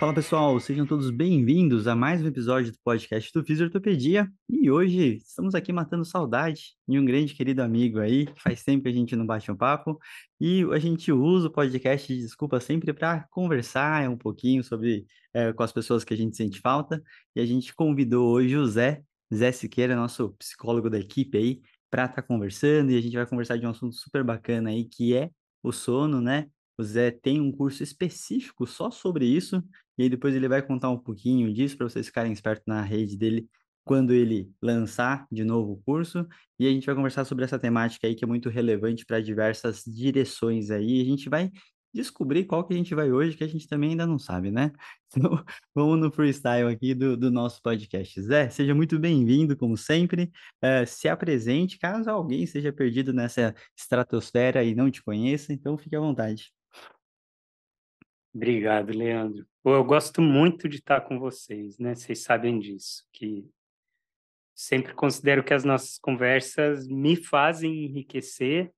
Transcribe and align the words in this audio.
Fala 0.00 0.14
pessoal, 0.14 0.58
sejam 0.58 0.86
todos 0.86 1.10
bem-vindos 1.10 1.86
a 1.86 1.94
mais 1.94 2.22
um 2.22 2.26
episódio 2.26 2.72
do 2.72 2.78
podcast 2.82 3.30
do 3.34 3.44
Fisiortopedia. 3.44 4.32
E 4.48 4.70
hoje 4.70 5.18
estamos 5.18 5.54
aqui 5.54 5.74
matando 5.74 6.06
saudade 6.06 6.74
de 6.88 6.98
um 6.98 7.04
grande 7.04 7.34
querido 7.34 7.60
amigo 7.60 7.98
aí, 7.98 8.24
que 8.24 8.40
faz 8.40 8.64
tempo 8.64 8.84
que 8.84 8.88
a 8.88 8.92
gente 8.94 9.14
não 9.14 9.26
bate 9.26 9.52
um 9.52 9.56
papo. 9.56 9.98
E 10.40 10.64
a 10.72 10.78
gente 10.78 11.12
usa 11.12 11.48
o 11.48 11.52
podcast 11.52 12.10
de 12.10 12.18
desculpa 12.18 12.58
sempre 12.60 12.94
para 12.94 13.26
conversar 13.28 14.08
um 14.08 14.16
pouquinho 14.16 14.64
sobre 14.64 15.04
é, 15.34 15.52
com 15.52 15.62
as 15.62 15.70
pessoas 15.70 16.02
que 16.02 16.14
a 16.14 16.16
gente 16.16 16.34
sente 16.34 16.60
falta. 16.60 17.02
E 17.36 17.40
a 17.42 17.44
gente 17.44 17.74
convidou 17.74 18.26
hoje 18.26 18.56
o 18.56 18.66
Zé, 18.66 19.02
Zé 19.32 19.52
Siqueira, 19.52 19.94
nosso 19.94 20.30
psicólogo 20.38 20.88
da 20.88 20.98
equipe 20.98 21.36
aí, 21.36 21.60
para 21.90 22.06
estar 22.06 22.22
tá 22.22 22.26
conversando. 22.26 22.90
E 22.90 22.96
a 22.96 23.02
gente 23.02 23.16
vai 23.16 23.26
conversar 23.26 23.58
de 23.58 23.66
um 23.66 23.70
assunto 23.70 23.94
super 23.94 24.24
bacana 24.24 24.70
aí, 24.70 24.86
que 24.86 25.14
é 25.14 25.30
o 25.62 25.70
sono, 25.72 26.22
né? 26.22 26.48
O 26.80 26.82
Zé 26.82 27.10
tem 27.10 27.40
um 27.42 27.52
curso 27.52 27.82
específico 27.82 28.66
só 28.66 28.90
sobre 28.90 29.26
isso, 29.26 29.62
e 29.98 30.04
aí 30.04 30.08
depois 30.08 30.34
ele 30.34 30.48
vai 30.48 30.62
contar 30.62 30.88
um 30.88 30.98
pouquinho 30.98 31.52
disso 31.52 31.76
para 31.76 31.86
vocês 31.86 32.06
ficarem 32.06 32.32
espertos 32.32 32.64
na 32.66 32.80
rede 32.80 33.18
dele 33.18 33.46
quando 33.84 34.14
ele 34.14 34.50
lançar 34.62 35.26
de 35.30 35.44
novo 35.44 35.72
o 35.72 35.82
curso. 35.82 36.26
E 36.58 36.66
a 36.66 36.70
gente 36.70 36.86
vai 36.86 36.94
conversar 36.94 37.26
sobre 37.26 37.44
essa 37.44 37.58
temática 37.58 38.06
aí 38.06 38.14
que 38.14 38.24
é 38.24 38.26
muito 38.26 38.48
relevante 38.48 39.04
para 39.04 39.20
diversas 39.20 39.82
direções 39.86 40.70
aí. 40.70 41.02
A 41.02 41.04
gente 41.04 41.28
vai 41.28 41.50
descobrir 41.92 42.44
qual 42.44 42.64
que 42.66 42.72
a 42.72 42.76
gente 42.76 42.94
vai 42.94 43.12
hoje, 43.12 43.36
que 43.36 43.44
a 43.44 43.48
gente 43.48 43.68
também 43.68 43.90
ainda 43.90 44.06
não 44.06 44.18
sabe, 44.18 44.50
né? 44.50 44.72
Então, 45.12 45.44
vamos 45.74 45.98
no 45.98 46.12
freestyle 46.12 46.72
aqui 46.72 46.94
do, 46.94 47.16
do 47.16 47.32
nosso 47.32 47.60
podcast. 47.60 48.22
Zé, 48.22 48.48
seja 48.48 48.74
muito 48.74 48.96
bem-vindo, 48.98 49.56
como 49.56 49.76
sempre. 49.76 50.30
Uh, 50.64 50.86
se 50.86 51.08
apresente, 51.08 51.78
caso 51.80 52.08
alguém 52.08 52.46
seja 52.46 52.72
perdido 52.72 53.12
nessa 53.12 53.52
estratosfera 53.76 54.62
e 54.62 54.72
não 54.72 54.88
te 54.88 55.02
conheça, 55.02 55.52
então 55.52 55.76
fique 55.76 55.96
à 55.96 56.00
vontade. 56.00 56.52
Obrigado, 58.32 58.92
Leandro. 58.92 59.46
Eu 59.64 59.84
gosto 59.84 60.22
muito 60.22 60.68
de 60.68 60.76
estar 60.76 61.00
com 61.00 61.18
vocês, 61.18 61.78
né? 61.78 61.94
Vocês 61.94 62.22
sabem 62.22 62.58
disso, 62.58 63.04
que 63.12 63.44
sempre 64.54 64.94
considero 64.94 65.42
que 65.42 65.54
as 65.54 65.64
nossas 65.64 65.98
conversas 65.98 66.86
me 66.86 67.16
fazem 67.16 67.86
enriquecer 67.86 68.72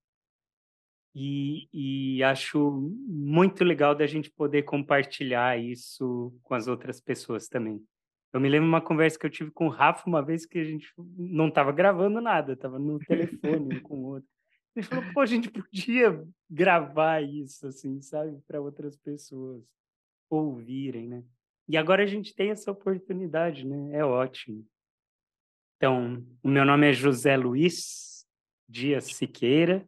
e, 1.15 1.69
e 1.73 2.23
acho 2.23 2.71
muito 3.07 3.63
legal 3.63 3.95
da 3.95 4.07
gente 4.07 4.31
poder 4.31 4.63
compartilhar 4.63 5.59
isso 5.59 6.35
com 6.43 6.55
as 6.55 6.67
outras 6.67 7.01
pessoas 7.01 7.49
também. 7.49 7.83
Eu 8.33 8.41
me 8.41 8.49
lembro 8.49 8.67
uma 8.67 8.81
conversa 8.81 9.19
que 9.19 9.27
eu 9.27 9.31
tive 9.31 9.51
com 9.51 9.67
o 9.67 9.71
Rafa 9.71 10.09
uma 10.09 10.23
vez 10.23 10.47
que 10.47 10.59
a 10.59 10.65
gente 10.65 10.91
não 10.97 11.49
estava 11.49 11.71
gravando 11.71 12.21
nada, 12.21 12.55
estava 12.55 12.79
no 12.79 12.99
telefone 13.05 13.77
um 13.77 13.81
com 13.83 13.95
o 13.97 14.05
outro. 14.07 14.29
Ele 14.75 14.87
falou, 14.87 15.05
pô, 15.13 15.21
a 15.21 15.27
gente 15.27 15.51
podia 15.51 16.27
gravar 16.49 17.23
isso, 17.23 17.67
assim, 17.67 18.01
sabe, 18.01 18.41
para 18.47 18.61
outras 18.61 18.97
pessoas 18.97 19.63
ouvirem, 20.31 21.09
né? 21.09 21.25
E 21.69 21.77
agora 21.77 22.03
a 22.03 22.07
gente 22.07 22.35
tem 22.35 22.51
essa 22.51 22.71
oportunidade, 22.71 23.67
né? 23.67 23.97
É 23.97 24.05
ótimo. 24.05 24.67
Então, 25.77 26.25
o 26.43 26.49
meu 26.49 26.65
nome 26.65 26.89
é 26.89 26.93
José 26.93 27.37
Luiz 27.37 28.27
Dias 28.69 29.05
Siqueira. 29.05 29.87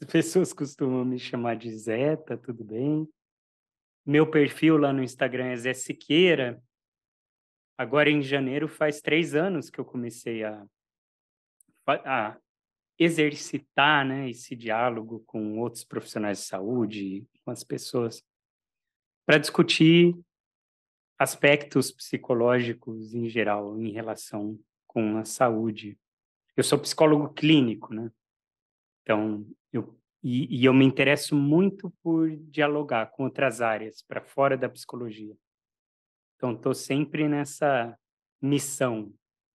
As 0.00 0.08
pessoas 0.08 0.52
costumam 0.52 1.04
me 1.04 1.18
chamar 1.18 1.56
de 1.56 1.70
Zé, 1.76 2.16
tá 2.16 2.36
tudo 2.36 2.64
bem. 2.64 3.08
Meu 4.04 4.28
perfil 4.28 4.76
lá 4.76 4.92
no 4.92 5.02
Instagram 5.02 5.46
é 5.46 5.56
Zé 5.56 5.74
Siqueira. 5.74 6.62
Agora, 7.76 8.10
em 8.10 8.22
janeiro, 8.22 8.68
faz 8.68 9.00
três 9.00 9.34
anos 9.34 9.70
que 9.70 9.78
eu 9.78 9.84
comecei 9.84 10.44
a, 10.44 10.66
a 11.86 12.38
exercitar 12.98 14.06
né, 14.06 14.30
esse 14.30 14.54
diálogo 14.54 15.20
com 15.26 15.58
outros 15.58 15.84
profissionais 15.84 16.38
de 16.38 16.44
saúde, 16.44 17.26
com 17.44 17.50
as 17.50 17.64
pessoas, 17.64 18.24
para 19.26 19.38
discutir 19.38 20.16
aspectos 21.18 21.90
psicológicos 21.90 23.14
em 23.14 23.28
geral 23.28 23.80
em 23.80 23.92
relação 23.92 24.58
com 24.86 25.16
a 25.16 25.24
saúde. 25.24 25.98
Eu 26.56 26.64
sou 26.64 26.78
psicólogo 26.78 27.32
clínico, 27.32 27.94
né? 27.94 28.10
Então, 29.02 29.46
eu 29.72 29.98
e, 30.22 30.60
e 30.60 30.64
eu 30.64 30.72
me 30.72 30.84
interesso 30.84 31.34
muito 31.34 31.90
por 32.02 32.30
dialogar 32.36 33.06
com 33.06 33.24
outras 33.24 33.60
áreas 33.60 34.02
para 34.02 34.20
fora 34.20 34.56
da 34.56 34.68
psicologia. 34.68 35.36
Então, 36.36 36.52
estou 36.52 36.74
sempre 36.74 37.28
nessa 37.28 37.98
missão 38.40 39.12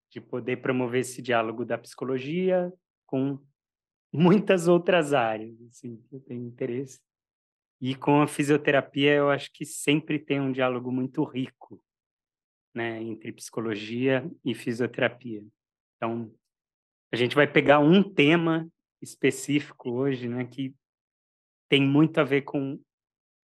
de 0.09 0.19
poder 0.19 0.57
promover 0.57 1.01
esse 1.01 1.21
diálogo 1.21 1.63
da 1.63 1.77
psicologia 1.77 2.71
com 3.07 3.39
muitas 4.13 4.67
outras 4.67 5.13
áreas, 5.13 5.59
assim, 5.63 5.97
que 5.97 6.15
eu 6.15 6.19
tenho 6.19 6.45
interesse. 6.45 6.99
E 7.81 7.95
com 7.95 8.21
a 8.21 8.27
fisioterapia, 8.27 9.13
eu 9.13 9.29
acho 9.29 9.51
que 9.51 9.65
sempre 9.65 10.19
tem 10.19 10.39
um 10.39 10.51
diálogo 10.51 10.91
muito 10.91 11.23
rico, 11.23 11.81
né, 12.73 13.01
entre 13.01 13.31
psicologia 13.31 14.29
e 14.43 14.53
fisioterapia. 14.53 15.43
Então, 15.95 16.31
a 17.11 17.15
gente 17.15 17.35
vai 17.35 17.51
pegar 17.51 17.79
um 17.79 18.03
tema 18.03 18.67
específico 19.01 19.91
hoje, 19.91 20.27
né, 20.27 20.45
que 20.45 20.75
tem 21.69 21.81
muito 21.81 22.19
a 22.19 22.23
ver 22.23 22.41
com 22.41 22.79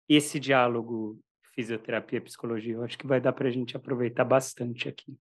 esse 0.09 0.41
diálogo 0.41 1.19
fisioterapia 1.55 2.21
psicologia. 2.21 2.75
Eu 2.75 2.83
acho 2.83 2.99
que 2.99 3.06
vai 3.06 3.21
dar 3.21 3.33
para 3.33 3.49
a 3.49 3.51
gente 3.51 3.77
aproveitar 3.77 4.25
bastante 4.25 4.89
aqui. 4.89 5.17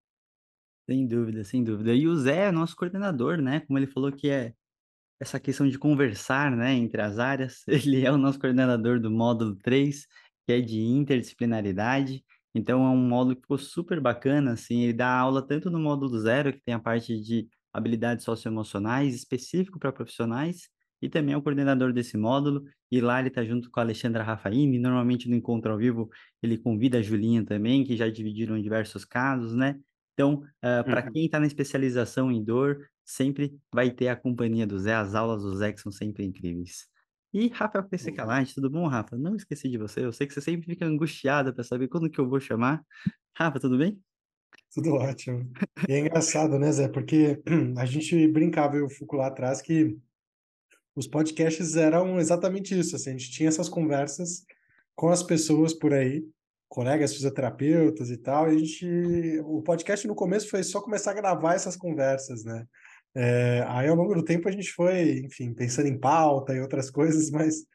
Sem 0.91 1.07
dúvida, 1.07 1.41
sem 1.45 1.63
dúvida. 1.63 1.93
E 1.95 2.05
o 2.05 2.13
Zé 2.17 2.47
é 2.47 2.51
nosso 2.51 2.75
coordenador, 2.75 3.37
né? 3.41 3.61
Como 3.61 3.79
ele 3.79 3.87
falou 3.87 4.11
que 4.11 4.29
é 4.29 4.53
essa 5.21 5.39
questão 5.39 5.69
de 5.69 5.79
conversar, 5.79 6.51
né, 6.51 6.73
entre 6.73 7.01
as 7.01 7.17
áreas. 7.17 7.63
Ele 7.69 8.05
é 8.05 8.11
o 8.11 8.17
nosso 8.17 8.39
coordenador 8.39 8.99
do 8.99 9.09
módulo 9.09 9.55
3, 9.55 10.05
que 10.45 10.53
é 10.53 10.59
de 10.59 10.81
interdisciplinaridade. 10.81 12.25
Então 12.53 12.85
é 12.85 12.89
um 12.89 12.97
módulo 12.97 13.35
que 13.37 13.43
ficou 13.43 13.57
super 13.57 14.01
bacana, 14.01 14.53
assim, 14.53 14.81
ele 14.81 14.93
dá 14.93 15.17
aula 15.17 15.41
tanto 15.47 15.69
no 15.71 15.79
módulo 15.79 16.19
0, 16.19 16.53
que 16.53 16.61
tem 16.61 16.73
a 16.73 16.79
parte 16.79 17.21
de 17.21 17.47
habilidades 17.71 18.25
socioemocionais 18.25 19.15
específico 19.15 19.79
para 19.79 19.93
profissionais, 19.93 20.69
e 21.01 21.07
também 21.09 21.33
é 21.33 21.37
o 21.37 21.41
coordenador 21.41 21.93
desse 21.93 22.17
módulo, 22.17 22.65
e 22.91 22.99
lá 22.99 23.19
ele 23.19 23.29
está 23.29 23.45
junto 23.45 23.71
com 23.71 23.79
a 23.79 23.83
Alexandra 23.83 24.23
Rafaini, 24.23 24.79
normalmente 24.79 25.29
no 25.29 25.35
encontro 25.35 25.71
ao 25.71 25.77
vivo 25.77 26.09
ele 26.43 26.57
convida 26.57 26.97
a 26.97 27.01
Julinha 27.01 27.45
também, 27.45 27.85
que 27.85 27.95
já 27.95 28.09
dividiram 28.09 28.61
diversos 28.61 29.05
casos, 29.05 29.55
né? 29.55 29.79
Então, 30.13 30.35
uh, 30.35 30.45
ah, 30.61 30.83
para 30.83 31.05
uhum. 31.05 31.11
quem 31.11 31.25
está 31.25 31.39
na 31.39 31.47
especialização 31.47 32.31
em 32.31 32.43
dor, 32.43 32.89
sempre 33.03 33.57
vai 33.73 33.89
ter 33.89 34.07
a 34.09 34.15
companhia 34.15 34.67
do 34.67 34.77
Zé, 34.77 34.93
as 34.93 35.15
aulas 35.15 35.43
do 35.43 35.55
Zé 35.55 35.71
que 35.71 35.81
são 35.81 35.91
sempre 35.91 36.25
incríveis. 36.25 36.87
E 37.33 37.47
Rafael 37.47 37.85
PC 37.85 38.11
Calante, 38.11 38.53
tudo 38.53 38.69
bom, 38.69 38.87
Rafa? 38.87 39.17
Não 39.17 39.35
esqueci 39.35 39.69
de 39.69 39.77
você, 39.77 40.03
eu 40.03 40.11
sei 40.11 40.27
que 40.27 40.33
você 40.33 40.41
sempre 40.41 40.65
fica 40.65 40.85
angustiada 40.85 41.53
para 41.53 41.63
saber 41.63 41.87
quando 41.87 42.09
que 42.09 42.19
eu 42.19 42.27
vou 42.27 42.39
chamar. 42.39 42.83
Rafa, 43.33 43.59
tudo 43.59 43.77
bem? 43.77 43.97
Tudo 44.73 44.93
ótimo. 44.95 45.49
E 45.87 45.93
é 45.93 45.99
engraçado, 45.99 46.59
né, 46.59 46.71
Zé? 46.71 46.89
Porque 46.89 47.41
a 47.77 47.85
gente 47.85 48.27
brincava, 48.27 48.75
eu 48.75 48.89
fico 48.89 49.15
lá 49.15 49.27
atrás, 49.27 49.61
que 49.61 49.97
os 50.95 51.07
podcasts 51.07 51.75
eram 51.75 52.19
exatamente 52.19 52.77
isso. 52.77 52.95
Assim, 52.95 53.09
a 53.11 53.13
gente 53.13 53.31
tinha 53.31 53.49
essas 53.49 53.69
conversas 53.69 54.45
com 54.95 55.09
as 55.09 55.23
pessoas 55.23 55.73
por 55.73 55.93
aí, 55.93 56.25
colegas 56.71 57.13
fisioterapeutas 57.13 58.09
e 58.09 58.17
tal, 58.17 58.49
e 58.49 58.55
a 58.55 58.57
gente, 58.57 59.41
o 59.43 59.61
podcast 59.61 60.07
no 60.07 60.15
começo 60.15 60.49
foi 60.49 60.63
só 60.63 60.79
começar 60.79 61.11
a 61.11 61.15
gravar 61.15 61.53
essas 61.53 61.75
conversas, 61.75 62.45
né? 62.45 62.65
É, 63.13 63.65
aí 63.67 63.89
ao 63.89 63.95
longo 63.95 64.15
do 64.15 64.23
tempo 64.23 64.47
a 64.47 64.51
gente 64.51 64.71
foi, 64.71 65.19
enfim, 65.19 65.53
pensando 65.53 65.89
em 65.89 65.99
pauta 65.99 66.53
e 66.53 66.61
outras 66.61 66.89
coisas, 66.89 67.29
mas 67.29 67.65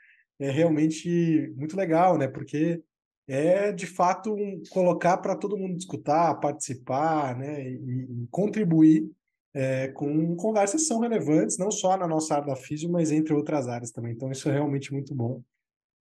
é 0.40 0.50
realmente 0.50 1.52
muito 1.58 1.76
legal, 1.76 2.16
né? 2.16 2.26
Porque 2.26 2.82
é 3.28 3.70
de 3.70 3.86
fato 3.86 4.32
um, 4.32 4.62
colocar 4.70 5.18
para 5.18 5.36
todo 5.36 5.58
mundo 5.58 5.76
escutar, 5.76 6.34
participar, 6.36 7.36
né? 7.36 7.68
E, 7.68 8.24
e 8.24 8.28
contribuir 8.30 9.10
é, 9.52 9.88
com 9.88 10.34
conversas 10.36 10.80
que 10.80 10.86
são 10.86 11.00
relevantes, 11.00 11.58
não 11.58 11.70
só 11.70 11.98
na 11.98 12.08
nossa 12.08 12.34
área 12.36 12.46
da 12.46 12.56
física, 12.56 12.90
mas 12.90 13.12
entre 13.12 13.34
outras 13.34 13.68
áreas 13.68 13.90
também. 13.90 14.12
Então 14.12 14.32
isso 14.32 14.48
é 14.48 14.52
realmente 14.52 14.90
muito 14.90 15.14
bom. 15.14 15.42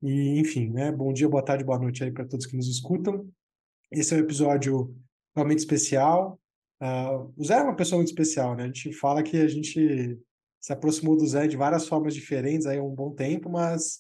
E, 0.02 0.40
enfim, 0.40 0.70
né? 0.70 0.92
Bom 0.92 1.12
dia, 1.14 1.28
boa 1.28 1.44
tarde, 1.44 1.64
boa 1.64 1.80
noite 1.80 2.04
aí 2.04 2.12
para 2.12 2.26
todos 2.26 2.46
que 2.46 2.56
nos 2.56 2.68
escutam. 2.68 3.28
Esse 3.92 4.14
é 4.14 4.18
um 4.18 4.22
episódio 4.22 4.96
realmente 5.36 5.60
especial. 5.60 6.40
Uh, 6.82 7.34
o 7.38 7.44
Zé 7.44 7.56
é 7.56 7.62
uma 7.62 7.76
pessoa 7.76 8.00
muito 8.00 8.10
especial, 8.10 8.56
né? 8.56 8.64
A 8.64 8.68
gente 8.68 8.92
fala 8.94 9.24
que 9.24 9.38
a 9.38 9.48
gente 9.48 10.20
se 10.60 10.74
aproximou 10.74 11.16
do 11.16 11.28
Zé 11.28 11.48
de 11.48 11.58
várias 11.58 11.88
formas 11.88 12.14
diferentes 12.14 12.66
aí 12.66 12.78
há 12.78 12.84
um 12.84 12.94
bom 12.94 13.12
tempo, 13.12 13.50
mas 13.50 14.00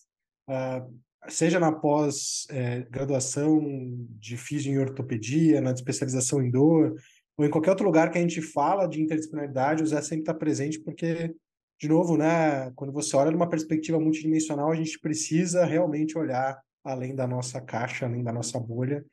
uh, 0.49 0.93
seja 1.27 1.59
na 1.59 1.71
pós-graduação 1.71 3.59
é, 3.61 4.19
de 4.19 4.37
fisio 4.37 4.73
em 4.73 4.79
ortopedia, 4.79 5.61
na 5.61 5.71
especialização 5.71 6.41
em 6.41 6.51
dor, 6.51 6.95
ou 7.37 7.45
em 7.45 7.49
qualquer 7.49 7.71
outro 7.71 7.85
lugar 7.85 8.11
que 8.11 8.17
a 8.17 8.21
gente 8.21 8.41
fala 8.41 8.87
de 8.87 9.01
interdisciplinaridade, 9.01 9.83
o 9.83 9.87
Zé 9.87 10.01
sempre 10.01 10.21
está 10.21 10.33
presente 10.33 10.79
porque, 10.79 11.33
de 11.79 11.87
novo, 11.87 12.17
né, 12.17 12.71
quando 12.75 12.93
você 12.93 13.15
olha 13.15 13.31
numa 13.31 13.49
perspectiva 13.49 13.99
multidimensional, 13.99 14.71
a 14.71 14.75
gente 14.75 14.99
precisa 14.99 15.65
realmente 15.65 16.17
olhar 16.17 16.59
além 16.83 17.15
da 17.15 17.27
nossa 17.27 17.59
caixa, 17.59 18.05
além 18.05 18.23
da 18.23 18.31
nossa 18.31 18.59
bolha. 18.59 19.05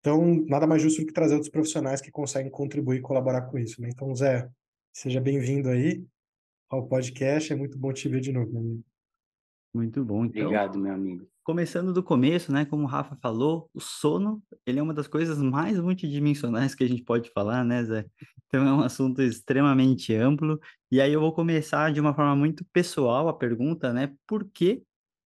Então, 0.00 0.44
nada 0.46 0.66
mais 0.66 0.82
justo 0.82 1.00
do 1.00 1.06
que 1.06 1.12
trazer 1.12 1.34
outros 1.34 1.50
profissionais 1.50 2.00
que 2.00 2.10
conseguem 2.10 2.50
contribuir 2.50 2.98
e 2.98 3.02
colaborar 3.02 3.42
com 3.42 3.58
isso. 3.58 3.80
Né? 3.80 3.90
Então, 3.92 4.14
Zé, 4.14 4.48
seja 4.92 5.20
bem-vindo 5.20 5.68
aí 5.68 6.04
ao 6.68 6.86
podcast. 6.86 7.52
É 7.52 7.56
muito 7.56 7.78
bom 7.78 7.92
te 7.92 8.08
ver 8.08 8.20
de 8.20 8.32
novo, 8.32 8.50
meu 8.50 8.60
amigo. 8.60 8.89
Muito 9.72 10.04
bom. 10.04 10.24
Então, 10.24 10.42
Obrigado, 10.42 10.78
meu 10.78 10.92
amigo. 10.92 11.26
Começando 11.44 11.92
do 11.92 12.02
começo, 12.02 12.52
né? 12.52 12.64
Como 12.64 12.84
o 12.84 12.86
Rafa 12.86 13.16
falou, 13.16 13.70
o 13.72 13.80
sono, 13.80 14.42
ele 14.66 14.78
é 14.78 14.82
uma 14.82 14.94
das 14.94 15.06
coisas 15.06 15.38
mais 15.38 15.78
multidimensionais 15.80 16.74
que 16.74 16.84
a 16.84 16.88
gente 16.88 17.02
pode 17.02 17.30
falar, 17.30 17.64
né, 17.64 17.84
Zé? 17.84 18.04
Então 18.46 18.66
é 18.66 18.72
um 18.72 18.80
assunto 18.80 19.22
extremamente 19.22 20.14
amplo. 20.14 20.58
E 20.90 21.00
aí 21.00 21.12
eu 21.12 21.20
vou 21.20 21.32
começar 21.32 21.92
de 21.92 22.00
uma 22.00 22.14
forma 22.14 22.34
muito 22.34 22.64
pessoal 22.72 23.28
a 23.28 23.32
pergunta, 23.32 23.92
né? 23.92 24.12
Por 24.26 24.48
que 24.50 24.82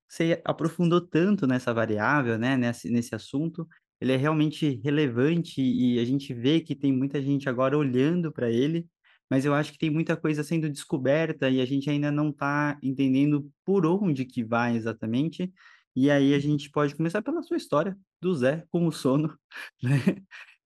você 0.08 0.40
aprofundou 0.44 1.00
tanto 1.00 1.46
nessa 1.46 1.72
variável, 1.72 2.38
né? 2.38 2.56
Nesse, 2.56 2.90
nesse 2.90 3.14
assunto? 3.14 3.66
Ele 4.00 4.12
é 4.12 4.16
realmente 4.16 4.80
relevante 4.84 5.62
e 5.62 5.98
a 5.98 6.04
gente 6.04 6.34
vê 6.34 6.60
que 6.60 6.74
tem 6.76 6.92
muita 6.92 7.22
gente 7.22 7.48
agora 7.48 7.76
olhando 7.78 8.30
para 8.30 8.50
ele 8.50 8.86
mas 9.30 9.44
eu 9.44 9.54
acho 9.54 9.72
que 9.72 9.78
tem 9.78 9.90
muita 9.90 10.16
coisa 10.16 10.42
sendo 10.42 10.68
descoberta 10.68 11.48
e 11.48 11.60
a 11.60 11.64
gente 11.64 11.88
ainda 11.88 12.10
não 12.10 12.30
está 12.30 12.78
entendendo 12.82 13.50
por 13.64 13.86
onde 13.86 14.24
que 14.24 14.44
vai 14.44 14.76
exatamente. 14.76 15.52
E 15.96 16.10
aí 16.10 16.34
a 16.34 16.38
gente 16.38 16.70
pode 16.70 16.94
começar 16.94 17.22
pela 17.22 17.42
sua 17.42 17.56
história 17.56 17.96
do 18.20 18.34
Zé 18.34 18.64
com 18.70 18.86
o 18.86 18.92
sono, 18.92 19.38
né? 19.82 19.98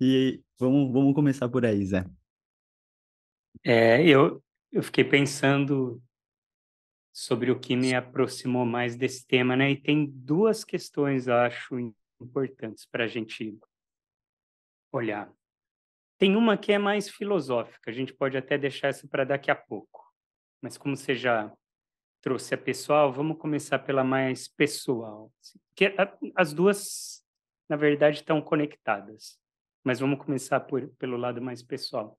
E 0.00 0.40
vamos, 0.58 0.92
vamos 0.92 1.14
começar 1.14 1.48
por 1.48 1.64
aí, 1.66 1.84
Zé. 1.84 2.04
É, 3.64 4.06
eu, 4.06 4.42
eu 4.72 4.82
fiquei 4.82 5.04
pensando 5.04 6.02
sobre 7.12 7.50
o 7.50 7.58
que 7.58 7.74
me 7.74 7.94
aproximou 7.94 8.64
mais 8.64 8.96
desse 8.96 9.26
tema, 9.26 9.56
né? 9.56 9.72
E 9.72 9.76
tem 9.76 10.06
duas 10.06 10.64
questões, 10.64 11.26
acho, 11.28 11.76
importantes 12.20 12.86
para 12.86 13.04
a 13.04 13.08
gente 13.08 13.58
olhar. 14.92 15.32
Tem 16.18 16.34
uma 16.34 16.58
que 16.58 16.72
é 16.72 16.78
mais 16.78 17.08
filosófica, 17.08 17.90
a 17.90 17.94
gente 17.94 18.12
pode 18.12 18.36
até 18.36 18.58
deixar 18.58 18.88
essa 18.88 19.06
para 19.06 19.24
daqui 19.24 19.52
a 19.52 19.54
pouco. 19.54 20.04
Mas 20.60 20.76
como 20.76 20.96
você 20.96 21.14
já 21.14 21.52
trouxe 22.20 22.54
a 22.54 22.58
pessoal, 22.58 23.12
vamos 23.12 23.38
começar 23.38 23.78
pela 23.78 24.02
mais 24.02 24.48
pessoal. 24.48 25.32
Que 25.76 25.94
as 26.34 26.52
duas, 26.52 27.24
na 27.68 27.76
verdade, 27.76 28.16
estão 28.16 28.42
conectadas. 28.42 29.38
Mas 29.84 30.00
vamos 30.00 30.18
começar 30.18 30.58
por, 30.58 30.88
pelo 30.98 31.16
lado 31.16 31.40
mais 31.40 31.62
pessoal. 31.62 32.18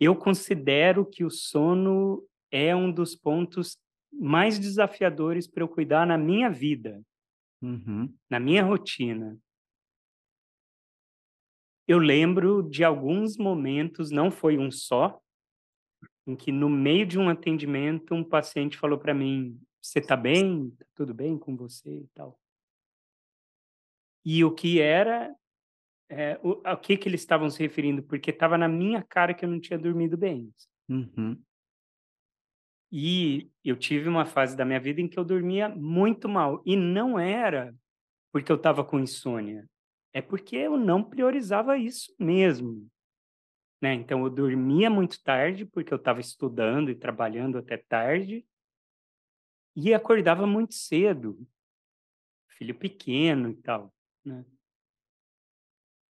Eu 0.00 0.16
considero 0.16 1.04
que 1.04 1.22
o 1.22 1.30
sono 1.30 2.26
é 2.50 2.74
um 2.74 2.90
dos 2.90 3.14
pontos 3.14 3.76
mais 4.10 4.58
desafiadores 4.58 5.46
para 5.46 5.62
eu 5.62 5.68
cuidar 5.68 6.06
na 6.06 6.16
minha 6.16 6.48
vida, 6.48 7.02
uhum. 7.60 8.12
na 8.30 8.40
minha 8.40 8.64
rotina 8.64 9.38
eu 11.90 11.98
lembro 11.98 12.62
de 12.62 12.84
alguns 12.84 13.36
momentos, 13.36 14.12
não 14.12 14.30
foi 14.30 14.56
um 14.56 14.70
só, 14.70 15.20
em 16.24 16.36
que 16.36 16.52
no 16.52 16.68
meio 16.68 17.04
de 17.04 17.18
um 17.18 17.28
atendimento 17.28 18.14
um 18.14 18.22
paciente 18.22 18.78
falou 18.78 18.96
para 18.96 19.12
mim: 19.12 19.60
"Você 19.82 19.98
está 19.98 20.16
bem? 20.16 20.70
Tá 20.70 20.86
tudo 20.94 21.12
bem 21.12 21.36
com 21.36 21.56
você?" 21.56 21.90
e 21.90 22.06
tal. 22.14 22.38
E 24.24 24.44
o 24.44 24.54
que 24.54 24.80
era 24.80 25.34
é, 26.08 26.38
o, 26.44 26.62
a 26.64 26.76
que 26.76 26.96
que 26.96 27.08
eles 27.08 27.22
estavam 27.22 27.50
se 27.50 27.58
referindo? 27.58 28.04
Porque 28.04 28.30
estava 28.30 28.56
na 28.56 28.68
minha 28.68 29.02
cara 29.02 29.34
que 29.34 29.44
eu 29.44 29.48
não 29.48 29.60
tinha 29.60 29.78
dormido 29.78 30.16
bem. 30.16 30.48
Uhum. 30.88 31.42
E 32.92 33.50
eu 33.64 33.76
tive 33.76 34.08
uma 34.08 34.26
fase 34.26 34.56
da 34.56 34.64
minha 34.64 34.78
vida 34.78 35.00
em 35.00 35.08
que 35.08 35.18
eu 35.18 35.24
dormia 35.24 35.68
muito 35.68 36.28
mal. 36.28 36.62
E 36.64 36.76
não 36.76 37.18
era 37.18 37.74
porque 38.30 38.52
eu 38.52 38.56
estava 38.56 38.84
com 38.84 39.00
insônia 39.00 39.68
é 40.12 40.20
porque 40.20 40.56
eu 40.56 40.76
não 40.76 41.02
priorizava 41.02 41.78
isso 41.78 42.14
mesmo. 42.18 42.88
Né? 43.80 43.94
Então, 43.94 44.24
eu 44.24 44.30
dormia 44.30 44.90
muito 44.90 45.22
tarde, 45.22 45.64
porque 45.64 45.92
eu 45.92 45.96
estava 45.96 46.20
estudando 46.20 46.90
e 46.90 46.94
trabalhando 46.94 47.58
até 47.58 47.76
tarde, 47.76 48.46
e 49.74 49.94
acordava 49.94 50.46
muito 50.46 50.74
cedo, 50.74 51.46
filho 52.48 52.74
pequeno 52.74 53.50
e 53.50 53.54
tal. 53.56 53.94
Né? 54.24 54.44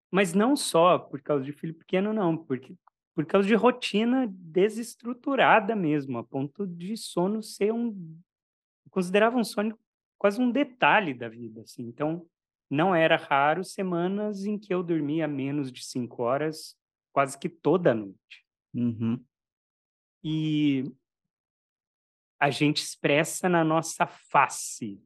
Mas 0.09 0.33
não 0.33 0.55
só 0.55 0.97
por 0.97 1.21
causa 1.21 1.43
de 1.43 1.51
filho 1.51 1.73
pequeno, 1.73 2.13
não, 2.13 2.37
porque 2.37 2.75
por 3.13 3.25
causa 3.25 3.47
de 3.47 3.55
rotina 3.55 4.27
desestruturada 4.29 5.75
mesmo, 5.75 6.19
a 6.19 6.23
ponto 6.23 6.67
de 6.67 6.95
sono 6.95 7.41
ser 7.41 7.73
um. 7.73 7.89
Eu 8.85 8.91
considerava 8.91 9.35
um 9.37 9.43
sono 9.43 9.77
quase 10.17 10.39
um 10.39 10.51
detalhe 10.51 11.13
da 11.13 11.27
vida. 11.27 11.61
Assim. 11.61 11.83
Então, 11.83 12.27
não 12.69 12.93
era 12.93 13.15
raro 13.15 13.63
semanas 13.63 14.45
em 14.45 14.57
que 14.57 14.73
eu 14.73 14.83
dormia 14.83 15.27
menos 15.27 15.71
de 15.71 15.83
cinco 15.83 16.23
horas 16.23 16.75
quase 17.13 17.37
que 17.37 17.49
toda 17.49 17.93
noite. 17.93 18.45
Uhum. 18.73 19.23
E 20.23 20.83
a 22.39 22.49
gente 22.49 22.77
expressa 22.77 23.47
na 23.49 23.63
nossa 23.63 24.05
face 24.05 25.01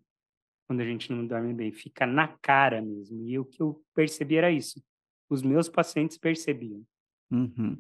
quando 0.71 0.79
a 0.79 0.85
gente 0.85 1.11
não 1.11 1.27
dorme 1.27 1.53
bem, 1.53 1.69
fica 1.73 2.05
na 2.05 2.29
cara 2.29 2.81
mesmo. 2.81 3.27
E 3.27 3.37
o 3.37 3.43
que 3.43 3.61
eu 3.61 3.83
percebi 3.93 4.37
era 4.37 4.49
isso. 4.49 4.81
Os 5.29 5.41
meus 5.41 5.67
pacientes 5.67 6.17
percebiam. 6.17 6.81
Uhum. 7.29 7.77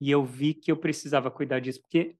E 0.00 0.10
eu 0.10 0.24
vi 0.24 0.54
que 0.54 0.72
eu 0.72 0.76
precisava 0.78 1.30
cuidar 1.30 1.60
disso, 1.60 1.82
porque 1.82 2.16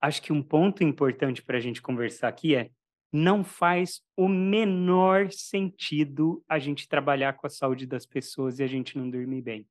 acho 0.00 0.22
que 0.22 0.32
um 0.32 0.40
ponto 0.40 0.84
importante 0.84 1.42
para 1.42 1.56
a 1.56 1.60
gente 1.60 1.82
conversar 1.82 2.28
aqui 2.28 2.54
é 2.54 2.70
não 3.14 3.44
faz 3.44 4.02
o 4.16 4.28
menor 4.28 5.30
sentido 5.30 6.44
a 6.48 6.58
gente 6.58 6.88
trabalhar 6.88 7.34
com 7.34 7.46
a 7.46 7.50
saúde 7.50 7.86
das 7.86 8.04
pessoas 8.04 8.58
e 8.58 8.64
a 8.64 8.66
gente 8.66 8.98
não 8.98 9.08
dormir 9.08 9.40
bem. 9.40 9.68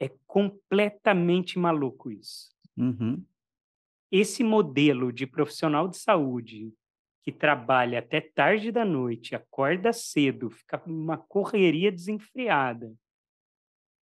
É 0.00 0.08
completamente 0.26 1.58
maluco 1.58 2.10
isso. 2.10 2.50
Uhum. 2.74 3.22
Esse 4.10 4.42
modelo 4.42 5.12
de 5.12 5.26
profissional 5.26 5.86
de 5.86 5.98
saúde 5.98 6.72
que 7.22 7.30
trabalha 7.30 7.98
até 7.98 8.22
tarde 8.22 8.72
da 8.72 8.84
noite, 8.84 9.34
acorda 9.34 9.92
cedo, 9.92 10.48
fica 10.48 10.82
uma 10.86 11.18
correria 11.18 11.92
desenfreada 11.92 12.94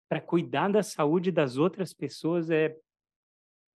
para 0.07 0.21
cuidar 0.21 0.69
da 0.69 0.83
saúde 0.83 1.31
das 1.31 1.57
outras 1.57 1.93
pessoas 1.93 2.51
é, 2.51 2.77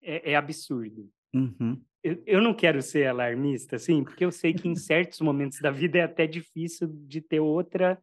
é, 0.02 0.32
é 0.32 0.34
absurdo. 0.34 1.08
Uhum 1.34 1.80
eu, 2.02 2.22
eu 2.26 2.40
não 2.40 2.54
quero 2.54 2.80
ser 2.82 3.06
alarmista, 3.06 3.76
assim, 3.76 4.02
porque 4.02 4.24
eu 4.24 4.32
sei 4.32 4.54
que 4.54 4.68
em 4.68 4.74
certos 4.74 5.20
momentos 5.20 5.60
da 5.60 5.70
vida 5.70 5.98
é 5.98 6.02
até 6.02 6.26
difícil 6.26 6.88
de 6.88 7.20
ter 7.20 7.40
outra 7.40 8.02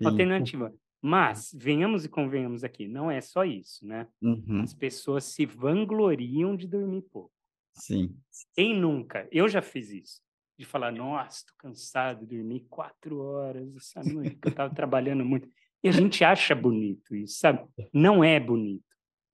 Sim. 0.00 0.08
alternativa. 0.08 0.74
Mas, 1.00 1.54
venhamos 1.54 2.04
e 2.04 2.08
convenhamos 2.08 2.64
aqui, 2.64 2.88
não 2.88 3.10
é 3.10 3.20
só 3.20 3.44
isso, 3.44 3.86
né? 3.86 4.08
Uhum. 4.22 4.62
As 4.62 4.72
pessoas 4.72 5.24
se 5.24 5.44
vangloriam 5.44 6.56
de 6.56 6.66
dormir 6.66 7.02
pouco. 7.02 7.30
Sim. 7.74 8.16
Quem 8.54 8.78
nunca? 8.78 9.28
Eu 9.30 9.46
já 9.46 9.60
fiz 9.60 9.90
isso. 9.90 10.22
De 10.56 10.64
falar, 10.64 10.92
nossa, 10.92 11.44
tô 11.46 11.52
cansado, 11.58 12.24
dormi 12.24 12.60
quatro 12.70 13.20
horas 13.20 13.76
essa 13.76 14.02
noite, 14.02 14.36
porque 14.36 14.48
eu 14.48 14.52
estava 14.52 14.72
trabalhando 14.72 15.24
muito. 15.24 15.46
E 15.82 15.88
a 15.88 15.92
gente 15.92 16.24
acha 16.24 16.54
bonito 16.54 17.14
isso, 17.14 17.38
sabe? 17.38 17.68
Não 17.92 18.24
é 18.24 18.40
bonito. 18.40 18.84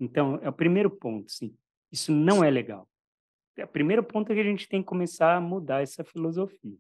Então, 0.01 0.41
é 0.43 0.49
o 0.49 0.53
primeiro 0.53 0.91
ponto, 0.91 1.31
sim. 1.31 1.55
Isso 1.93 2.11
não 2.11 2.43
é 2.43 2.51
legal 2.51 2.90
o 3.59 3.67
primeiro 3.69 4.03
ponto 4.03 4.31
é 4.31 4.35
que 4.35 4.41
a 4.41 4.45
gente 4.45 4.69
tem 4.69 4.81
que 4.81 4.89
começar 4.89 5.37
a 5.37 5.41
mudar 5.41 5.83
essa 5.83 6.05
filosofia. 6.05 6.77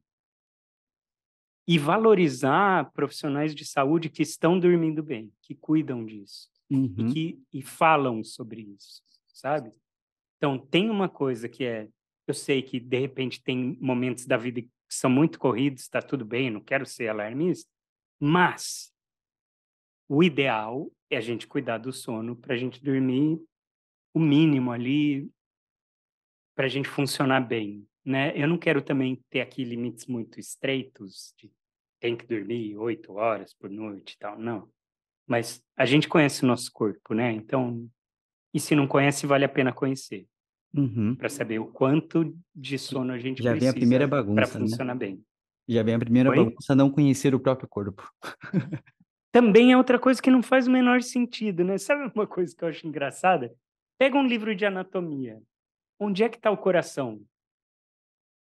E 1.67 1.79
valorizar 1.79 2.91
profissionais 2.93 3.55
de 3.55 3.65
saúde 3.65 4.09
que 4.09 4.23
estão 4.23 4.59
dormindo 4.59 5.03
bem, 5.03 5.33
que 5.43 5.55
cuidam 5.55 6.05
disso 6.05 6.49
uhum. 6.71 6.95
e 6.99 7.13
que 7.13 7.43
e 7.53 7.63
falam 7.63 8.23
sobre 8.25 8.63
isso, 8.63 9.03
sabe? 9.29 9.73
Então, 10.37 10.59
tem 10.59 10.89
uma 10.89 11.09
coisa 11.09 11.49
que 11.49 11.65
é, 11.65 11.89
eu 12.27 12.33
sei 12.33 12.63
que 12.63 12.81
de 12.81 12.99
repente 12.99 13.43
tem 13.43 13.77
momentos 13.81 14.25
da 14.27 14.37
vida 14.37 14.63
que 14.63 14.71
são 14.89 15.11
muito 15.11 15.39
corridos, 15.39 15.83
está 15.83 16.01
tudo 16.01 16.25
bem, 16.25 16.51
não 16.51 16.61
quero 16.61 16.87
ser 16.87 17.09
alarmista, 17.09 17.71
mas 18.19 18.93
o 20.09 20.23
ideal 20.23 20.91
é 21.11 21.17
a 21.17 21.21
gente 21.21 21.47
cuidar 21.47 21.79
do 21.79 21.93
sono 21.93 22.35
para 22.35 22.55
a 22.55 22.57
gente 22.57 22.83
dormir 22.83 23.39
o 24.15 24.19
mínimo 24.19 24.73
ali, 24.73 25.31
para 26.61 26.67
a 26.67 26.69
gente 26.69 26.91
funcionar 26.91 27.41
bem, 27.41 27.87
né? 28.05 28.35
Eu 28.37 28.47
não 28.47 28.59
quero 28.59 28.83
também 28.83 29.19
ter 29.31 29.41
aqui 29.41 29.65
limites 29.65 30.05
muito 30.05 30.39
estreitos 30.39 31.33
de 31.39 31.51
tem 31.99 32.15
que 32.15 32.27
dormir 32.27 32.77
oito 32.77 33.15
horas 33.15 33.55
por 33.55 33.71
noite 33.71 34.13
e 34.13 34.19
tal, 34.19 34.39
não. 34.39 34.69
Mas 35.27 35.65
a 35.75 35.87
gente 35.87 36.07
conhece 36.07 36.45
o 36.45 36.47
nosso 36.47 36.71
corpo, 36.71 37.15
né? 37.15 37.33
Então, 37.33 37.89
e 38.53 38.61
se 38.61 38.75
não 38.75 38.87
conhece, 38.87 39.27
vale 39.27 39.47
a 39.47 39.49
pena 39.49 39.73
conhecer. 39.73 40.27
Uhum. 40.77 41.15
Para 41.15 41.31
saber 41.31 41.61
o 41.61 41.65
quanto 41.65 42.39
de 42.55 42.79
sono 42.79 43.15
a 43.15 43.19
gente 43.19 43.43
Já 43.43 43.55
vem 43.55 43.67
a 43.67 43.73
primeira 43.73 44.07
precisa 44.07 44.23
para 44.27 44.35
bagunça, 44.35 44.59
né? 44.59 44.67
funcionar 44.67 44.95
bem. 44.97 45.25
Já 45.67 45.83
vem 45.83 45.95
a 45.95 45.99
primeira 45.99 46.29
Oi? 46.29 46.37
bagunça, 46.37 46.75
não 46.75 46.91
conhecer 46.91 47.35
o 47.35 47.41
próprio 47.41 47.69
corpo. 47.71 48.07
Também 49.33 49.73
é 49.73 49.79
outra 49.79 49.99
coisa 49.99 50.21
que 50.21 50.31
não 50.31 50.43
faz 50.43 50.67
o 50.67 50.71
menor 50.71 51.01
sentido, 51.01 51.65
né? 51.65 51.79
Sabe 51.79 52.13
uma 52.15 52.27
coisa 52.27 52.55
que 52.55 52.63
eu 52.63 52.69
acho 52.69 52.87
engraçada? 52.87 53.51
Pega 53.97 54.19
um 54.19 54.27
livro 54.27 54.55
de 54.55 54.67
anatomia. 54.67 55.41
Onde 56.01 56.25
é 56.25 56.29
que 56.29 56.37
está 56.39 56.51
o 56.51 56.57
coração? 56.57 57.21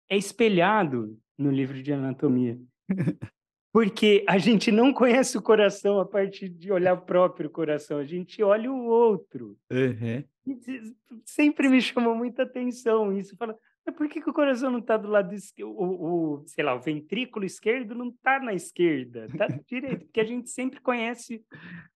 É 0.09 0.15
espelhado 0.15 1.19
no 1.37 1.49
livro 1.51 1.81
de 1.81 1.91
anatomia. 1.91 2.57
Porque 3.73 4.23
a 4.27 4.37
gente 4.37 4.71
não 4.71 4.93
conhece 4.93 5.37
o 5.37 5.41
coração 5.41 5.99
a 5.99 6.05
partir 6.05 6.49
de 6.49 6.71
olhar 6.71 6.93
o 6.93 7.01
próprio 7.01 7.49
coração, 7.49 7.97
a 7.99 8.05
gente 8.05 8.41
olha 8.41 8.71
o 8.71 8.85
outro. 8.85 9.57
Uhum. 9.71 10.23
Se- 10.61 10.95
Sempre 11.25 11.67
me 11.69 11.81
chamou 11.81 12.15
muita 12.15 12.43
atenção 12.43 13.11
isso. 13.15 13.35
Fala, 13.37 13.55
mas 13.85 13.95
por 13.95 14.07
que, 14.07 14.21
que 14.21 14.29
o 14.29 14.33
coração 14.33 14.71
não 14.71 14.79
está 14.79 14.97
do 14.97 15.07
lado 15.09 15.33
esquerdo? 15.35 15.69
O, 15.71 16.37
o, 16.39 16.43
sei 16.47 16.63
lá, 16.63 16.73
o 16.73 16.79
ventrículo 16.81 17.45
esquerdo 17.45 17.93
não 17.93 18.07
está 18.09 18.39
na 18.39 18.53
esquerda, 18.53 19.25
está 19.25 19.47
direito. 19.67 20.05
Porque 20.05 20.21
a 20.21 20.25
gente 20.25 20.49
sempre 20.49 20.79
conhece 20.79 21.43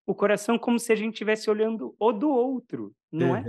o 0.06 0.14
coração 0.14 0.60
como 0.60 0.78
se 0.78 0.92
a 0.92 0.96
gente 0.96 1.14
estivesse 1.14 1.50
olhando 1.50 1.96
o 1.98 2.12
do 2.12 2.30
outro, 2.30 2.94
não 3.12 3.36
é? 3.36 3.44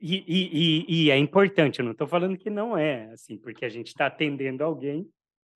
E, 0.00 0.24
e, 0.26 1.04
e 1.06 1.10
é 1.10 1.18
importante, 1.18 1.78
eu 1.78 1.84
não 1.84 1.92
estou 1.92 2.06
falando 2.06 2.36
que 2.36 2.50
não 2.50 2.76
é, 2.76 3.10
assim, 3.12 3.36
porque 3.38 3.64
a 3.64 3.68
gente 3.68 3.88
está 3.88 4.06
atendendo 4.06 4.62
alguém, 4.62 5.08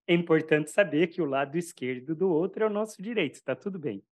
é 0.06 0.14
importante 0.14 0.70
saber 0.70 1.06
que 1.08 1.22
o 1.22 1.26
lado 1.26 1.56
esquerdo 1.56 2.14
do 2.14 2.28
outro 2.28 2.64
é 2.64 2.66
o 2.66 2.70
nosso 2.70 3.00
direito, 3.00 3.34
está 3.34 3.54
tudo 3.54 3.78
bem. 3.78 4.02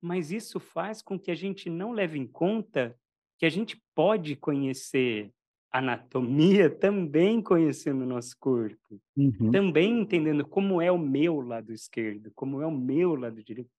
Mas 0.00 0.30
isso 0.30 0.58
faz 0.58 1.02
com 1.02 1.18
que 1.18 1.30
a 1.30 1.34
gente 1.34 1.70
não 1.70 1.92
leve 1.92 2.18
em 2.18 2.26
conta 2.26 2.96
que 3.38 3.46
a 3.46 3.48
gente 3.48 3.80
pode 3.94 4.34
conhecer 4.36 5.30
anatomia 5.70 6.70
também 6.70 7.42
conhecendo 7.42 8.02
o 8.02 8.06
nosso 8.06 8.36
corpo, 8.38 9.00
Uhum. 9.16 9.50
também 9.50 10.00
entendendo 10.00 10.46
como 10.46 10.80
é 10.82 10.92
o 10.92 10.98
meu 10.98 11.40
lado 11.40 11.72
esquerdo, 11.72 12.30
como 12.34 12.60
é 12.60 12.66
o 12.66 12.70
meu 12.70 13.14
lado 13.14 13.42
direito. 13.42 13.70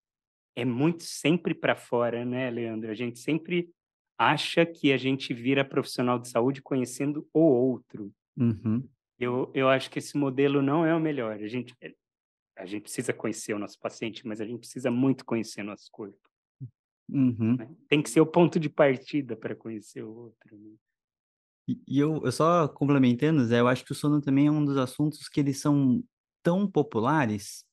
É 0.55 0.65
muito 0.65 1.03
sempre 1.03 1.53
para 1.53 1.75
fora, 1.75 2.25
né, 2.25 2.49
Leandro? 2.49 2.89
A 2.89 2.95
gente 2.95 3.19
sempre 3.19 3.69
acha 4.17 4.65
que 4.65 4.91
a 4.91 4.97
gente 4.97 5.33
vira 5.33 5.63
profissional 5.63 6.17
de 6.17 6.27
saúde 6.27 6.61
conhecendo 6.61 7.27
o 7.33 7.39
outro. 7.39 8.11
Uhum. 8.35 8.87
Eu, 9.19 9.51
eu 9.53 9.69
acho 9.69 9.89
que 9.89 9.99
esse 9.99 10.17
modelo 10.17 10.61
não 10.61 10.85
é 10.85 10.95
o 10.95 10.99
melhor. 10.99 11.33
A 11.33 11.47
gente, 11.47 11.75
a 12.57 12.65
gente 12.65 12.83
precisa 12.83 13.13
conhecer 13.13 13.53
o 13.53 13.59
nosso 13.59 13.79
paciente, 13.79 14.25
mas 14.27 14.41
a 14.41 14.45
gente 14.45 14.59
precisa 14.59 14.89
muito 14.89 15.25
conhecer 15.25 15.63
nosso 15.63 15.89
corpo. 15.91 16.17
Uhum. 17.09 17.55
né? 17.55 17.69
Tem 17.87 18.01
que 18.01 18.09
ser 18.09 18.19
o 18.19 18.25
ponto 18.25 18.59
de 18.59 18.69
partida 18.69 19.35
para 19.35 19.55
conhecer 19.55 20.03
o 20.03 20.13
outro. 20.13 20.57
né? 20.57 20.71
E 21.67 21.81
e 21.87 21.99
eu, 21.99 22.21
eu 22.23 22.31
só 22.31 22.67
complementando, 22.67 23.43
Zé, 23.45 23.59
eu 23.59 23.67
acho 23.67 23.83
que 23.83 23.91
o 23.91 23.95
sono 23.95 24.21
também 24.21 24.47
é 24.47 24.51
um 24.51 24.63
dos 24.63 24.77
assuntos 24.77 25.27
que 25.27 25.39
eles 25.39 25.59
são 25.59 26.03
tão 26.41 26.69
populares 26.69 27.65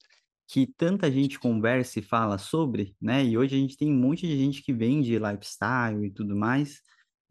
que 0.48 0.66
tanta 0.76 1.10
gente 1.10 1.38
conversa 1.38 1.98
e 1.98 2.02
fala 2.02 2.38
sobre, 2.38 2.94
né? 3.00 3.24
E 3.24 3.36
hoje 3.38 3.56
a 3.56 3.58
gente 3.58 3.76
tem 3.76 3.90
um 3.92 3.98
monte 3.98 4.26
de 4.26 4.36
gente 4.36 4.62
que 4.62 4.72
vende 4.72 5.18
lifestyle 5.18 6.04
e 6.06 6.10
tudo 6.10 6.36
mais, 6.36 6.80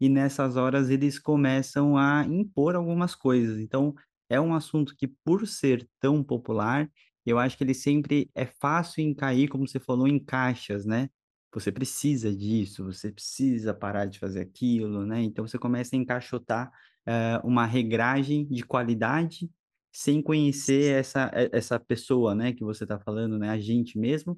e 0.00 0.08
nessas 0.08 0.56
horas 0.56 0.90
eles 0.90 1.18
começam 1.18 1.96
a 1.96 2.24
impor 2.26 2.74
algumas 2.74 3.14
coisas. 3.14 3.58
Então, 3.60 3.94
é 4.28 4.40
um 4.40 4.54
assunto 4.54 4.94
que, 4.96 5.06
por 5.24 5.46
ser 5.46 5.88
tão 6.00 6.22
popular, 6.22 6.88
eu 7.24 7.38
acho 7.38 7.56
que 7.56 7.64
ele 7.64 7.74
sempre 7.74 8.30
é 8.34 8.46
fácil 8.46 9.02
em 9.02 9.14
cair, 9.14 9.48
como 9.48 9.66
você 9.66 9.80
falou, 9.80 10.08
em 10.08 10.18
caixas, 10.22 10.84
né? 10.84 11.08
Você 11.52 11.70
precisa 11.72 12.34
disso, 12.34 12.84
você 12.84 13.12
precisa 13.12 13.72
parar 13.72 14.06
de 14.06 14.18
fazer 14.18 14.40
aquilo, 14.40 15.06
né? 15.06 15.22
Então 15.22 15.46
você 15.46 15.58
começa 15.58 15.94
a 15.94 15.98
encaixotar 15.98 16.70
eh, 17.06 17.40
uma 17.44 17.64
regragem 17.64 18.44
de 18.46 18.62
qualidade 18.64 19.48
sem 19.94 20.20
conhecer 20.20 20.92
essa, 20.98 21.30
essa 21.52 21.78
pessoa, 21.78 22.34
né, 22.34 22.52
que 22.52 22.64
você 22.64 22.82
está 22.82 22.98
falando, 22.98 23.38
né, 23.38 23.48
a 23.48 23.58
gente 23.58 23.96
mesmo, 23.96 24.36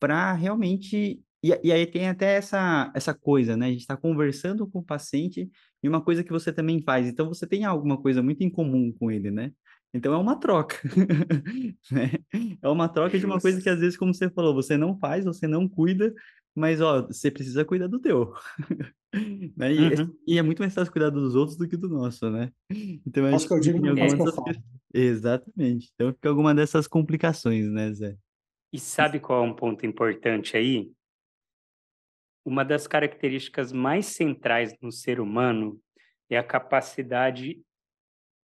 para 0.00 0.32
realmente. 0.32 1.20
E, 1.42 1.60
e 1.62 1.70
aí 1.70 1.86
tem 1.86 2.08
até 2.08 2.36
essa, 2.36 2.90
essa 2.94 3.12
coisa, 3.12 3.54
né? 3.54 3.66
A 3.66 3.70
gente 3.70 3.80
está 3.82 3.98
conversando 3.98 4.66
com 4.66 4.78
o 4.78 4.84
paciente 4.84 5.50
e 5.82 5.88
uma 5.88 6.00
coisa 6.00 6.24
que 6.24 6.32
você 6.32 6.50
também 6.50 6.82
faz. 6.82 7.06
Então 7.06 7.28
você 7.28 7.46
tem 7.46 7.66
alguma 7.66 8.00
coisa 8.00 8.22
muito 8.22 8.42
em 8.42 8.48
comum 8.48 8.90
com 8.98 9.10
ele, 9.10 9.30
né? 9.30 9.52
Então 9.92 10.14
é 10.14 10.16
uma 10.16 10.40
troca, 10.40 10.76
né? 11.92 12.12
É 12.62 12.68
uma 12.68 12.88
troca 12.88 13.18
de 13.18 13.26
uma 13.26 13.38
coisa 13.38 13.60
que 13.60 13.68
às 13.68 13.78
vezes, 13.78 13.98
como 13.98 14.14
você 14.14 14.30
falou, 14.30 14.54
você 14.54 14.78
não 14.78 14.98
faz, 14.98 15.26
você 15.26 15.46
não 15.46 15.68
cuida, 15.68 16.12
mas 16.54 16.80
ó, 16.80 17.02
você 17.06 17.30
precisa 17.30 17.64
cuidar 17.64 17.88
do 17.88 17.98
teu. 18.00 18.32
Né? 19.56 19.72
E, 19.72 19.78
é- 19.78 20.00
Uhum. 20.02 20.16
e 20.26 20.38
é 20.38 20.42
muito 20.42 20.58
mais 20.58 20.74
fácil 20.74 20.92
cuidar 20.92 21.08
dos 21.08 21.36
outros 21.36 21.56
do 21.56 21.68
que 21.68 21.76
do 21.76 21.88
nosso, 21.88 22.28
né? 22.30 22.52
Então 23.06 23.30
Faço 23.30 23.44
o 23.44 23.48
que 23.48 23.54
eu 23.54 23.60
digo, 23.60 23.88
algumas 23.88 24.12
que 24.12 24.20
eu 24.20 24.24
dessas 24.24 24.56
Exatamente. 24.92 25.92
Então 25.94 26.12
fica 26.12 26.28
alguma 26.28 26.52
dessas 26.52 26.88
complicações, 26.88 27.70
né, 27.70 27.92
Zé? 27.92 28.16
E 28.72 28.78
sabe 28.80 29.20
qual 29.20 29.44
é 29.44 29.48
um 29.48 29.54
ponto 29.54 29.86
importante 29.86 30.56
aí? 30.56 30.90
Uma 32.44 32.64
das 32.64 32.88
características 32.88 33.72
mais 33.72 34.06
centrais 34.06 34.74
no 34.82 34.90
ser 34.90 35.20
humano 35.20 35.80
é 36.28 36.36
a 36.36 36.42
capacidade 36.42 37.62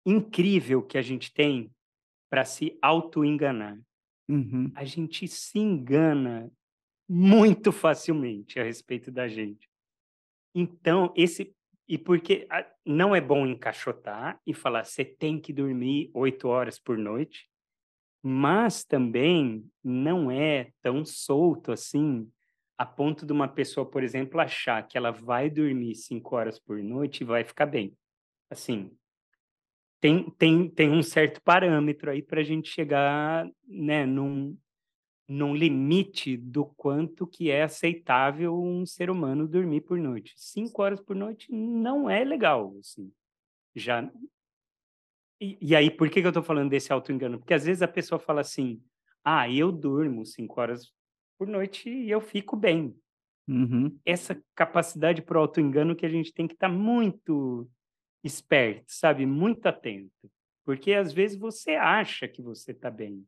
incrível 0.06 0.84
que 0.84 0.98
a 0.98 1.02
gente 1.02 1.34
tem 1.34 1.72
para 2.30 2.44
se 2.44 2.78
auto-enganar. 2.82 3.80
Uhum, 4.30 4.70
A 4.76 4.84
gente 4.84 5.28
se 5.28 5.58
engana 5.60 6.52
muito 7.08 7.72
facilmente 7.72 8.60
a 8.60 8.64
respeito 8.64 9.12
da 9.12 9.28
gente. 9.28 9.70
Então, 10.54 11.14
esse. 11.16 11.56
E 11.88 11.98
porque 11.98 12.46
ah, 12.50 12.66
não 12.86 13.16
é 13.16 13.22
bom 13.22 13.46
encaixotar 13.46 14.42
e 14.46 14.54
falar 14.54 14.84
você 14.84 15.06
tem 15.06 15.40
que 15.40 15.54
dormir 15.54 16.12
oito 16.14 16.50
horas 16.50 16.78
por 16.78 16.98
noite, 16.98 17.50
mas 18.22 18.84
também 18.84 19.66
não 19.82 20.30
é 20.30 20.72
tão 20.82 21.06
solto 21.06 21.72
assim, 21.72 22.30
a 22.78 22.86
ponto 22.86 23.26
de 23.26 23.32
uma 23.32 23.48
pessoa, 23.48 23.90
por 23.90 24.04
exemplo, 24.04 24.40
achar 24.42 24.86
que 24.86 24.98
ela 24.98 25.12
vai 25.12 25.50
dormir 25.50 25.96
cinco 25.96 26.36
horas 26.36 26.60
por 26.60 26.84
noite 26.84 27.22
e 27.22 27.26
vai 27.26 27.46
ficar 27.46 27.66
bem. 27.66 27.96
Assim, 28.50 28.92
tem, 30.00 30.30
tem, 30.32 30.70
tem 30.70 30.90
um 30.90 31.02
certo 31.02 31.42
parâmetro 31.42 32.12
aí 32.12 32.22
para 32.22 32.42
a 32.42 32.44
gente 32.44 32.70
chegar 32.70 33.50
né, 33.66 34.06
num, 34.06 34.58
num 35.28 35.54
limite 35.54 36.38
do 36.38 36.66
quanto 36.66 37.28
que 37.28 37.52
é 37.52 37.64
aceitável 37.64 38.58
um 38.58 38.86
ser 38.86 39.10
humano 39.10 39.48
dormir 39.48 39.82
por 39.82 39.98
noite. 39.98 40.34
Cinco 40.38 40.82
horas 40.82 41.02
por 41.02 41.16
noite 41.16 41.52
não 41.52 42.10
é 42.10 42.24
legal, 42.24 42.76
assim. 42.80 43.12
Já... 43.76 44.10
E, 45.40 45.58
e 45.62 45.76
aí, 45.76 45.92
por 45.92 46.10
que, 46.10 46.22
que 46.22 46.26
eu 46.28 46.32
estou 46.32 46.42
falando 46.44 46.70
desse 46.70 46.92
auto-engano? 46.92 47.38
Porque 47.38 47.54
às 47.54 47.66
vezes 47.66 47.82
a 47.82 47.88
pessoa 47.88 48.18
fala 48.18 48.42
assim, 48.42 48.82
ah, 49.24 49.50
eu 49.50 49.72
durmo 49.72 50.26
cinco 50.26 50.60
horas 50.60 50.92
por 51.38 51.48
noite 51.48 51.90
e 51.90 52.10
eu 52.10 52.22
fico 52.22 52.56
bem. 52.56 52.96
uhum, 53.48 54.00
Essa 54.06 54.42
capacidade 54.56 55.22
para 55.22 55.38
o 55.38 55.42
auto-engano 55.42 55.96
que 55.96 56.06
a 56.06 56.10
gente 56.10 56.34
tem 56.34 56.48
que 56.48 56.54
estar 56.54 56.70
muito 56.70 57.70
esperto, 58.24 58.86
sabe? 58.88 59.26
Muito 59.26 59.66
atento. 59.68 60.32
Porque 60.66 60.94
às 60.94 61.14
vezes 61.14 61.38
você 61.38 61.72
acha 61.72 62.28
que 62.28 62.42
você 62.42 62.72
está 62.72 62.90
bem, 62.90 63.24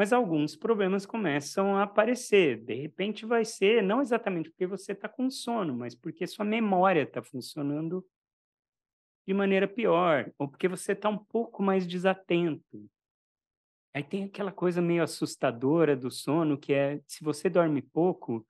mas 0.00 0.14
alguns 0.14 0.56
problemas 0.56 1.04
começam 1.04 1.76
a 1.76 1.82
aparecer. 1.82 2.64
De 2.64 2.72
repente 2.72 3.26
vai 3.26 3.44
ser 3.44 3.82
não 3.82 4.00
exatamente 4.00 4.48
porque 4.48 4.66
você 4.66 4.92
está 4.92 5.06
com 5.10 5.28
sono, 5.28 5.76
mas 5.76 5.94
porque 5.94 6.26
sua 6.26 6.42
memória 6.42 7.02
está 7.02 7.22
funcionando 7.22 8.02
de 9.26 9.34
maneira 9.34 9.68
pior, 9.68 10.32
ou 10.38 10.48
porque 10.48 10.68
você 10.68 10.92
está 10.92 11.10
um 11.10 11.18
pouco 11.18 11.62
mais 11.62 11.86
desatento. 11.86 12.88
Aí 13.92 14.02
tem 14.02 14.24
aquela 14.24 14.50
coisa 14.50 14.80
meio 14.80 15.02
assustadora 15.02 15.94
do 15.94 16.10
sono, 16.10 16.56
que 16.56 16.72
é 16.72 17.02
se 17.06 17.22
você 17.22 17.50
dorme 17.50 17.82
pouco, 17.82 18.42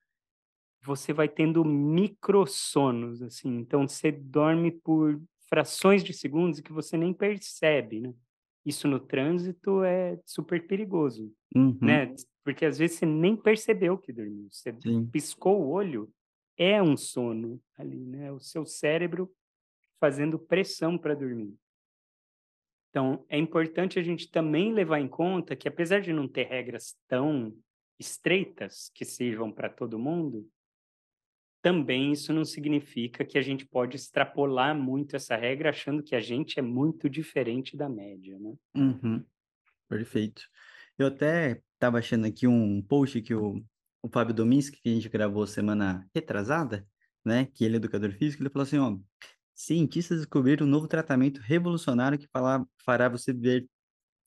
você 0.85 1.12
vai 1.12 1.28
tendo 1.28 1.64
microsonos, 1.64 3.25
assim. 3.25 3.57
Então 3.57 3.88
você 3.88 4.12
dorme 4.12 4.71
por 4.71 5.21
frações 5.49 6.04
de 6.04 6.12
segundos 6.12 6.61
que 6.61 6.73
você 6.73 6.97
nem 6.97 7.12
percebe, 7.12 7.99
né? 7.99 8.14
Isso 8.64 8.87
no 8.87 9.00
trânsito 9.00 9.83
é 9.83 10.19
super 10.26 10.67
perigoso 10.67 11.33
uhum, 11.55 11.79
né? 11.81 12.14
Porque 12.45 12.64
às 12.64 12.79
vezes 12.79 12.99
você 12.99 13.07
nem 13.07 13.37
percebeu 13.37 13.97
que 13.97 14.12
dormiu. 14.12 14.49
Você 14.50 14.75
sim. 14.81 15.07
piscou 15.07 15.62
o 15.62 15.71
olho, 15.71 16.12
é 16.57 16.83
um 16.83 16.97
sono 16.97 17.61
ali, 17.76 18.05
né? 18.05 18.31
O 18.33 18.40
seu 18.40 18.67
cérebro 18.67 19.31
fazendo 19.99 20.38
pressão 20.38 20.97
para 20.97 21.14
dormir. 21.14 21.55
Então, 22.90 23.25
é 23.29 23.38
importante 23.38 23.99
a 23.99 24.02
gente 24.02 24.31
também 24.31 24.73
levar 24.73 24.99
em 24.99 25.09
conta 25.09 25.55
que, 25.55 25.69
apesar 25.69 26.00
de 26.00 26.12
não 26.12 26.26
ter 26.26 26.47
regras 26.49 26.97
tão 27.07 27.55
estreitas 27.99 28.90
que 28.95 29.05
sirvam 29.05 29.52
para 29.52 29.69
todo 29.69 29.99
mundo, 29.99 30.49
também 31.62 32.12
isso 32.12 32.33
não 32.33 32.45
significa 32.45 33.25
que 33.25 33.38
a 33.38 33.43
gente 33.43 33.67
pode 33.67 33.97
extrapolar 33.97 34.75
muito 34.75 35.17
essa 35.17 35.37
regra 35.37 35.71
achando 35.71 36.02
que 36.02 36.14
a 36.14 36.21
gente 36.21 36.59
é 36.59 36.62
muito 36.62 37.09
diferente 37.09 37.76
da 37.76 37.88
média, 37.88 38.38
né? 38.38 38.55
Uhum, 38.75 39.25
perfeito. 39.88 40.43
Eu 40.99 41.09
até 41.09 41.61
estava 41.75 41.99
achando 41.99 42.26
aqui 42.26 42.47
um 42.47 42.83
post 42.83 43.21
que 43.23 43.35
o, 43.35 43.62
o 44.02 44.09
Fábio 44.09 44.35
Dominski, 44.35 44.81
que 44.81 44.88
a 44.88 44.93
gente 44.93 45.09
gravou 45.09 45.47
semana 45.47 46.09
retrasada, 46.14 46.87
né? 47.25 47.47
Que 47.55 47.64
ele 47.64 47.75
é 47.75 47.76
educador 47.76 48.12
físico, 48.12 48.43
ele 48.43 48.50
falou 48.50 48.64
assim, 48.64 48.79
ó, 48.79 48.97
cientistas 49.55 50.19
descobriram 50.19 50.67
um 50.67 50.71
novo 50.71 50.88
tratamento 50.88 51.40
revolucionário 51.40 52.19
que 52.19 52.29
fará 52.85 53.09
você 53.09 53.33
viver 53.33 53.67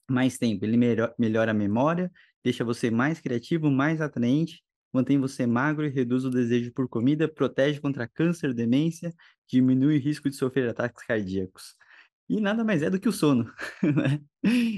mais 0.10 0.38
tempo. 0.38 0.63
Ele 0.63 0.78
melhora 1.18 1.52
a 1.52 1.56
memória, 1.56 2.12
deixa 2.44 2.63
você 2.63 2.92
mais 2.92 3.20
criativo, 3.20 3.72
mais 3.72 4.02
atraente, 4.02 4.63
mantém 4.94 5.20
você 5.20 5.46
magro 5.48 5.86
e 5.86 5.90
reduz 5.90 6.24
o 6.24 6.30
desejo 6.30 6.72
por 6.72 6.88
comida, 6.88 7.28
protege 7.28 7.80
contra 7.80 8.08
câncer, 8.08 8.54
demência, 8.54 9.14
diminui 9.48 9.98
o 9.98 10.00
risco 10.00 10.30
de 10.30 10.36
sofrer 10.36 10.70
ataques 10.70 11.04
cardíacos. 11.06 11.76
E 12.30 12.40
nada 12.40 12.64
mais 12.64 12.82
é 12.82 12.90
do 12.90 13.00
que 13.00 13.10
o 13.10 13.12
sono, 13.12 13.52
né? 13.84 14.22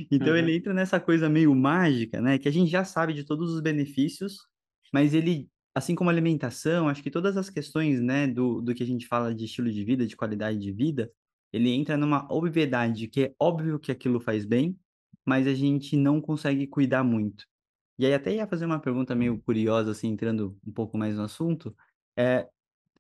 Então 0.10 0.29
uhum. 0.29 0.38
ele 0.38 0.55
entra 0.55 0.74
nessa 0.74 1.00
coisa 1.00 1.29
meio 1.29 1.53
mágica, 1.53 2.22
né? 2.22 2.39
Que 2.39 2.48
a 2.48 2.51
gente 2.51 2.72
já 2.72 2.84
sabe 2.84 3.13
de 3.13 3.24
todos 3.24 3.53
os 3.53 3.62
benefícios, 3.62 4.48
mas 4.91 5.13
ele, 5.13 5.50
assim 5.74 5.93
como 5.93 6.10
a 6.10 6.13
alimentação, 6.13 6.88
acho 6.88 7.03
que 7.03 7.12
todas 7.12 7.38
as 7.38 7.50
questões, 7.50 8.01
né, 8.01 8.27
do, 8.27 8.62
do 8.62 8.74
que 8.74 8.84
a 8.84 8.86
gente 8.86 9.07
fala 9.07 9.34
de 9.36 9.45
estilo 9.45 9.72
de 9.72 9.84
vida, 9.84 10.07
de 10.07 10.15
qualidade 10.15 10.57
de 10.57 10.72
vida, 10.72 11.12
ele 11.53 11.69
entra 11.69 11.98
numa 11.98 12.27
obviedade 12.31 13.07
que 13.07 13.25
é 13.25 13.36
óbvio 13.39 13.79
que 13.79 13.91
aquilo 13.91 14.19
faz 14.19 14.45
bem, 14.45 14.77
mas 15.25 15.48
a 15.48 15.53
gente 15.53 15.95
não 15.95 16.19
consegue 16.22 16.67
cuidar 16.67 17.03
muito. 17.03 17.45
E 17.97 18.05
aí 18.05 18.13
até 18.13 18.33
ia 18.35 18.47
fazer 18.47 18.65
uma 18.65 18.79
pergunta 18.79 19.15
meio 19.15 19.41
curiosa, 19.41 19.91
assim, 19.91 20.09
entrando 20.09 20.57
um 20.65 20.71
pouco 20.71 20.97
mais 20.97 21.15
no 21.15 21.23
assunto, 21.23 21.75
é 22.17 22.49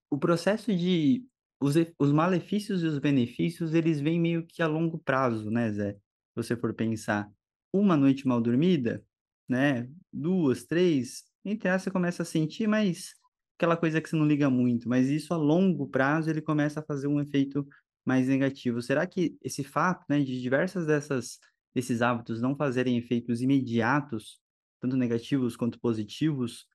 o 0.09 0.17
processo 0.17 0.75
de 0.75 1.25
os, 1.59 1.75
os 1.99 2.11
malefícios 2.11 2.83
e 2.83 2.85
os 2.85 2.99
benefícios, 2.99 3.73
eles 3.73 3.99
vêm 3.99 4.19
meio 4.19 4.45
que 4.45 4.61
a 4.61 4.67
longo 4.67 4.97
prazo, 4.99 5.49
né, 5.49 5.71
Zé? 5.71 5.93
Se 5.93 5.99
você 6.35 6.55
for 6.55 6.73
pensar, 6.73 7.29
uma 7.73 7.97
noite 7.97 8.27
mal 8.27 8.41
dormida, 8.41 9.03
né, 9.47 9.89
duas, 10.11 10.65
três, 10.65 11.23
entre 11.43 11.69
as 11.69 11.83
você 11.83 11.91
começa 11.91 12.23
a 12.23 12.25
sentir, 12.25 12.67
mas 12.67 13.13
aquela 13.57 13.77
coisa 13.77 14.01
que 14.01 14.09
você 14.09 14.15
não 14.15 14.27
liga 14.27 14.49
muito, 14.49 14.89
mas 14.89 15.09
isso 15.09 15.33
a 15.33 15.37
longo 15.37 15.87
prazo 15.87 16.29
ele 16.29 16.41
começa 16.41 16.79
a 16.79 16.83
fazer 16.83 17.07
um 17.07 17.21
efeito 17.21 17.67
mais 18.05 18.27
negativo. 18.27 18.81
Será 18.81 19.05
que 19.07 19.37
esse 19.41 19.63
fato, 19.63 20.05
né, 20.09 20.19
de 20.19 20.41
diversas 20.41 20.85
dessas 20.85 21.39
desses 21.73 22.01
hábitos 22.01 22.41
não 22.41 22.55
fazerem 22.55 22.97
efeitos 22.97 23.41
imediatos 23.41 24.39
tanto 24.79 24.95
negativos 24.95 25.55
quanto 25.55 25.79
positivos, 25.79 26.67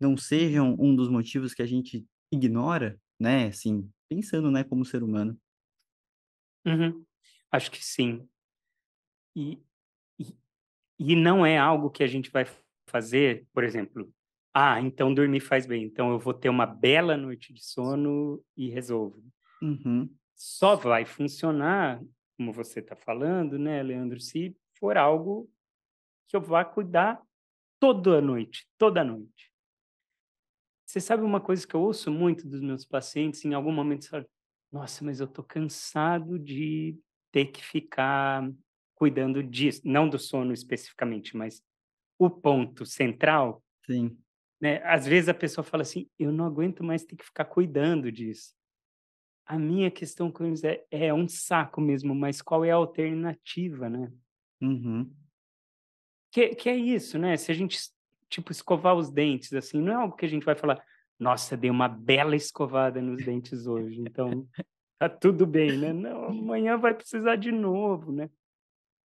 não 0.00 0.16
sejam 0.16 0.76
um 0.78 0.94
dos 0.94 1.08
motivos 1.08 1.54
que 1.54 1.62
a 1.62 1.66
gente 1.66 2.06
ignora, 2.30 2.98
né? 3.18 3.46
Assim, 3.46 3.90
pensando, 4.08 4.50
né, 4.50 4.64
como 4.64 4.84
ser 4.84 5.02
humano. 5.02 5.38
Uhum. 6.66 7.04
Acho 7.50 7.70
que 7.70 7.84
sim. 7.84 8.28
E, 9.36 9.62
e, 10.18 10.36
e 10.98 11.16
não 11.16 11.44
é 11.44 11.58
algo 11.58 11.90
que 11.90 12.02
a 12.02 12.06
gente 12.06 12.30
vai 12.30 12.44
fazer, 12.88 13.46
por 13.52 13.64
exemplo, 13.64 14.12
ah, 14.54 14.80
então 14.80 15.14
dormir 15.14 15.40
faz 15.40 15.66
bem, 15.66 15.84
então 15.84 16.10
eu 16.10 16.18
vou 16.18 16.34
ter 16.34 16.50
uma 16.50 16.66
bela 16.66 17.16
noite 17.16 17.54
de 17.54 17.64
sono 17.64 18.44
e 18.56 18.68
resolvo. 18.68 19.24
Uhum. 19.62 20.14
Só 20.34 20.76
vai 20.76 21.06
funcionar, 21.06 22.02
como 22.36 22.52
você 22.52 22.80
está 22.80 22.94
falando, 22.94 23.58
né, 23.58 23.82
Leandro, 23.82 24.20
se 24.20 24.54
for 24.78 24.98
algo 24.98 25.50
que 26.28 26.36
eu 26.36 26.40
vá 26.40 26.64
cuidar 26.64 27.22
toda 27.82 28.20
noite, 28.20 28.64
toda 28.78 29.02
noite. 29.02 29.52
Você 30.86 31.00
sabe 31.00 31.24
uma 31.24 31.40
coisa 31.40 31.66
que 31.66 31.74
eu 31.74 31.80
ouço 31.80 32.12
muito 32.12 32.46
dos 32.46 32.60
meus 32.60 32.84
pacientes, 32.84 33.44
em 33.44 33.54
algum 33.54 33.72
momento, 33.72 34.04
sabe, 34.04 34.24
nossa, 34.70 35.04
mas 35.04 35.18
eu 35.18 35.26
tô 35.26 35.42
cansado 35.42 36.38
de 36.38 36.96
ter 37.32 37.46
que 37.46 37.60
ficar 37.64 38.48
cuidando 38.94 39.42
disso, 39.42 39.80
não 39.84 40.08
do 40.08 40.16
sono 40.16 40.52
especificamente, 40.52 41.36
mas 41.36 41.60
o 42.20 42.30
ponto 42.30 42.86
central. 42.86 43.60
Sim. 43.84 44.16
Né? 44.60 44.80
Às 44.84 45.04
vezes 45.04 45.28
a 45.28 45.34
pessoa 45.34 45.64
fala 45.64 45.82
assim, 45.82 46.08
eu 46.16 46.30
não 46.30 46.44
aguento 46.44 46.84
mais 46.84 47.04
ter 47.04 47.16
que 47.16 47.24
ficar 47.24 47.46
cuidando 47.46 48.12
disso. 48.12 48.54
A 49.44 49.58
minha 49.58 49.90
questão 49.90 50.30
com 50.30 50.46
eles 50.46 50.62
é, 50.62 50.86
é 50.88 51.12
um 51.12 51.26
saco 51.26 51.80
mesmo, 51.80 52.14
mas 52.14 52.40
qual 52.40 52.64
é 52.64 52.70
a 52.70 52.76
alternativa, 52.76 53.90
né? 53.90 54.12
Uhum. 54.60 55.12
Que, 56.32 56.54
que 56.54 56.68
é 56.70 56.74
isso, 56.74 57.18
né? 57.18 57.36
Se 57.36 57.52
a 57.52 57.54
gente, 57.54 57.78
tipo, 58.28 58.50
escovar 58.50 58.96
os 58.96 59.10
dentes, 59.10 59.52
assim, 59.52 59.80
não 59.80 59.92
é 59.92 59.96
algo 59.96 60.16
que 60.16 60.24
a 60.24 60.28
gente 60.28 60.44
vai 60.44 60.54
falar, 60.56 60.82
nossa, 61.18 61.56
dei 61.56 61.70
uma 61.70 61.88
bela 61.88 62.34
escovada 62.34 63.00
nos 63.02 63.22
dentes 63.24 63.66
hoje, 63.66 64.00
então 64.00 64.48
tá 64.98 65.08
tudo 65.10 65.46
bem, 65.46 65.76
né? 65.76 65.92
Não, 65.92 66.24
amanhã 66.24 66.78
vai 66.78 66.94
precisar 66.94 67.36
de 67.36 67.52
novo, 67.52 68.10
né? 68.10 68.30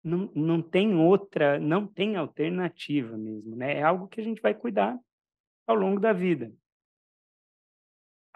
Não, 0.02 0.28
não 0.34 0.60
tem 0.60 0.94
outra, 0.96 1.58
não 1.58 1.86
tem 1.86 2.16
alternativa 2.16 3.16
mesmo, 3.16 3.56
né? 3.56 3.78
É 3.78 3.82
algo 3.82 4.08
que 4.08 4.20
a 4.20 4.24
gente 4.24 4.42
vai 4.42 4.52
cuidar 4.52 4.98
ao 5.66 5.76
longo 5.76 6.00
da 6.00 6.12
vida. 6.12 6.52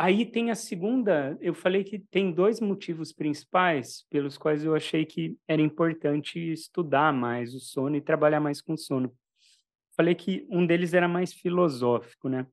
Aí 0.00 0.24
tem 0.24 0.52
a 0.52 0.54
segunda, 0.54 1.36
eu 1.40 1.52
falei 1.52 1.82
que 1.82 1.98
tem 1.98 2.30
dois 2.32 2.60
motivos 2.60 3.12
principais 3.12 4.06
pelos 4.08 4.38
quais 4.38 4.64
eu 4.64 4.72
achei 4.72 5.04
que 5.04 5.36
era 5.48 5.60
importante 5.60 6.38
estudar 6.38 7.12
mais 7.12 7.52
o 7.52 7.58
sono 7.58 7.96
e 7.96 8.00
trabalhar 8.00 8.38
mais 8.38 8.60
com 8.60 8.76
sono. 8.76 9.12
Falei 9.96 10.14
que 10.14 10.46
um 10.48 10.64
deles 10.64 10.94
era 10.94 11.08
mais 11.08 11.32
filosófico, 11.32 12.28
né? 12.28 12.46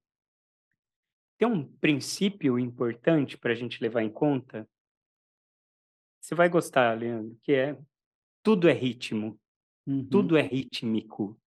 Tem 1.38 1.48
um 1.48 1.64
princípio 1.78 2.58
importante 2.58 3.38
para 3.38 3.52
a 3.52 3.56
gente 3.56 3.80
levar 3.80 4.02
em 4.02 4.10
conta. 4.10 4.68
Você 6.20 6.34
vai 6.34 6.50
gostar, 6.50 6.98
Leandro, 6.98 7.38
que 7.44 7.54
é 7.54 7.78
tudo 8.42 8.68
é 8.68 8.74
ritmo, 8.74 9.40
uhum. 9.86 10.04
tudo 10.10 10.36
é 10.36 10.42
rítmico, 10.42 11.40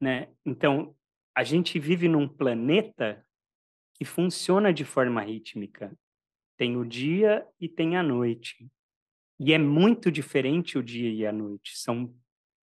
né? 0.00 0.32
Então 0.46 0.96
a 1.34 1.44
gente 1.44 1.78
vive 1.78 2.08
num 2.08 2.26
planeta 2.26 3.22
que 3.94 4.04
funciona 4.04 4.72
de 4.72 4.84
forma 4.84 5.22
rítmica. 5.22 5.96
Tem 6.56 6.76
o 6.76 6.84
dia 6.84 7.46
e 7.60 7.68
tem 7.68 7.96
a 7.96 8.02
noite. 8.02 8.68
E 9.38 9.52
é 9.52 9.58
muito 9.58 10.10
diferente 10.10 10.78
o 10.78 10.82
dia 10.82 11.10
e 11.10 11.26
a 11.26 11.32
noite. 11.32 11.78
São 11.78 12.14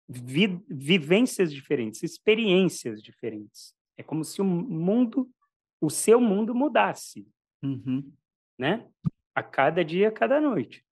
vi 0.08 0.60
vivências 0.68 1.52
diferentes, 1.52 2.02
experiências 2.02 3.02
diferentes. 3.02 3.74
É 3.96 4.02
como 4.02 4.24
se 4.24 4.40
o 4.40 4.44
mundo, 4.44 5.30
o 5.80 5.90
seu 5.90 6.20
mundo 6.20 6.54
mudasse, 6.54 7.26
uhum. 7.62 8.12
né? 8.58 8.88
A 9.34 9.42
cada 9.42 9.84
dia, 9.84 10.08
a 10.08 10.12
cada 10.12 10.40
noite. 10.40 10.84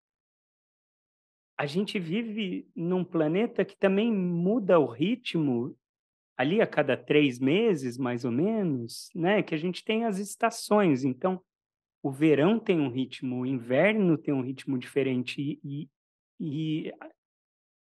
A 1.59 1.67
gente 1.67 1.99
vive 1.99 2.67
num 2.75 3.05
planeta 3.05 3.65
que 3.65 3.77
também 3.77 4.11
muda 4.11 4.79
o 4.79 4.87
ritmo 4.87 5.77
ali 6.41 6.63
a 6.63 6.67
cada 6.67 6.97
três 6.97 7.39
meses, 7.39 7.99
mais 7.99 8.25
ou 8.25 8.33
menos, 8.33 9.11
né? 9.15 9.43
Que 9.43 9.55
a 9.55 9.59
gente 9.59 9.85
tem 9.85 10.07
as 10.07 10.17
estações. 10.17 11.05
Então, 11.05 11.39
o 12.03 12.11
verão 12.11 12.59
tem 12.59 12.81
um 12.81 12.91
ritmo, 12.91 13.41
o 13.41 13.47
inverno 13.47 14.17
tem 14.17 14.33
um 14.33 14.41
ritmo 14.41 14.79
diferente 14.79 15.61
e, 15.63 15.87
e, 16.41 16.91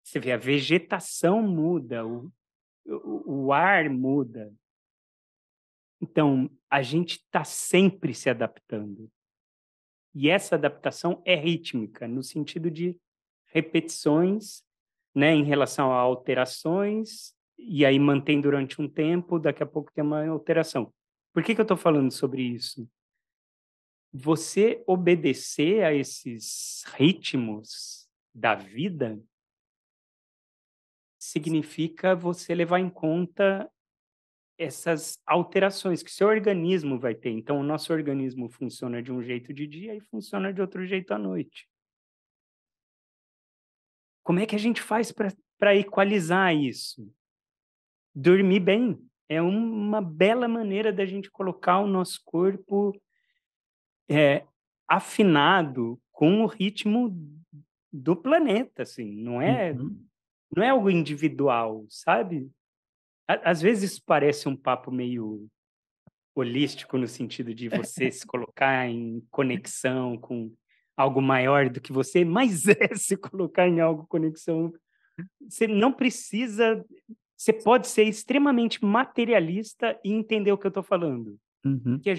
você 0.02 0.22
vê 0.22 0.32
a 0.32 0.38
vegetação 0.38 1.41
muda, 1.41 2.08
o, 2.08 2.32
o, 2.86 3.48
o 3.48 3.52
ar 3.52 3.89
muda. 3.89 4.54
Então, 6.00 6.50
a 6.70 6.82
gente 6.82 7.18
está 7.18 7.44
sempre 7.44 8.13
se 8.13 8.30
adaptando. 8.30 9.12
E 10.13 10.30
essa 10.30 10.56
adaptação 10.56 11.22
é 11.26 11.36
rítmica, 11.36 12.08
no 12.08 12.24
sentido 12.24 12.72
de 12.72 12.98
repetições, 13.48 14.63
né, 15.13 15.34
em 15.34 15.44
relação 15.44 15.91
a 15.91 15.98
alterações 15.98 17.36
e 17.58 17.86
aí 17.86 17.98
mantém 18.00 18.41
durante 18.41 18.82
um 18.82 18.88
tempo, 18.88 19.39
daqui 19.39 19.63
a 19.63 19.65
pouco 19.65 19.91
tem 19.91 20.04
uma 20.04 20.26
alteração. 20.28 20.94
Por 21.34 21.44
que, 21.44 21.54
que 21.54 21.62
eu 21.62 21.63
estou 21.63 21.78
falando 21.78 22.12
sobre 22.12 22.41
isso? 22.41 22.89
Você 24.13 24.84
obedecer 24.88 25.84
a 25.84 25.94
esses 25.94 26.84
ritmos 26.94 28.08
da 28.34 28.56
vida 28.56 29.22
significa 31.20 32.15
você 32.15 32.54
levar 32.56 32.80
em 32.80 32.89
conta 32.89 33.70
essas 34.58 35.22
alterações 35.26 36.02
que 36.02 36.12
seu 36.12 36.28
organismo 36.28 36.98
vai 36.98 37.13
ter. 37.13 37.32
Então, 37.32 37.60
o 37.60 37.63
nosso 37.63 37.91
organismo 37.91 38.50
funciona 38.50 39.02
de 39.02 39.12
um 39.12 39.22
jeito 39.22 39.54
de 39.54 39.68
dia 39.68 39.96
e 39.96 40.00
funciona 40.00 40.54
de 40.54 40.62
outro 40.62 40.86
jeito 40.86 41.13
à 41.13 41.18
noite. 41.18 41.68
Como 44.24 44.39
é 44.39 44.46
que 44.46 44.56
a 44.56 44.60
gente 44.60 44.82
faz 44.82 45.12
para 45.12 45.76
equalizar 45.76 46.56
isso? 46.56 47.13
Dormir 48.15 48.62
bem. 48.62 48.99
É 49.28 49.41
uma 49.41 50.01
bela 50.01 50.47
maneira 50.47 50.93
da 50.93 51.06
gente 51.06 51.30
colocar 51.30 51.80
o 51.80 51.88
nosso 51.88 52.21
corpo 52.23 52.93
é, 54.10 54.45
afinado 54.88 55.99
com 56.12 56.43
o 56.43 56.47
ritmo 56.47 57.13
do 57.91 58.15
planeta, 58.15 58.84
assim. 58.84 59.12
Não 59.15 59.41
é, 59.41 59.71
uhum. 59.71 59.99
não 60.56 60.63
é 60.63 60.69
algo 60.69 60.89
individual, 60.89 61.86
sabe? 61.89 62.49
Às 63.28 63.62
vezes 63.62 63.99
parece 63.99 64.47
um 64.47 64.56
papo 64.56 64.91
meio 64.91 65.47
holístico 66.36 66.97
no 66.97 67.08
sentido 67.08 67.54
de 67.54 67.69
você 67.69 68.12
se 68.12 68.25
colocar 68.25 68.88
em 68.88 69.25
conexão 69.32 70.17
com 70.17 70.54
algo 70.95 71.21
maior 71.21 71.69
do 71.69 71.82
que 71.82 71.91
você, 71.91 72.23
mas 72.23 72.65
é 72.69 72.95
se 72.95 73.17
colocar 73.17 73.67
em 73.67 73.80
algo 73.80 74.06
conexão. 74.08 74.71
Você 75.41 75.67
não 75.67 75.91
precisa 75.91 76.86
você 77.38 77.52
pode 77.52 77.88
ser 77.88 78.04
extremamente 78.04 78.84
materialista 78.84 80.00
e 80.04 80.12
entender 80.12 80.52
o 80.52 80.58
que 80.58 80.65
eu 80.65 80.69
estou 80.69 80.84
falando. 80.84 81.38
Uhum. 81.65 82.00
Que 82.00 82.10
a, 82.10 82.13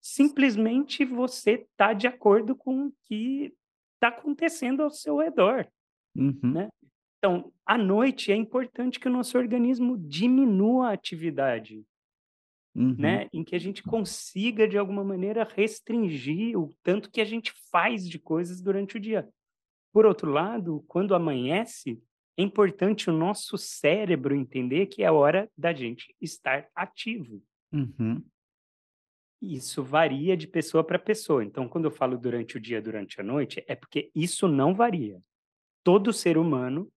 simplesmente 0.00 1.04
você 1.04 1.52
está 1.70 1.92
de 1.92 2.06
acordo 2.06 2.54
com 2.54 2.86
o 2.86 2.92
que 3.04 3.52
está 3.94 4.08
acontecendo 4.08 4.82
ao 4.82 4.90
seu 4.90 5.18
redor, 5.18 5.66
Uhum. 6.16 6.38
né? 6.42 6.68
Então, 7.18 7.52
à 7.66 7.76
noite 7.76 8.30
é 8.30 8.36
importante 8.36 8.98
que 9.00 9.08
o 9.08 9.12
nosso 9.12 9.36
organismo 9.36 9.96
diminua 9.98 10.88
a 10.88 10.92
atividade, 10.92 11.82
Uhum. 12.74 12.94
né? 12.96 13.28
Em 13.32 13.42
que 13.42 13.56
a 13.56 13.58
gente 13.58 13.82
consiga, 13.82 14.68
de 14.68 14.78
alguma 14.78 15.02
maneira, 15.02 15.48
restringir 15.56 16.56
o 16.58 16.72
tanto 16.82 17.10
que 17.10 17.20
a 17.20 17.24
gente 17.24 17.52
faz 17.72 18.08
de 18.08 18.18
coisas 18.18 18.60
durante 18.60 18.96
o 18.96 19.00
dia. 19.00 19.28
Por 19.92 20.06
outro 20.06 20.30
lado, 20.30 20.84
quando 20.86 21.14
amanhece, 21.14 22.00
é 22.38 22.42
importante 22.42 23.10
o 23.10 23.12
nosso 23.12 23.58
cérebro 23.58 24.32
entender 24.32 24.86
que 24.86 25.02
é 25.02 25.10
hora 25.10 25.50
da 25.58 25.74
gente 25.74 26.14
estar 26.20 26.68
ativo. 26.72 27.42
Uhum. 27.72 28.24
Isso 29.42 29.82
varia 29.82 30.36
de 30.36 30.46
pessoa 30.46 30.84
para 30.84 31.00
pessoa. 31.00 31.44
Então, 31.44 31.68
quando 31.68 31.86
eu 31.86 31.90
falo 31.90 32.16
durante 32.16 32.56
o 32.56 32.60
dia, 32.60 32.80
durante 32.80 33.20
a 33.20 33.24
noite, 33.24 33.64
é 33.66 33.74
porque 33.74 34.10
isso 34.14 34.46
não 34.46 34.72
varia. 34.72 35.20
Todo 35.82 36.12
ser 36.12 36.38
humano 36.38 36.88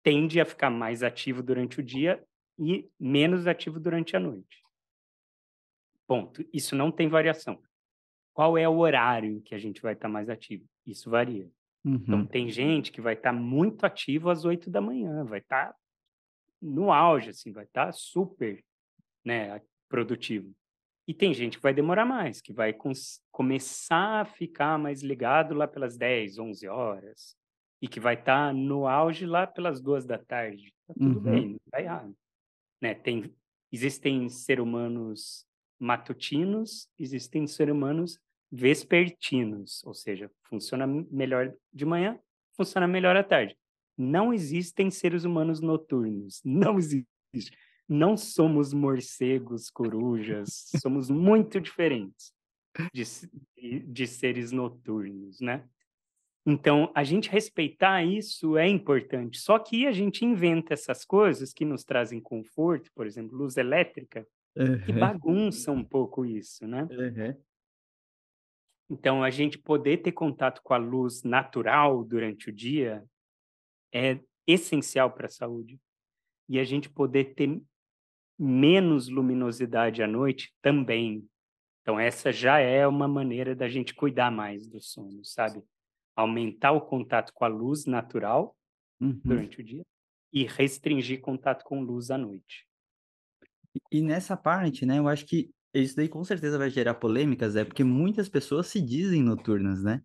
tende 0.00 0.40
a 0.40 0.44
ficar 0.44 0.70
mais 0.70 1.02
ativo 1.02 1.42
durante 1.42 1.80
o 1.80 1.82
dia 1.82 2.24
e 2.56 2.88
menos 2.98 3.48
ativo 3.48 3.80
durante 3.80 4.16
a 4.16 4.20
noite. 4.20 4.62
Ponto. 6.06 6.44
Isso 6.52 6.76
não 6.76 6.92
tem 6.92 7.08
variação. 7.08 7.60
Qual 8.32 8.56
é 8.56 8.68
o 8.68 8.78
horário 8.78 9.32
em 9.32 9.40
que 9.40 9.56
a 9.56 9.58
gente 9.58 9.82
vai 9.82 9.94
estar 9.94 10.08
mais 10.08 10.28
ativo? 10.28 10.64
Isso 10.86 11.10
varia. 11.10 11.50
Então, 11.84 12.20
Uhum. 12.20 12.26
tem 12.26 12.48
gente 12.50 12.92
que 12.92 13.00
vai 13.00 13.14
estar 13.14 13.32
muito 13.32 13.84
ativo 13.84 14.30
às 14.30 14.44
oito 14.44 14.70
da 14.70 14.80
manhã, 14.80 15.24
vai 15.24 15.40
estar 15.40 15.74
no 16.60 16.92
auge, 16.92 17.30
assim, 17.30 17.52
vai 17.52 17.64
estar 17.64 17.92
super, 17.92 18.62
né, 19.24 19.60
produtivo. 19.88 20.52
E 21.08 21.14
tem 21.14 21.34
gente 21.34 21.56
que 21.58 21.62
vai 21.62 21.74
demorar 21.74 22.06
mais, 22.06 22.40
que 22.40 22.52
vai 22.52 22.74
começar 23.32 24.22
a 24.22 24.24
ficar 24.24 24.78
mais 24.78 25.02
ligado 25.02 25.54
lá 25.54 25.66
pelas 25.68 25.96
10, 25.98 26.38
11 26.38 26.68
horas, 26.68 27.36
e 27.82 27.88
que 27.88 28.00
vai 28.00 28.14
estar 28.14 28.54
no 28.54 28.86
auge 28.86 29.26
lá 29.26 29.46
pelas 29.46 29.80
duas 29.80 30.06
da 30.06 30.18
tarde. 30.18 30.72
Tá 30.86 30.94
tudo 30.94 31.20
Uhum. 31.20 31.20
bem, 31.20 31.48
não 31.50 31.58
tá 31.70 31.80
errado. 31.82 32.14
Né? 32.80 32.94
Tem, 32.94 33.34
existem 33.72 34.28
seres 34.28 34.62
humanos 34.64 35.46
matutinos, 35.80 36.88
existem 36.98 37.46
seres 37.46 37.74
humanos 37.74 38.18
vespertinos, 38.52 39.82
ou 39.84 39.94
seja, 39.94 40.30
funciona 40.44 40.86
melhor 40.86 41.54
de 41.72 41.86
manhã, 41.86 42.20
funciona 42.54 42.86
melhor 42.86 43.16
à 43.16 43.24
tarde. 43.24 43.56
Não 43.96 44.32
existem 44.32 44.90
seres 44.90 45.24
humanos 45.24 45.60
noturnos, 45.60 46.40
não 46.44 46.78
existe. 46.78 47.06
Não 47.88 48.16
somos 48.16 48.72
morcegos, 48.72 49.68
corujas, 49.70 50.68
somos 50.80 51.10
muito 51.10 51.60
diferentes 51.60 52.32
de, 52.92 53.80
de- 53.80 54.06
seres 54.06 54.52
noturnos, 54.52 55.40
né? 55.40 55.68
Então, 56.46 56.90
a 56.94 57.04
gente 57.04 57.30
respeitar 57.30 58.02
isso 58.04 58.56
é 58.56 58.68
importante. 58.68 59.38
Só 59.38 59.58
que 59.58 59.86
a 59.86 59.92
gente 59.92 60.24
inventa 60.24 60.74
essas 60.74 61.04
coisas 61.04 61.52
que 61.52 61.64
nos 61.64 61.84
trazem 61.84 62.20
conforto, 62.20 62.90
por 62.94 63.06
exemplo, 63.06 63.36
luz 63.36 63.56
elétrica, 63.56 64.26
que 64.84 64.92
Uhum. 64.92 64.98
bagunça 65.00 65.70
um 65.72 65.84
pouco 65.84 66.24
isso, 66.26 66.66
né? 66.66 66.82
Uhum. 66.90 67.36
Então, 68.92 69.24
a 69.24 69.30
gente 69.30 69.56
poder 69.58 70.02
ter 70.02 70.12
contato 70.12 70.60
com 70.62 70.74
a 70.74 70.76
luz 70.76 71.22
natural 71.22 72.04
durante 72.04 72.50
o 72.50 72.52
dia 72.52 73.02
é 73.90 74.20
essencial 74.46 75.10
para 75.10 75.28
a 75.28 75.30
saúde. 75.30 75.80
E 76.46 76.58
a 76.58 76.64
gente 76.64 76.90
poder 76.90 77.34
ter 77.34 77.58
menos 78.38 79.08
luminosidade 79.08 80.02
à 80.02 80.06
noite 80.06 80.52
também. 80.60 81.26
Então, 81.80 81.98
essa 81.98 82.30
já 82.30 82.58
é 82.58 82.86
uma 82.86 83.08
maneira 83.08 83.56
da 83.56 83.66
gente 83.66 83.94
cuidar 83.94 84.30
mais 84.30 84.66
do 84.66 84.78
sono, 84.78 85.24
sabe? 85.24 85.62
Aumentar 86.14 86.72
o 86.72 86.80
contato 86.82 87.32
com 87.32 87.46
a 87.46 87.48
luz 87.48 87.86
natural 87.86 88.54
Uhum. 89.00 89.20
durante 89.24 89.58
o 89.58 89.64
dia 89.64 89.82
e 90.32 90.44
restringir 90.44 91.20
contato 91.22 91.64
com 91.64 91.82
luz 91.82 92.10
à 92.10 92.18
noite. 92.18 92.68
E- 93.74 93.98
E 93.98 94.02
nessa 94.02 94.36
parte, 94.36 94.84
né, 94.84 94.98
eu 94.98 95.08
acho 95.08 95.24
que 95.26 95.50
isso 95.80 95.96
daí 95.96 96.08
com 96.08 96.22
certeza 96.24 96.58
vai 96.58 96.70
gerar 96.70 96.94
polêmicas, 96.94 97.56
é 97.56 97.64
porque 97.64 97.84
muitas 97.84 98.28
pessoas 98.28 98.66
se 98.68 98.80
dizem 98.80 99.22
noturnas, 99.22 99.82
né? 99.82 100.02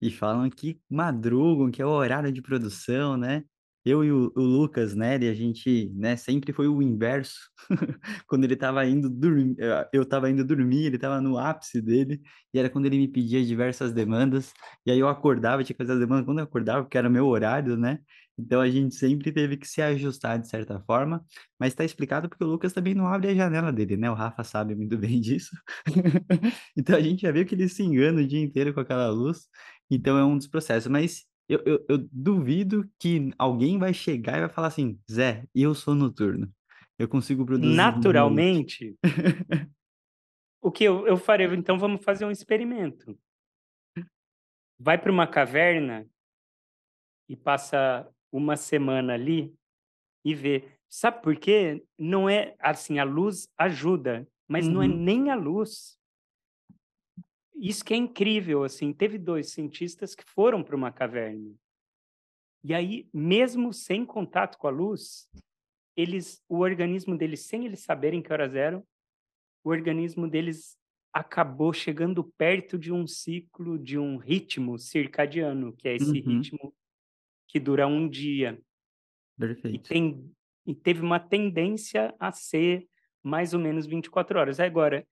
E 0.00 0.10
falam 0.10 0.50
que 0.50 0.80
madrugam, 0.90 1.70
que 1.70 1.82
é 1.82 1.86
o 1.86 1.90
horário 1.90 2.32
de 2.32 2.42
produção, 2.42 3.16
né? 3.16 3.44
Eu 3.84 4.04
e 4.04 4.10
o, 4.12 4.32
o 4.36 4.40
Lucas, 4.42 4.96
né, 4.96 5.16
e 5.18 5.28
a 5.28 5.34
gente, 5.34 5.90
né, 5.94 6.16
sempre 6.16 6.52
foi 6.52 6.66
o 6.66 6.82
inverso. 6.82 7.36
Quando 8.26 8.42
ele 8.44 8.56
tava 8.56 8.84
indo 8.84 9.08
dormir, 9.08 9.56
eu 9.92 10.04
tava 10.04 10.28
indo 10.28 10.44
dormir, 10.44 10.86
ele 10.86 10.98
tava 10.98 11.20
no 11.20 11.38
ápice 11.38 11.80
dele, 11.80 12.20
e 12.52 12.58
era 12.58 12.68
quando 12.68 12.86
ele 12.86 12.98
me 12.98 13.06
pedia 13.08 13.44
diversas 13.44 13.92
demandas, 13.92 14.52
e 14.84 14.90
aí 14.90 14.98
eu 14.98 15.08
acordava, 15.08 15.62
tinha 15.62 15.74
que 15.76 15.82
fazer 15.84 15.92
as 15.94 16.00
demandas 16.00 16.24
quando 16.26 16.38
eu 16.40 16.44
acordava, 16.44 16.82
porque 16.82 16.98
era 16.98 17.08
meu 17.08 17.26
horário, 17.26 17.76
né? 17.76 18.00
Então 18.38 18.60
a 18.60 18.68
gente 18.68 18.94
sempre 18.94 19.32
teve 19.32 19.56
que 19.56 19.66
se 19.66 19.80
ajustar 19.80 20.38
de 20.38 20.48
certa 20.48 20.78
forma, 20.80 21.24
mas 21.58 21.74
tá 21.74 21.84
explicado 21.84 22.28
porque 22.28 22.44
o 22.44 22.46
Lucas 22.46 22.72
também 22.72 22.94
não 22.94 23.06
abre 23.06 23.28
a 23.28 23.34
janela 23.34 23.72
dele, 23.72 23.96
né? 23.96 24.10
O 24.10 24.14
Rafa 24.14 24.44
sabe 24.44 24.74
muito 24.74 24.96
bem 24.98 25.20
disso. 25.20 25.56
Então 26.76 26.96
a 26.96 27.00
gente 27.00 27.22
já 27.22 27.32
viu 27.32 27.46
que 27.46 27.54
ele 27.54 27.68
se 27.68 27.82
engana 27.82 28.20
o 28.20 28.26
dia 28.26 28.40
inteiro 28.40 28.74
com 28.74 28.80
aquela 28.80 29.08
luz. 29.08 29.48
Então 29.90 30.18
é 30.18 30.24
um 30.24 30.36
dos 30.36 30.46
processos. 30.46 30.90
Mas 30.90 31.24
eu, 31.48 31.62
eu, 31.64 31.84
eu 31.88 32.08
duvido 32.12 32.88
que 32.98 33.32
alguém 33.38 33.78
vai 33.78 33.94
chegar 33.94 34.36
e 34.36 34.40
vai 34.40 34.48
falar 34.48 34.68
assim, 34.68 35.00
Zé, 35.10 35.44
eu 35.54 35.74
sou 35.74 35.94
noturno. 35.94 36.52
Eu 36.98 37.08
consigo 37.08 37.44
produzir 37.44 37.70
de 37.70 37.76
noite." 37.76 37.94
Naturalmente, 37.94 38.98
o 40.60 40.70
que 40.70 40.84
eu, 40.84 41.06
eu 41.06 41.16
farei? 41.16 41.46
Então, 41.54 41.78
vamos 41.78 42.04
fazer 42.04 42.24
um 42.24 42.30
experimento. 42.30 43.18
Vai 44.78 44.98
para 44.98 45.12
uma 45.12 45.26
caverna 45.26 46.06
e 47.28 47.36
passa 47.36 48.08
uma 48.36 48.56
semana 48.56 49.14
ali 49.14 49.54
e 50.24 50.34
vê. 50.34 50.64
Sabe 50.88 51.22
por 51.22 51.36
quê? 51.36 51.84
Não 51.98 52.28
é 52.28 52.54
assim, 52.58 52.98
a 52.98 53.04
luz 53.04 53.48
ajuda, 53.56 54.28
mas 54.46 54.68
não 54.68 54.82
é 54.82 54.88
Uhum. 54.88 54.96
nem 54.96 55.30
a 55.30 55.34
luz. 55.34 55.98
Isso 57.54 57.84
que 57.84 57.94
é 57.94 57.96
incrível, 57.96 58.62
assim, 58.64 58.92
teve 58.92 59.18
dois 59.18 59.50
cientistas 59.50 60.14
que 60.14 60.24
foram 60.24 60.62
para 60.62 60.76
uma 60.76 60.92
caverna. 60.92 61.54
E 62.62 62.74
aí, 62.74 63.08
mesmo 63.14 63.72
sem 63.72 64.04
contato 64.04 64.58
com 64.58 64.66
a 64.66 64.70
luz, 64.70 65.28
eles, 65.96 66.42
o 66.48 66.58
organismo 66.58 67.16
deles, 67.16 67.40
sem 67.40 67.64
eles 67.64 67.80
saberem 67.80 68.20
que 68.22 68.32
horas 68.32 68.54
eram, 68.54 68.86
o 69.64 69.70
organismo 69.70 70.28
deles 70.28 70.76
acabou 71.12 71.72
chegando 71.72 72.22
perto 72.36 72.78
de 72.78 72.92
um 72.92 73.06
ciclo, 73.06 73.78
de 73.78 73.98
um 73.98 74.18
ritmo 74.18 74.78
circadiano, 74.78 75.72
que 75.72 75.88
é 75.88 75.94
esse 75.94 76.20
Uhum. 76.20 76.20
ritmo 76.20 76.74
que 77.48 77.60
dura 77.60 77.86
um 77.86 78.08
dia. 78.08 78.58
E, 79.36 79.40
Perfeito. 79.40 79.88
tem, 79.88 80.32
e 80.66 80.74
teve 80.74 81.00
uma 81.00 81.20
tendência 81.20 82.14
a 82.18 82.32
ser 82.32 82.88
mais 83.22 83.54
ou 83.54 83.60
menos 83.60 83.86
24 83.86 84.38
horas. 84.38 84.60
Agora, 84.60 85.06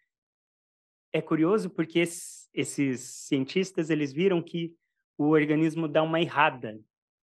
é 1.13 1.21
curioso 1.21 1.71
porque 1.71 2.01
esses, 2.01 2.49
esses 2.53 3.01
cientistas, 3.01 3.91
eles 3.91 4.13
viram 4.13 4.43
que 4.43 4.75
o 5.17 5.29
organismo 5.29 5.87
dá 5.87 6.03
uma 6.03 6.21
errada. 6.21 6.81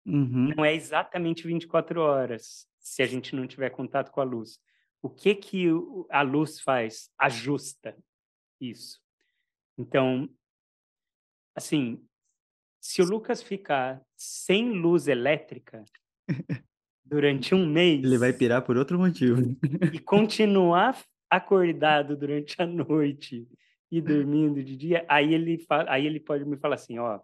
Uhum. 0.05 0.53
Não 0.55 0.65
é 0.65 0.73
exatamente 0.73 1.45
24 1.47 1.99
horas, 1.99 2.67
se 2.79 3.01
a 3.01 3.05
gente 3.05 3.35
não 3.35 3.47
tiver 3.47 3.69
contato 3.69 4.11
com 4.11 4.21
a 4.21 4.23
luz. 4.23 4.59
O 5.01 5.09
que 5.09 5.33
que 5.33 5.67
a 6.09 6.21
luz 6.21 6.59
faz? 6.59 7.09
Ajusta 7.17 7.97
isso. 8.59 8.99
Então, 9.77 10.29
assim, 11.55 12.03
se 12.81 13.01
o 13.01 13.05
Lucas 13.05 13.43
ficar 13.43 14.01
sem 14.17 14.71
luz 14.71 15.07
elétrica 15.07 15.85
durante 17.05 17.53
um 17.53 17.65
mês 17.65 18.03
Ele 18.03 18.17
vai 18.17 18.33
pirar 18.33 18.63
por 18.63 18.75
outro 18.75 18.97
motivo. 18.97 19.55
e 19.93 19.99
continuar 19.99 20.99
acordado 21.29 22.17
durante 22.17 22.59
a 22.61 22.65
noite 22.65 23.47
e 23.91 24.01
dormindo 24.01 24.63
de 24.63 24.75
dia, 24.75 25.05
aí 25.07 25.33
ele, 25.33 25.65
aí 25.87 26.05
ele 26.05 26.19
pode 26.19 26.43
me 26.45 26.57
falar 26.57 26.75
assim, 26.75 26.97
ó, 26.97 27.19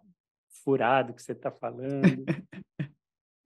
furado 0.62 1.12
que 1.14 1.22
você 1.22 1.32
está 1.32 1.50
falando. 1.50 2.24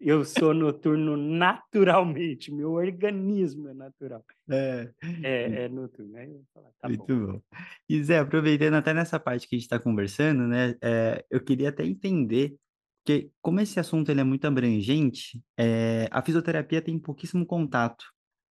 Eu 0.04 0.24
sou 0.24 0.52
noturno 0.52 1.16
naturalmente, 1.16 2.52
meu 2.52 2.72
organismo 2.72 3.68
é 3.68 3.74
natural. 3.74 4.24
É. 4.50 4.90
É, 5.22 5.64
é 5.64 5.68
noturno. 5.68 6.16
Aí 6.16 6.28
eu 6.28 6.42
falar, 6.52 6.70
tá 6.80 6.88
bom. 6.88 6.96
Muito 6.96 7.26
bom. 7.26 7.40
E 7.88 8.02
Zé, 8.02 8.18
aproveitando 8.18 8.74
até 8.74 8.92
nessa 8.92 9.20
parte 9.20 9.46
que 9.46 9.54
a 9.54 9.58
gente 9.58 9.66
está 9.66 9.78
conversando, 9.78 10.48
né, 10.48 10.74
é, 10.82 11.24
eu 11.30 11.40
queria 11.40 11.68
até 11.68 11.86
entender, 11.86 12.56
que 13.04 13.30
como 13.40 13.60
esse 13.60 13.78
assunto 13.78 14.10
ele 14.10 14.20
é 14.20 14.24
muito 14.24 14.44
abrangente, 14.44 15.40
é, 15.56 16.08
a 16.10 16.20
fisioterapia 16.20 16.82
tem 16.82 16.98
pouquíssimo 16.98 17.46
contato 17.46 18.04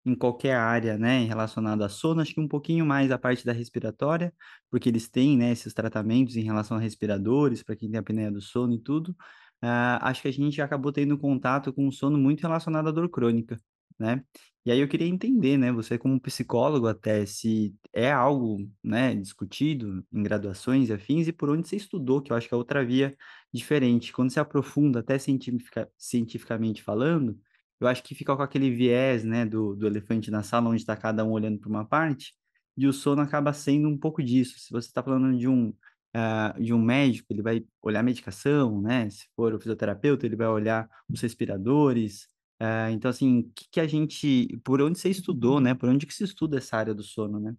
em 0.06 0.16
qualquer 0.16 0.56
área, 0.56 0.98
né, 0.98 1.26
relacionada 1.26 1.86
a 1.86 1.90
sono, 1.90 2.22
acho 2.22 2.34
que 2.34 2.40
um 2.42 2.48
pouquinho 2.48 2.86
mais 2.86 3.12
a 3.12 3.20
parte 3.20 3.46
da 3.46 3.52
respiratória, 3.52 4.34
porque 4.70 4.90
eles 4.90 5.10
têm, 5.10 5.38
né, 5.38 5.52
esses 5.52 5.74
tratamentos 5.74 6.36
em 6.36 6.44
relação 6.44 6.78
a 6.78 6.80
respiradores, 6.80 7.62
para 7.62 7.76
quem 7.76 7.92
tem 7.92 8.00
apneia 8.00 8.32
do 8.32 8.42
sono 8.42 8.74
e 8.74 8.80
tudo. 8.80 9.16
Ah, 9.62 10.10
acho 10.10 10.22
que 10.24 10.28
a 10.28 10.32
gente 10.34 10.62
acabou 10.62 10.92
tendo 10.92 11.18
contato 11.18 11.72
com 11.74 11.88
o 11.88 11.92
sono 11.92 12.18
muito 12.18 12.42
relacionado 12.42 12.90
à 12.90 12.92
dor 12.92 13.10
crônica. 13.10 13.60
né? 14.00 14.24
E 14.66 14.72
aí 14.72 14.80
eu 14.80 14.88
queria 14.88 15.08
entender, 15.08 15.58
né, 15.58 15.72
você 15.72 15.98
como 15.98 16.20
psicólogo 16.20 16.88
até, 16.88 17.26
se 17.26 17.76
é 17.94 18.12
algo, 18.12 18.68
né, 18.84 19.14
discutido 19.16 20.06
em 20.12 20.24
graduações 20.24 20.90
e 20.90 20.94
afins 20.94 21.28
e 21.28 21.34
por 21.34 21.50
onde 21.50 21.68
você 21.68 21.76
estudou, 21.76 22.22
que 22.22 22.32
eu 22.32 22.36
acho 22.38 22.48
que 22.48 22.54
é 22.54 22.58
outra 22.58 22.84
via 22.86 23.16
diferente. 23.54 24.12
Quando 24.14 24.32
você 24.32 24.40
aprofunda 24.40 25.00
até 25.00 25.18
cientifica, 25.20 25.90
cientificamente 25.98 26.82
falando, 26.84 27.40
eu 27.80 27.88
acho 27.88 28.04
que 28.04 28.14
fica 28.16 28.36
com 28.36 28.42
aquele 28.44 28.70
viés, 28.72 29.24
né, 29.24 29.46
do, 29.46 29.76
do 29.76 29.88
elefante 29.88 30.30
na 30.32 30.44
sala, 30.44 30.70
onde 30.70 30.82
está 30.82 30.96
cada 30.96 31.24
um 31.26 31.32
olhando 31.32 31.60
para 31.60 31.70
uma 31.70 31.86
parte, 31.86 32.34
e 32.78 32.88
o 32.88 32.94
sono 32.94 33.22
acaba 33.22 33.52
sendo 33.54 33.88
um 33.90 33.98
pouco 33.98 34.24
disso. 34.24 34.60
Se 34.60 34.72
você 34.72 34.88
está 34.88 35.04
falando 35.04 35.38
de 35.38 35.48
um, 35.48 35.74
uh, 36.16 36.62
de 36.62 36.74
um 36.74 36.82
médico, 36.82 37.32
ele 37.32 37.42
vai 37.42 37.66
olhar 37.82 38.00
a 38.02 38.04
medicação, 38.04 38.82
né? 38.82 39.10
Se 39.10 39.28
for 39.36 39.54
o 39.54 39.60
fisioterapeuta, 39.60 40.26
ele 40.26 40.36
vai 40.36 40.48
olhar 40.48 40.90
os 41.10 41.22
respiradores, 41.22 42.32
Uh, 42.62 42.92
então, 42.92 43.10
assim, 43.10 43.40
o 43.40 43.52
que, 43.56 43.68
que, 43.72 43.80
a 43.80 43.88
gente. 43.88 44.60
Por 44.64 44.84
onde 44.84 45.00
você 45.00 45.10
estudou, 45.10 45.60
né? 45.60 45.74
Por 45.74 45.90
onde 45.90 46.06
que 46.06 46.14
se 46.14 46.24
estuda 46.24 46.60
essa 46.60 46.78
área 46.78 46.94
do 46.94 47.02
sono, 47.02 47.40
né? 47.40 47.56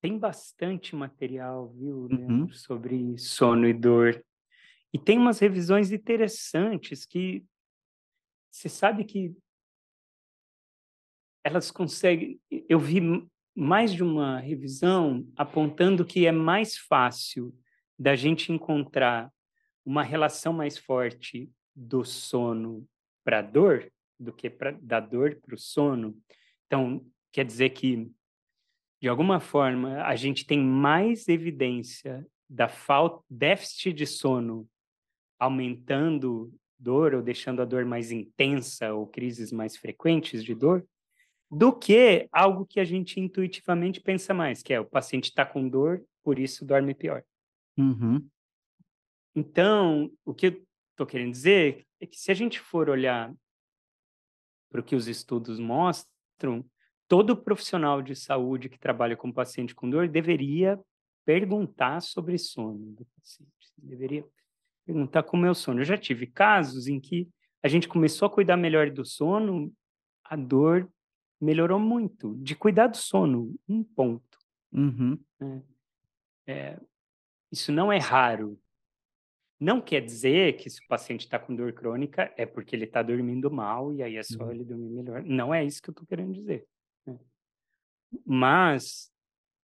Tem 0.00 0.18
bastante 0.18 0.96
material, 0.96 1.68
viu, 1.74 2.08
uhum. 2.10 2.50
sobre 2.50 3.18
sono 3.18 3.68
e 3.68 3.74
dor. 3.74 4.24
E 4.90 4.98
tem 4.98 5.18
umas 5.18 5.38
revisões 5.38 5.92
interessantes 5.92 7.04
que 7.04 7.44
você 8.50 8.70
sabe 8.70 9.04
que 9.04 9.36
elas 11.44 11.70
conseguem. 11.70 12.40
Eu 12.50 12.78
vi 12.78 13.02
mais 13.56 13.92
de 13.94 14.04
uma 14.04 14.38
revisão 14.38 15.26
apontando 15.34 16.04
que 16.04 16.26
é 16.26 16.32
mais 16.32 16.76
fácil 16.76 17.56
da 17.98 18.14
gente 18.14 18.52
encontrar 18.52 19.32
uma 19.82 20.02
relação 20.02 20.52
mais 20.52 20.76
forte 20.76 21.50
do 21.74 22.04
sono 22.04 22.86
para 23.24 23.38
a 23.38 23.42
dor 23.42 23.90
do 24.20 24.30
que 24.30 24.50
pra, 24.50 24.72
da 24.72 25.00
dor 25.00 25.36
para 25.36 25.54
o 25.54 25.58
sono. 25.58 26.14
Então, 26.66 27.02
quer 27.32 27.46
dizer 27.46 27.70
que, 27.70 28.10
de 29.00 29.08
alguma 29.08 29.40
forma, 29.40 30.02
a 30.02 30.14
gente 30.16 30.46
tem 30.46 30.58
mais 30.58 31.26
evidência 31.26 32.26
da 32.48 32.68
falta, 32.68 33.24
déficit 33.30 33.94
de 33.94 34.06
sono 34.06 34.68
aumentando 35.38 36.52
dor 36.78 37.14
ou 37.14 37.22
deixando 37.22 37.62
a 37.62 37.64
dor 37.64 37.84
mais 37.84 38.10
intensa 38.10 38.92
ou 38.92 39.06
crises 39.06 39.50
mais 39.50 39.76
frequentes 39.76 40.44
de 40.44 40.54
dor, 40.54 40.86
do 41.50 41.72
que 41.72 42.28
algo 42.32 42.66
que 42.66 42.80
a 42.80 42.84
gente 42.84 43.20
intuitivamente 43.20 44.00
pensa 44.00 44.34
mais, 44.34 44.62
que 44.62 44.72
é 44.72 44.80
o 44.80 44.84
paciente 44.84 45.24
está 45.24 45.46
com 45.46 45.68
dor, 45.68 46.04
por 46.22 46.38
isso 46.38 46.64
dorme 46.64 46.94
pior. 46.94 47.22
Uhum. 47.78 48.26
Então, 49.34 50.10
o 50.24 50.34
que 50.34 50.46
eu 50.46 50.66
estou 50.90 51.06
querendo 51.06 51.30
dizer 51.30 51.86
é 52.00 52.06
que 52.06 52.18
se 52.18 52.30
a 52.30 52.34
gente 52.34 52.58
for 52.58 52.88
olhar 52.88 53.32
para 54.70 54.80
o 54.80 54.84
que 54.84 54.96
os 54.96 55.06
estudos 55.06 55.60
mostram, 55.60 56.64
todo 57.06 57.36
profissional 57.36 58.02
de 58.02 58.16
saúde 58.16 58.68
que 58.68 58.78
trabalha 58.78 59.16
com 59.16 59.32
paciente 59.32 59.74
com 59.74 59.88
dor 59.88 60.08
deveria 60.08 60.80
perguntar 61.24 62.00
sobre 62.00 62.38
sono 62.38 62.92
do 62.92 63.06
paciente. 63.16 63.52
Deveria 63.76 64.24
perguntar 64.84 65.22
como 65.22 65.46
é 65.46 65.50
o 65.50 65.54
sono. 65.54 65.80
Eu 65.80 65.84
já 65.84 65.98
tive 65.98 66.26
casos 66.26 66.86
em 66.86 66.98
que 66.98 67.28
a 67.62 67.68
gente 67.68 67.88
começou 67.88 68.26
a 68.26 68.30
cuidar 68.30 68.56
melhor 68.56 68.90
do 68.90 69.04
sono, 69.04 69.72
a 70.24 70.36
dor 70.36 70.88
melhorou 71.40 71.78
muito. 71.78 72.34
De 72.36 72.54
cuidar 72.54 72.88
do 72.88 72.96
sono, 72.96 73.54
um 73.68 73.82
ponto. 73.82 74.38
Uhum. 74.72 75.18
É, 76.46 76.52
é, 76.52 76.80
isso 77.50 77.72
não 77.72 77.92
é 77.92 77.98
raro. 77.98 78.58
Não 79.58 79.80
quer 79.80 80.02
dizer 80.02 80.56
que 80.56 80.68
se 80.68 80.84
o 80.84 80.86
paciente 80.86 81.22
está 81.22 81.38
com 81.38 81.54
dor 81.54 81.72
crônica 81.72 82.32
é 82.36 82.44
porque 82.44 82.76
ele 82.76 82.84
está 82.84 83.02
dormindo 83.02 83.50
mal 83.50 83.92
e 83.92 84.02
aí 84.02 84.16
é 84.16 84.22
só 84.22 84.44
uhum. 84.44 84.52
ele 84.52 84.64
dormir 84.64 84.90
melhor. 84.90 85.22
Não 85.22 85.54
é 85.54 85.64
isso 85.64 85.80
que 85.80 85.88
eu 85.88 85.92
estou 85.92 86.06
querendo 86.06 86.34
dizer. 86.34 86.66
Né? 87.06 87.18
Mas 88.24 89.10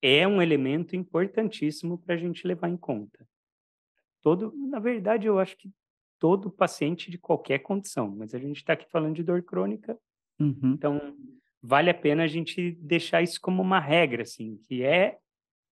é 0.00 0.26
um 0.26 0.40
elemento 0.40 0.96
importantíssimo 0.96 1.98
para 1.98 2.14
a 2.14 2.18
gente 2.18 2.46
levar 2.46 2.68
em 2.68 2.76
conta. 2.76 3.26
Todo, 4.22 4.52
na 4.56 4.78
verdade, 4.78 5.26
eu 5.26 5.38
acho 5.38 5.56
que 5.58 5.70
todo 6.18 6.50
paciente 6.50 7.10
de 7.10 7.18
qualquer 7.18 7.58
condição, 7.58 8.08
mas 8.08 8.34
a 8.34 8.38
gente 8.38 8.56
está 8.56 8.72
aqui 8.72 8.88
falando 8.88 9.16
de 9.16 9.24
dor 9.24 9.42
crônica, 9.42 9.98
uhum. 10.38 10.72
então 10.74 11.16
vale 11.62 11.90
a 11.90 11.94
pena 11.94 12.24
a 12.24 12.28
gente 12.28 12.72
deixar 12.80 13.22
isso 13.22 13.40
como 13.40 13.62
uma 13.62 13.78
regra, 13.78 14.22
assim, 14.22 14.58
que 14.66 14.82
é 14.82 15.18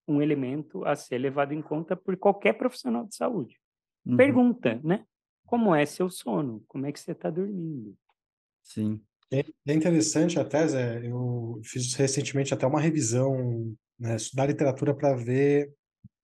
um 0.07 0.21
elemento 0.21 0.85
a 0.85 0.95
ser 0.95 1.17
levado 1.17 1.53
em 1.53 1.61
conta 1.61 1.95
por 1.95 2.15
qualquer 2.17 2.53
profissional 2.53 3.05
de 3.05 3.15
saúde. 3.15 3.59
Uhum. 4.05 4.17
Pergunta, 4.17 4.79
né? 4.83 5.05
Como 5.45 5.75
é 5.75 5.85
seu 5.85 6.09
sono? 6.09 6.63
Como 6.67 6.85
é 6.85 6.91
que 6.91 6.99
você 6.99 7.11
está 7.11 7.29
dormindo? 7.29 7.95
Sim. 8.63 9.01
É, 9.31 9.45
é 9.67 9.73
interessante 9.73 10.39
até, 10.39 10.67
Zé, 10.67 11.05
eu 11.05 11.59
fiz 11.63 11.93
recentemente 11.95 12.53
até 12.53 12.65
uma 12.65 12.79
revisão 12.79 13.75
né, 13.99 14.17
da 14.33 14.45
literatura 14.45 14.93
para 14.93 15.15
ver 15.15 15.71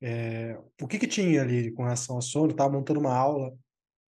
é, 0.02 0.58
o 0.82 0.88
que, 0.88 1.00
que 1.00 1.08
tinha 1.08 1.42
ali 1.42 1.72
com 1.72 1.84
relação 1.84 2.16
ao 2.16 2.22
sono. 2.22 2.52
Estava 2.52 2.74
montando 2.74 3.00
uma 3.00 3.16
aula 3.16 3.54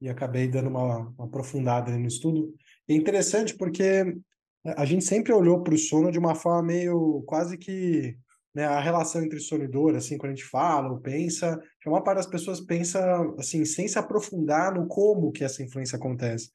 e 0.02 0.10
acabei 0.10 0.48
dando 0.48 0.70
uma, 0.70 1.10
uma 1.18 1.26
aprofundada 1.26 1.98
no 1.98 2.08
estudo. 2.08 2.54
É 2.88 2.94
interessante 2.94 3.56
porque 3.56 4.18
a 4.66 4.86
gente 4.86 5.06
sempre 5.06 5.34
olhou 5.34 5.64
para 5.64 5.74
o 5.74 5.78
sono 5.78 6.12
de 6.12 6.20
uma 6.20 6.36
forma 6.36 6.64
meio 6.64 7.24
quase 7.26 7.58
que 7.58 8.18
né, 8.54 8.66
a 8.66 8.80
relação 8.80 9.24
entre 9.24 9.40
sono 9.40 9.64
e 9.64 9.68
dor, 9.68 9.96
assim, 9.96 10.18
quando 10.18 10.34
a 10.34 10.36
gente 10.36 10.48
fala 10.48 10.92
ou 10.92 11.00
pensa, 11.00 11.60
a 11.86 11.90
maior 11.90 12.02
parte 12.02 12.18
das 12.18 12.28
pessoas 12.28 12.60
pensa, 12.60 13.00
assim, 13.38 13.64
sem 13.64 13.88
se 13.88 13.98
aprofundar 13.98 14.74
no 14.74 14.88
como 14.88 15.32
que 15.32 15.44
essa 15.44 15.64
influência 15.64 15.98
acontece. 15.98 16.50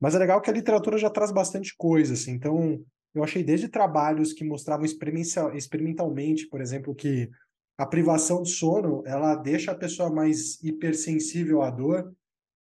Mas 0.00 0.14
é 0.14 0.18
legal 0.18 0.40
que 0.40 0.50
a 0.50 0.52
literatura 0.52 0.98
já 0.98 1.10
traz 1.10 1.30
bastante 1.30 1.74
coisa, 1.76 2.14
assim, 2.14 2.32
então 2.32 2.80
eu 3.14 3.22
achei 3.22 3.44
desde 3.44 3.68
trabalhos 3.68 4.32
que 4.32 4.44
mostravam 4.44 4.84
experimentalmente, 4.84 6.48
por 6.48 6.60
exemplo, 6.60 6.94
que 6.94 7.30
a 7.78 7.86
privação 7.86 8.42
de 8.42 8.50
sono, 8.50 9.02
ela 9.06 9.34
deixa 9.36 9.72
a 9.72 9.76
pessoa 9.76 10.10
mais 10.10 10.62
hipersensível 10.62 11.62
à 11.62 11.70
dor 11.70 12.12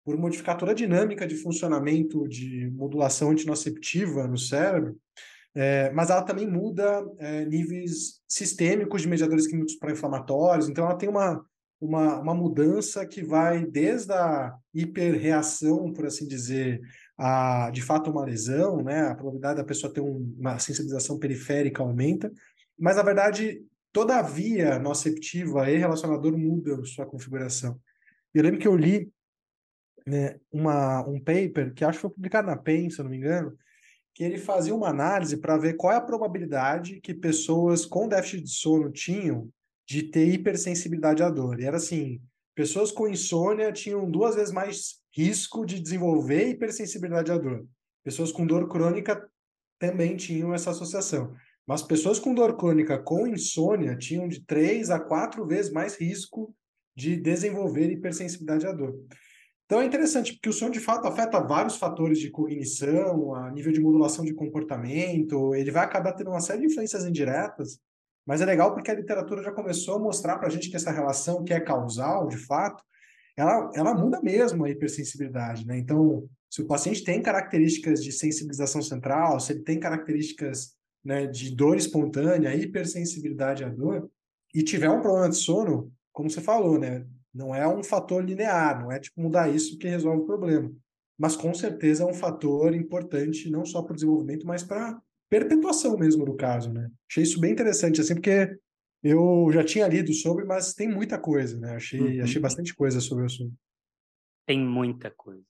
por 0.04 0.18
modificar 0.18 0.58
toda 0.58 0.72
a 0.72 0.76
dinâmica 0.76 1.26
de 1.26 1.36
funcionamento 1.36 2.28
de 2.28 2.70
modulação 2.72 3.32
antinociceptiva 3.32 4.28
no 4.28 4.38
cérebro, 4.38 4.98
é, 5.56 5.92
mas 5.92 6.10
ela 6.10 6.24
também 6.24 6.50
muda 6.50 7.06
é, 7.20 7.46
níveis 7.46 8.22
sistêmicos 8.28 9.04
de 9.04 9.08
mediadores 9.08 9.48
químicos 9.48 9.76
pró-inflamatórios, 9.76 10.68
então 10.68 10.86
ela 10.86 10.98
tem 10.98 11.08
uma, 11.08 11.46
uma, 11.80 12.20
uma 12.20 12.34
mudança 12.34 13.06
que 13.06 13.24
vai 13.24 13.66
desde 13.66 14.12
a 14.12 14.54
hiperreação, 14.74 15.94
por 15.94 16.06
assim 16.06 16.28
dizer, 16.28 16.82
a 17.18 17.70
de 17.72 17.82
fato 17.82 18.10
uma 18.10 18.26
lesão, 18.26 18.84
né? 18.84 19.08
a 19.08 19.16
probabilidade 19.16 19.58
da 19.58 19.64
pessoa 19.64 19.94
ter 19.94 20.02
um, 20.02 20.34
uma 20.38 20.58
sensibilização 20.60 21.20
periférica 21.20 21.84
aumenta, 21.84 22.32
mas 22.78 22.96
na 22.96 23.04
verdade 23.04 23.62
toda 23.92 24.18
a 24.18 24.24
via 24.24 24.80
noceptiva 24.80 25.70
e 25.70 25.78
relacionador 25.78 26.36
muda 26.36 26.84
sua 26.84 27.06
configuração. 27.06 27.80
Eu 28.34 28.42
lembro 28.42 28.60
que 28.60 28.68
eu 28.68 28.76
li 28.76 29.12
né, 30.06 30.40
uma, 30.52 31.08
um 31.08 31.20
paper 31.20 31.74
que 31.74 31.84
acho 31.84 31.98
que 31.98 32.02
foi 32.02 32.10
publicado 32.10 32.48
na 32.48 32.58
PEN, 32.58 32.90
se 32.90 33.02
não 33.02 33.10
me 33.10 33.18
engano, 33.18 33.58
que 34.14 34.24
ele 34.24 34.38
fazia 34.38 34.76
uma 34.76 34.90
análise 34.90 35.38
para 35.38 35.58
ver 35.58 35.74
qual 35.74 35.94
é 35.94 35.96
a 35.96 36.02
probabilidade 36.02 37.00
que 37.02 37.14
pessoas 37.14 37.86
com 37.86 38.08
déficit 38.08 38.44
de 38.44 38.50
sono 38.52 38.92
tinham 38.92 39.50
de 39.88 40.04
ter 40.04 40.28
hipersensibilidade 40.28 41.24
à 41.24 41.30
dor. 41.30 41.60
E 41.60 41.66
era 41.66 41.78
assim, 41.78 42.22
pessoas 42.56 42.92
com 42.92 43.08
insônia 43.08 43.72
tinham 43.72 44.10
duas 44.10 44.36
vezes 44.36 44.54
mais 44.54 45.02
risco 45.12 45.66
de 45.66 45.80
desenvolver 45.80 46.50
hipersensibilidade 46.50 47.32
à 47.32 47.38
dor. 47.38 47.66
Pessoas 48.04 48.32
com 48.32 48.46
dor 48.46 48.68
crônica 48.70 49.28
também 49.80 50.16
tinham 50.16 50.54
essa 50.54 50.72
associação. 50.72 51.36
Mas 51.66 51.82
pessoas 51.82 52.20
com 52.20 52.34
dor 52.34 52.58
crônica 52.58 52.98
com 52.98 53.28
insônia 53.28 53.98
tinham 53.98 54.28
de 54.28 54.42
três 54.42 54.90
a 54.90 55.00
quatro 55.00 55.46
vezes 55.46 55.72
mais 55.72 55.96
risco 55.96 56.54
de 56.96 57.16
desenvolver 57.16 57.90
hipersensibilidade 57.90 58.68
à 58.68 58.72
dor. 58.72 58.94
Então 59.74 59.82
é 59.82 59.88
interessante, 59.88 60.34
porque 60.34 60.50
o 60.50 60.54
sono 60.54 60.70
de 60.70 60.80
fato 60.80 61.08
afeta 61.08 61.40
vários 61.40 61.78
fatores 61.78 62.20
de 62.20 62.30
cognição, 62.30 63.34
a 63.34 63.50
nível 63.50 63.74
de 63.74 63.82
modulação 63.82 64.24
de 64.24 64.32
comportamento, 64.32 65.56
ele 65.56 65.72
vai 65.72 65.84
acabar 65.84 66.14
tendo 66.14 66.30
uma 66.30 66.42
série 66.42 66.60
de 66.60 66.68
influências 66.68 67.04
indiretas, 67.04 67.80
mas 68.24 68.40
é 68.40 68.46
legal 68.46 68.72
porque 68.72 68.92
a 68.92 68.94
literatura 68.94 69.42
já 69.42 69.52
começou 69.52 69.96
a 69.96 70.00
mostrar 70.00 70.38
para 70.38 70.48
a 70.48 70.52
gente 70.52 70.70
que 70.70 70.76
essa 70.76 70.92
relação, 70.92 71.44
que 71.44 71.52
é 71.52 71.60
causal, 71.60 72.28
de 72.28 72.38
fato, 72.38 72.84
ela, 73.36 73.72
ela 73.74 73.96
muda 73.96 74.22
mesmo 74.22 74.64
a 74.64 74.70
hipersensibilidade, 74.70 75.66
né? 75.66 75.80
Então, 75.80 76.30
se 76.52 76.62
o 76.62 76.68
paciente 76.68 77.04
tem 77.04 77.20
características 77.20 78.04
de 78.04 78.12
sensibilização 78.12 78.80
central, 78.80 79.40
se 79.40 79.54
ele 79.54 79.64
tem 79.64 79.80
características 79.80 80.76
né, 81.04 81.26
de 81.26 81.50
dor 81.56 81.78
espontânea, 81.78 82.56
hipersensibilidade 82.56 83.64
à 83.64 83.70
dor, 83.70 84.08
e 84.54 84.62
tiver 84.62 84.92
um 84.92 85.02
problema 85.02 85.30
de 85.30 85.38
sono, 85.38 85.92
como 86.12 86.30
você 86.30 86.42
falou, 86.42 86.78
né? 86.78 87.08
Não 87.34 87.54
é 87.54 87.68
um 87.68 87.84
fator 87.84 88.24
linear, 88.24 88.82
não 88.82 88.92
é 88.92 89.00
tipo 89.00 89.20
mudar 89.22 89.50
isso 89.50 89.78
que 89.78 89.88
resolve 89.88 90.22
o 90.22 90.26
problema. 90.26 90.72
Mas 91.18 91.36
com 91.36 91.54
certeza 91.54 92.04
é 92.04 92.06
um 92.06 92.14
fator 92.14 92.74
importante, 92.76 93.50
não 93.50 93.66
só 93.66 93.82
para 93.82 93.94
o 93.94 93.96
desenvolvimento, 93.96 94.46
mas 94.46 94.64
para 94.64 95.02
perpetuação 95.30 95.98
mesmo 95.98 96.26
do 96.26 96.36
caso, 96.36 96.72
né? 96.72 96.92
Achei 97.10 97.24
isso 97.24 97.40
bem 97.40 97.52
interessante, 97.52 98.00
assim, 98.00 98.14
porque 98.14 98.56
eu 99.02 99.50
já 99.52 99.64
tinha 99.64 99.88
lido 99.88 100.14
sobre, 100.14 100.46
mas 100.46 100.74
tem 100.74 100.88
muita 100.88 101.20
coisa, 101.20 101.60
né? 101.60 101.76
Achei, 101.76 102.20
uhum. 102.20 102.24
achei 102.24 102.42
bastante 102.42 102.74
coisa 102.76 103.00
sobre 103.02 103.24
o 103.24 103.26
assunto. 103.26 103.54
Tem 104.46 104.60
muita 104.60 105.10
coisa. 105.10 105.44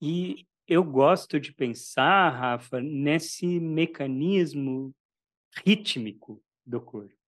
E 0.00 0.46
eu 0.66 0.84
gosto 0.84 1.40
de 1.40 1.52
pensar, 1.52 2.30
Rafa, 2.30 2.80
nesse 2.80 3.58
mecanismo 3.58 4.94
rítmico 5.64 6.42
do 6.64 6.80
corpo. 6.80 7.19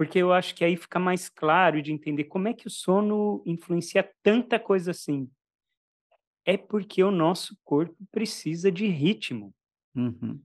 Porque 0.00 0.18
eu 0.18 0.32
acho 0.32 0.54
que 0.54 0.64
aí 0.64 0.78
fica 0.78 0.98
mais 0.98 1.28
claro 1.28 1.82
de 1.82 1.92
entender 1.92 2.24
como 2.24 2.48
é 2.48 2.54
que 2.54 2.66
o 2.66 2.70
sono 2.70 3.42
influencia 3.44 4.10
tanta 4.22 4.58
coisa 4.58 4.92
assim. 4.92 5.30
É 6.42 6.56
porque 6.56 7.04
o 7.04 7.10
nosso 7.10 7.54
corpo 7.62 7.94
precisa 8.10 8.72
de 8.72 8.86
ritmo. 8.86 9.54
Uhum. 9.94 10.42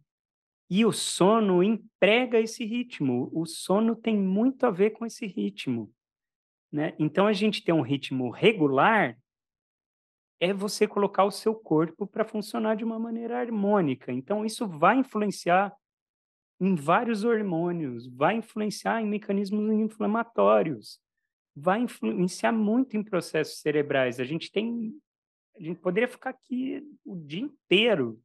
E 0.69 0.85
o 0.85 0.91
sono 0.91 1.63
emprega 1.63 2.37
esse 2.37 2.65
ritmo. 2.65 3.29
O 3.31 3.45
sono 3.45 3.95
tem 3.95 4.17
muito 4.17 4.65
a 4.65 4.69
ver 4.69 4.89
com 4.89 5.05
esse 5.05 5.25
ritmo. 5.25 5.89
Né? 6.69 6.93
Então, 6.99 7.25
a 7.25 7.31
gente 7.31 7.63
tem 7.63 7.73
um 7.73 7.79
ritmo 7.79 8.29
regular 8.31 9.17
é 10.37 10.51
você 10.51 10.85
colocar 10.85 11.23
o 11.23 11.31
seu 11.31 11.55
corpo 11.55 12.05
para 12.05 12.25
funcionar 12.25 12.75
de 12.75 12.83
uma 12.83 12.99
maneira 12.99 13.39
harmônica. 13.39 14.11
Então, 14.11 14.45
isso 14.45 14.67
vai 14.67 14.97
influenciar 14.97 15.73
em 16.59 16.75
vários 16.75 17.23
hormônios, 17.23 18.07
vai 18.07 18.35
influenciar 18.35 19.01
em 19.01 19.07
mecanismos 19.07 19.71
inflamatórios, 19.71 20.99
vai 21.55 21.81
influenciar 21.81 22.51
muito 22.51 22.95
em 22.95 23.03
processos 23.03 23.59
cerebrais. 23.59 24.19
A 24.19 24.23
gente 24.23 24.51
tem, 24.51 24.93
a 25.55 25.61
gente 25.61 25.79
poderia 25.79 26.07
ficar 26.07 26.31
aqui 26.31 26.81
o 27.03 27.15
dia 27.15 27.41
inteiro 27.41 28.21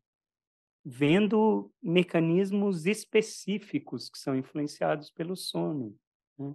vendo 0.84 1.70
mecanismos 1.82 2.86
específicos 2.86 4.08
que 4.08 4.18
são 4.18 4.34
influenciados 4.34 5.10
pelo 5.10 5.36
sono. 5.36 5.94
Né? 6.38 6.54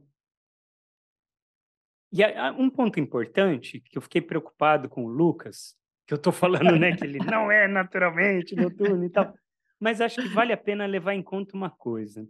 E 2.11 2.23
um 2.57 2.69
ponto 2.69 2.99
importante, 2.99 3.81
que 3.81 3.97
eu 3.97 4.01
fiquei 4.01 4.21
preocupado 4.21 4.87
com 4.89 5.05
o 5.05 5.09
Lucas, 5.09 5.75
que 6.07 6.13
eu 6.13 6.17
estou 6.17 6.31
falando, 6.31 6.77
né, 6.77 6.95
que 6.95 7.03
ele 7.03 7.19
não 7.19 7.51
é 7.51 7.67
naturalmente 7.67 8.55
noturno 8.55 9.03
e 9.03 9.09
tal, 9.09 9.33
mas 9.85 10.01
acho 10.01 10.19
que 10.19 10.29
vale 10.29 10.51
a 10.51 10.57
pena 10.57 10.87
levar 10.87 11.13
em 11.13 11.21
conta 11.21 11.55
uma 11.55 11.69
coisa, 11.69 12.27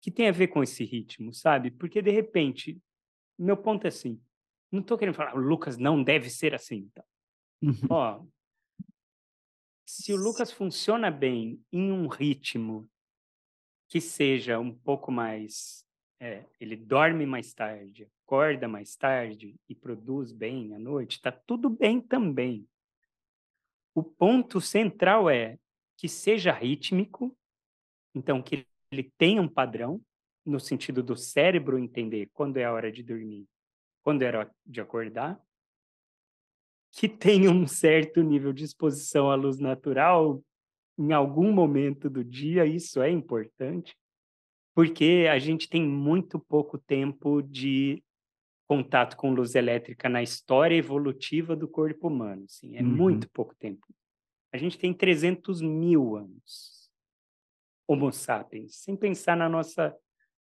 que 0.00 0.10
tem 0.10 0.28
a 0.28 0.32
ver 0.32 0.48
com 0.48 0.62
esse 0.62 0.82
ritmo, 0.82 1.30
sabe? 1.30 1.70
Porque, 1.70 2.00
de 2.00 2.10
repente, 2.10 2.80
meu 3.38 3.54
ponto 3.54 3.84
é 3.84 3.88
assim, 3.88 4.18
não 4.72 4.80
estou 4.80 4.96
querendo 4.96 5.14
falar, 5.14 5.34
o 5.34 5.40
Lucas 5.40 5.76
não 5.76 6.02
deve 6.02 6.30
ser 6.30 6.54
assim. 6.54 6.88
Tá? 6.94 7.04
Ó, 7.90 8.24
se 9.84 10.14
o 10.14 10.16
Lucas 10.16 10.50
funciona 10.50 11.10
bem 11.10 11.62
em 11.70 11.92
um 11.92 12.08
ritmo 12.08 12.90
que 13.86 14.00
seja 14.00 14.58
um 14.58 14.74
pouco 14.74 15.12
mais 15.12 15.86
é, 16.18 16.46
ele 16.58 16.76
dorme 16.76 17.26
mais 17.26 17.52
tarde, 17.52 18.08
acorda 18.24 18.66
mais 18.66 18.96
tarde 18.96 19.54
e 19.68 19.74
produz 19.74 20.32
bem 20.32 20.72
à 20.74 20.78
noite, 20.78 21.16
está 21.16 21.30
tudo 21.30 21.68
bem 21.68 22.00
também. 22.00 22.66
O 23.94 24.02
ponto 24.02 24.62
central 24.62 25.28
é 25.28 25.58
que 26.00 26.08
seja 26.08 26.50
rítmico, 26.50 27.36
então 28.14 28.42
que 28.42 28.66
ele 28.90 29.12
tenha 29.18 29.42
um 29.42 29.48
padrão, 29.48 30.00
no 30.46 30.58
sentido 30.58 31.02
do 31.02 31.14
cérebro 31.14 31.78
entender 31.78 32.30
quando 32.32 32.56
é 32.56 32.64
a 32.64 32.72
hora 32.72 32.90
de 32.90 33.02
dormir, 33.02 33.46
quando 34.02 34.22
é 34.22 34.34
a 34.34 34.38
hora 34.38 34.54
de 34.64 34.80
acordar, 34.80 35.38
que 36.90 37.06
tenha 37.06 37.50
um 37.50 37.66
certo 37.66 38.22
nível 38.22 38.50
de 38.50 38.64
exposição 38.64 39.30
à 39.30 39.34
luz 39.34 39.58
natural 39.58 40.42
em 40.98 41.12
algum 41.12 41.52
momento 41.52 42.08
do 42.08 42.24
dia, 42.24 42.64
isso 42.64 43.02
é 43.02 43.10
importante 43.10 43.94
porque 44.74 45.26
a 45.30 45.38
gente 45.38 45.68
tem 45.68 45.86
muito 45.86 46.38
pouco 46.38 46.78
tempo 46.78 47.42
de 47.42 48.02
contato 48.66 49.18
com 49.18 49.34
luz 49.34 49.54
elétrica 49.54 50.08
na 50.08 50.22
história 50.22 50.76
evolutiva 50.76 51.54
do 51.54 51.68
corpo 51.68 52.08
humano. 52.08 52.44
Assim, 52.44 52.74
é 52.74 52.80
uhum. 52.80 52.88
muito 52.88 53.28
pouco 53.30 53.54
tempo. 53.56 53.86
A 54.52 54.58
gente 54.58 54.78
tem 54.78 54.92
300 54.92 55.60
mil 55.62 56.16
anos, 56.16 56.90
Homo 57.86 58.12
sapiens, 58.12 58.76
sem 58.76 58.96
pensar 58.96 59.36
na 59.36 59.48
nossa 59.48 59.96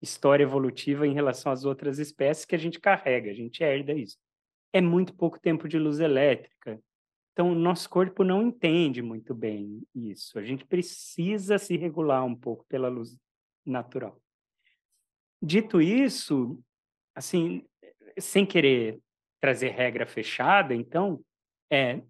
história 0.01 0.43
evolutiva 0.43 1.07
em 1.07 1.13
relação 1.13 1.51
às 1.51 1.63
outras 1.63 1.97
espécies 1.97 2.45
que 2.45 2.55
a 2.55 2.57
gente 2.59 2.79
carrega, 2.79 3.31
a 3.31 3.33
gente 3.33 3.63
herda 3.63 3.93
isso. 3.93 4.17
É 4.73 4.81
muito 4.81 5.15
pouco 5.15 5.39
tempo 5.39 5.67
de 5.67 5.77
luz 5.77 5.99
elétrica. 5.99 6.81
Então, 7.31 7.51
o 7.51 7.55
nosso 7.55 7.89
corpo 7.89 8.23
não 8.23 8.43
entende 8.43 9.01
muito 9.01 9.33
bem 9.33 9.81
isso. 9.95 10.37
A 10.37 10.43
gente 10.43 10.65
precisa 10.65 11.57
se 11.57 11.77
regular 11.77 12.23
um 12.23 12.35
pouco 12.35 12.65
pela 12.65 12.89
luz 12.89 13.17
natural. 13.65 14.21
Dito 15.41 15.81
isso, 15.81 16.61
assim, 17.15 17.65
sem 18.19 18.45
querer 18.45 18.99
trazer 19.39 19.69
regra 19.69 20.05
fechada, 20.05 20.75
então, 20.75 21.23
é 21.71 22.01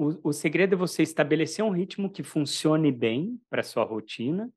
o, 0.00 0.30
o 0.30 0.32
segredo 0.32 0.74
é 0.74 0.78
você 0.78 1.02
estabelecer 1.02 1.62
um 1.62 1.70
ritmo 1.70 2.10
que 2.10 2.22
funcione 2.22 2.90
bem 2.90 3.38
para 3.50 3.62
sua 3.62 3.84
rotina 3.84 4.50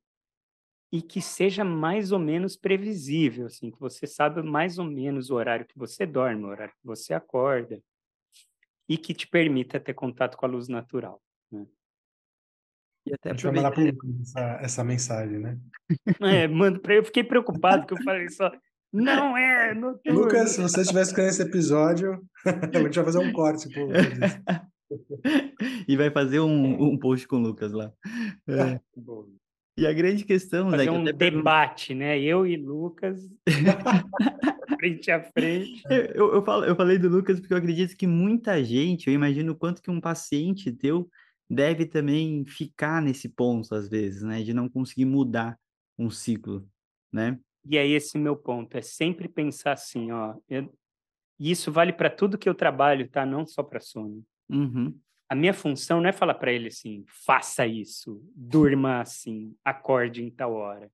e 0.90 1.02
que 1.02 1.22
seja 1.22 1.66
mais 1.66 2.14
ou 2.14 2.20
menos 2.20 2.56
previsível, 2.56 3.48
assim, 3.48 3.70
que 3.70 3.80
você 3.80 4.08
sabe 4.08 4.42
mais 4.42 4.80
ou 4.80 4.86
menos 4.86 5.30
o 5.30 5.36
horário 5.36 5.66
que 5.66 5.78
você 5.78 6.06
dorme, 6.06 6.46
o 6.46 6.48
horário 6.48 6.74
que 6.74 6.86
você 6.86 7.14
acorda, 7.14 7.82
e 8.88 8.98
que 8.98 9.14
te 9.14 9.28
permita 9.28 9.82
ter 9.82 9.94
contato 9.94 10.38
com 10.38 10.46
a 10.46 10.50
luz 10.50 10.70
natural. 10.70 11.22
Né? 11.52 11.66
E 13.06 13.14
até 13.14 13.32
Deixa 13.32 13.50
eu 13.50 13.54
mandar 13.54 13.72
para 13.72 13.84
essa, 14.22 14.40
essa 14.62 14.84
mensagem, 14.84 15.40
né? 15.40 15.60
É, 16.22 16.48
mando 16.48 16.80
para 16.80 16.96
eu 16.96 17.04
fiquei 17.04 17.24
preocupado 17.24 17.86
que 17.86 17.94
eu 17.94 18.02
falei 18.04 18.30
só. 18.30 18.50
Não 18.94 19.36
é 19.36 19.74
noturno. 19.74 20.22
Lucas, 20.22 20.52
se 20.52 20.62
você 20.62 20.82
estiver 20.82 21.02
escutando 21.02 21.28
esse 21.28 21.42
episódio, 21.42 22.24
a 22.46 22.80
gente 22.80 22.96
vai 22.96 23.06
fazer 23.06 23.20
um 23.20 23.34
corte. 23.34 23.68
Pô, 23.74 23.88
e 25.88 25.96
vai 25.96 26.10
fazer 26.12 26.40
um, 26.40 26.92
um 26.92 26.98
post 26.98 27.28
com 27.28 27.38
o 27.38 27.40
Lucas 27.40 27.72
lá. 27.72 27.92
É. 28.48 28.80
E 29.76 29.88
a 29.88 29.94
grande 29.94 30.24
questão, 30.24 30.70
Fazer 30.70 30.84
Zé, 30.84 30.92
um 30.92 31.04
debate, 31.04 31.96
né? 31.96 32.20
Eu 32.20 32.46
e 32.46 32.56
Lucas, 32.56 33.28
frente 34.80 35.10
a 35.10 35.24
frente. 35.24 35.82
Eu, 36.14 36.36
eu, 36.36 36.46
falo, 36.46 36.64
eu 36.64 36.76
falei 36.76 37.00
do 37.00 37.10
Lucas 37.10 37.40
porque 37.40 37.54
eu 37.54 37.58
acredito 37.58 37.98
que 37.98 38.06
muita 38.06 38.64
gente, 38.64 39.08
eu 39.08 39.14
imagino 39.14 39.54
o 39.54 39.56
quanto 39.56 39.82
que 39.82 39.90
um 39.90 40.00
paciente 40.00 40.72
teu 40.72 41.10
deve 41.50 41.88
também 41.88 42.46
ficar 42.46 43.02
nesse 43.02 43.28
ponto, 43.28 43.74
às 43.74 43.90
vezes, 43.90 44.22
né? 44.22 44.44
De 44.44 44.54
não 44.54 44.70
conseguir 44.70 45.06
mudar 45.06 45.58
um 45.98 46.10
ciclo, 46.10 46.68
né? 47.12 47.40
E 47.66 47.78
é 47.78 47.88
esse 47.88 48.18
meu 48.18 48.36
ponto, 48.36 48.78
é 48.78 48.82
sempre 48.82 49.28
pensar 49.28 49.74
assim, 49.74 50.12
ó. 50.12 50.36
Eu... 50.48 50.72
E 51.40 51.50
isso 51.50 51.72
vale 51.72 51.92
para 51.92 52.12
tudo 52.12 52.38
que 52.38 52.48
eu 52.48 52.54
trabalho, 52.54 53.10
tá? 53.10 53.26
Não 53.26 53.46
só 53.46 53.64
para 53.64 53.80
sono. 53.80 54.24
Uhum. 54.50 55.00
A 55.30 55.36
minha 55.36 55.54
função 55.54 56.02
não 56.02 56.10
é 56.10 56.14
falar 56.14 56.36
para 56.36 56.52
ele 56.52 56.68
assim, 56.68 57.04
faça 57.08 57.66
isso, 57.66 58.22
durma 58.36 59.02
assim, 59.02 59.56
acorde 59.64 60.24
em 60.24 60.30
tal 60.30 60.54
hora. 60.54 60.92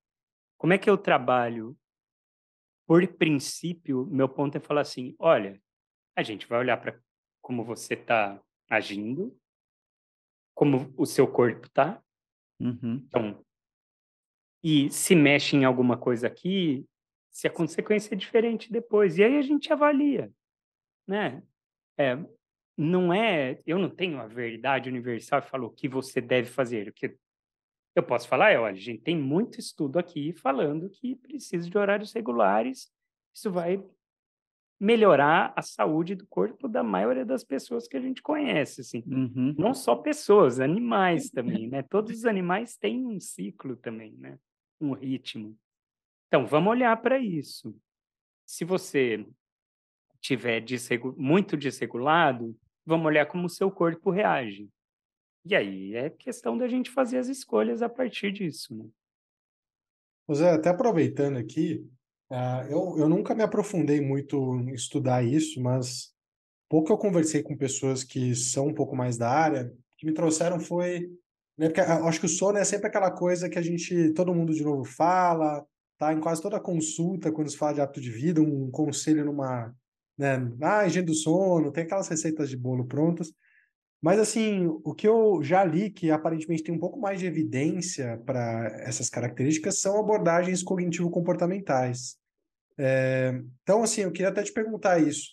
Como 0.57 0.73
é 0.73 0.77
que 0.77 0.89
eu 0.89 0.97
trabalho? 0.97 1.77
Por 2.87 3.05
princípio, 3.07 4.05
meu 4.07 4.29
ponto 4.29 4.57
é 4.57 4.59
falar 4.59 4.81
assim, 4.81 5.15
olha, 5.19 5.61
a 6.15 6.23
gente 6.23 6.47
vai 6.47 6.59
olhar 6.59 6.77
para 6.77 6.99
como 7.41 7.63
você 7.63 7.93
está 7.93 8.41
agindo, 8.69 9.35
como 10.55 10.93
o 10.97 11.05
seu 11.05 11.27
corpo 11.27 11.69
tá. 11.69 12.01
Uhum. 12.59 13.03
Então, 13.07 13.45
e 14.63 14.89
se 14.89 15.15
mexe 15.15 15.55
em 15.55 15.63
alguma 15.63 15.97
coisa 15.97 16.27
aqui, 16.27 16.85
se 17.31 17.47
a 17.47 17.51
consequência 17.51 18.13
é 18.13 18.17
diferente 18.17 18.71
depois. 18.71 19.17
E 19.17 19.23
aí 19.23 19.37
a 19.37 19.41
gente 19.41 19.71
avalia, 19.71 20.31
né? 21.07 21.41
É, 21.97 22.17
não 22.79 23.13
é, 23.13 23.59
eu 23.67 23.77
não 23.77 23.89
tenho 23.89 24.21
a 24.21 24.25
verdade 24.25 24.87
universal 24.87 25.39
e 25.39 25.49
falo 25.49 25.67
o 25.67 25.69
que 25.69 25.89
você 25.89 26.21
deve 26.21 26.49
fazer. 26.49 26.87
O 26.87 26.93
que 26.93 27.13
eu 27.93 28.01
posso 28.01 28.25
falar 28.25 28.51
é, 28.51 28.57
olha, 28.57 28.71
a 28.71 28.79
gente 28.79 29.01
tem 29.01 29.17
muito 29.17 29.59
estudo 29.59 29.99
aqui 29.99 30.31
falando 30.31 30.89
que 30.89 31.17
precisa 31.17 31.69
de 31.69 31.77
horários 31.77 32.13
regulares. 32.13 32.89
Isso 33.35 33.51
vai 33.51 33.83
melhorar 34.79 35.51
a 35.57 35.61
saúde 35.61 36.15
do 36.15 36.25
corpo 36.25 36.69
da 36.69 36.81
maioria 36.81 37.25
das 37.25 37.43
pessoas 37.43 37.85
que 37.85 37.97
a 37.97 38.01
gente 38.01 38.21
conhece, 38.21 38.79
assim. 38.79 39.03
Uhum. 39.05 39.53
Não 39.57 39.73
só 39.73 39.97
pessoas, 39.97 40.61
animais 40.61 41.29
também, 41.29 41.67
né? 41.67 41.83
Todos 41.83 42.19
os 42.19 42.25
animais 42.25 42.77
têm 42.77 43.05
um 43.05 43.19
ciclo 43.19 43.75
também, 43.75 44.13
né? 44.13 44.39
Um 44.79 44.93
ritmo. 44.93 45.57
Então, 46.27 46.47
vamos 46.47 46.71
olhar 46.71 46.95
para 47.01 47.19
isso. 47.19 47.75
Se 48.45 48.63
você 48.63 49.27
tiver 50.21 50.61
desregu 50.61 51.13
muito 51.17 51.57
desregulado, 51.57 52.55
vamos 52.89 53.05
olhar 53.05 53.25
como 53.25 53.45
o 53.45 53.49
seu 53.49 53.71
corpo 53.71 54.11
reage. 54.11 54.69
E 55.45 55.55
aí 55.55 55.95
é 55.95 56.09
questão 56.09 56.57
da 56.57 56.67
gente 56.67 56.89
fazer 56.89 57.17
as 57.17 57.27
escolhas 57.27 57.81
a 57.81 57.87
partir 57.87 58.31
disso, 58.31 58.75
né? 58.75 58.85
José, 60.27 60.51
até 60.51 60.69
aproveitando 60.69 61.37
aqui, 61.37 61.87
Uh, 62.31 62.61
eu, 62.69 62.95
eu 62.99 63.09
nunca 63.09 63.33
me 63.33 63.41
aprofundei 63.41 63.99
muito 63.99 64.55
em 64.59 64.71
estudar 64.71 65.23
isso, 65.23 65.59
mas 65.59 66.13
pouco 66.69 66.93
eu 66.93 66.97
conversei 66.97 67.41
com 67.41 67.57
pessoas 67.57 68.03
que 68.03 68.35
são 68.35 68.67
um 68.67 68.73
pouco 68.73 68.95
mais 68.95 69.17
da 69.17 69.27
área, 69.27 69.73
que 69.97 70.05
me 70.05 70.13
trouxeram 70.13 70.59
foi, 70.59 71.09
né, 71.57 71.69
porque 71.69 71.81
acho 71.81 72.19
que 72.19 72.27
o 72.27 72.29
sono 72.29 72.59
é 72.59 72.63
sempre 72.63 72.87
aquela 72.87 73.09
coisa 73.09 73.49
que 73.49 73.57
a 73.57 73.61
gente, 73.63 74.13
todo 74.13 74.33
mundo 74.33 74.53
de 74.53 74.63
novo 74.63 74.83
fala, 74.83 75.65
tá 75.97 76.13
em 76.13 76.19
quase 76.19 76.39
toda 76.39 76.59
consulta, 76.59 77.31
quando 77.31 77.49
se 77.49 77.57
fala 77.57 77.73
de 77.73 77.81
hábito 77.81 77.99
de 77.99 78.11
vida, 78.11 78.39
um 78.39 78.69
conselho 78.69 79.25
numa, 79.25 79.75
né, 80.19 80.37
ah, 80.61 80.85
higiene 80.85 81.07
do 81.07 81.13
sono, 81.15 81.71
tem 81.71 81.83
aquelas 81.85 82.09
receitas 82.09 82.49
de 82.49 82.57
bolo 82.57 82.85
prontas, 82.85 83.33
Mas, 84.01 84.19
assim, 84.19 84.67
o 84.83 84.93
que 84.95 85.07
eu 85.07 85.41
já 85.43 85.63
li, 85.63 85.89
que 85.89 86.09
aparentemente 86.11 86.63
tem 86.63 86.73
um 86.73 86.79
pouco 86.79 86.99
mais 86.99 87.19
de 87.19 87.25
evidência 87.27 88.21
para 88.25 88.67
essas 88.81 89.09
características, 89.09 89.79
são 89.81 89.99
abordagens 89.99 90.63
cognitivo-comportamentais. 90.63 92.17
É, 92.77 93.33
então, 93.63 93.83
assim, 93.83 94.01
eu 94.01 94.11
queria 94.11 94.29
até 94.29 94.43
te 94.43 94.53
perguntar 94.53 94.99
isso. 94.99 95.31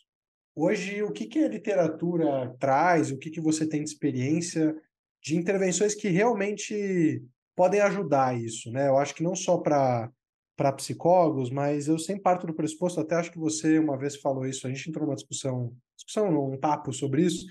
Hoje, 0.55 1.03
o 1.03 1.12
que, 1.12 1.26
que 1.26 1.41
a 1.41 1.49
literatura 1.49 2.55
traz, 2.59 3.12
o 3.12 3.18
que, 3.18 3.30
que 3.30 3.41
você 3.41 3.68
tem 3.68 3.84
de 3.84 3.91
experiência 3.91 4.74
de 5.22 5.37
intervenções 5.37 5.95
que 5.95 6.09
realmente 6.09 7.22
podem 7.55 7.80
ajudar 7.80 8.39
isso, 8.39 8.70
né? 8.72 8.89
Eu 8.89 8.99
acho 8.99 9.14
que 9.14 9.22
não 9.22 9.34
só 9.37 9.59
para 9.59 10.11
para 10.57 10.73
psicólogos, 10.73 11.51
mas 11.51 11.87
eu 11.87 11.99
sempre 11.99 12.23
parto 12.23 12.47
do 12.47 12.55
pressuposto, 12.55 12.99
até 12.99 13.15
acho 13.15 13.31
que 13.31 13.39
você 13.39 13.79
uma 13.79 13.97
vez 13.97 14.17
falou 14.17 14.47
isso, 14.47 14.67
a 14.67 14.71
gente 14.71 14.89
entrou 14.89 15.07
numa 15.07 15.15
discussão, 15.15 15.77
discussão, 15.95 16.51
um 16.51 16.59
papo 16.59 16.93
sobre 16.93 17.23
isso, 17.23 17.47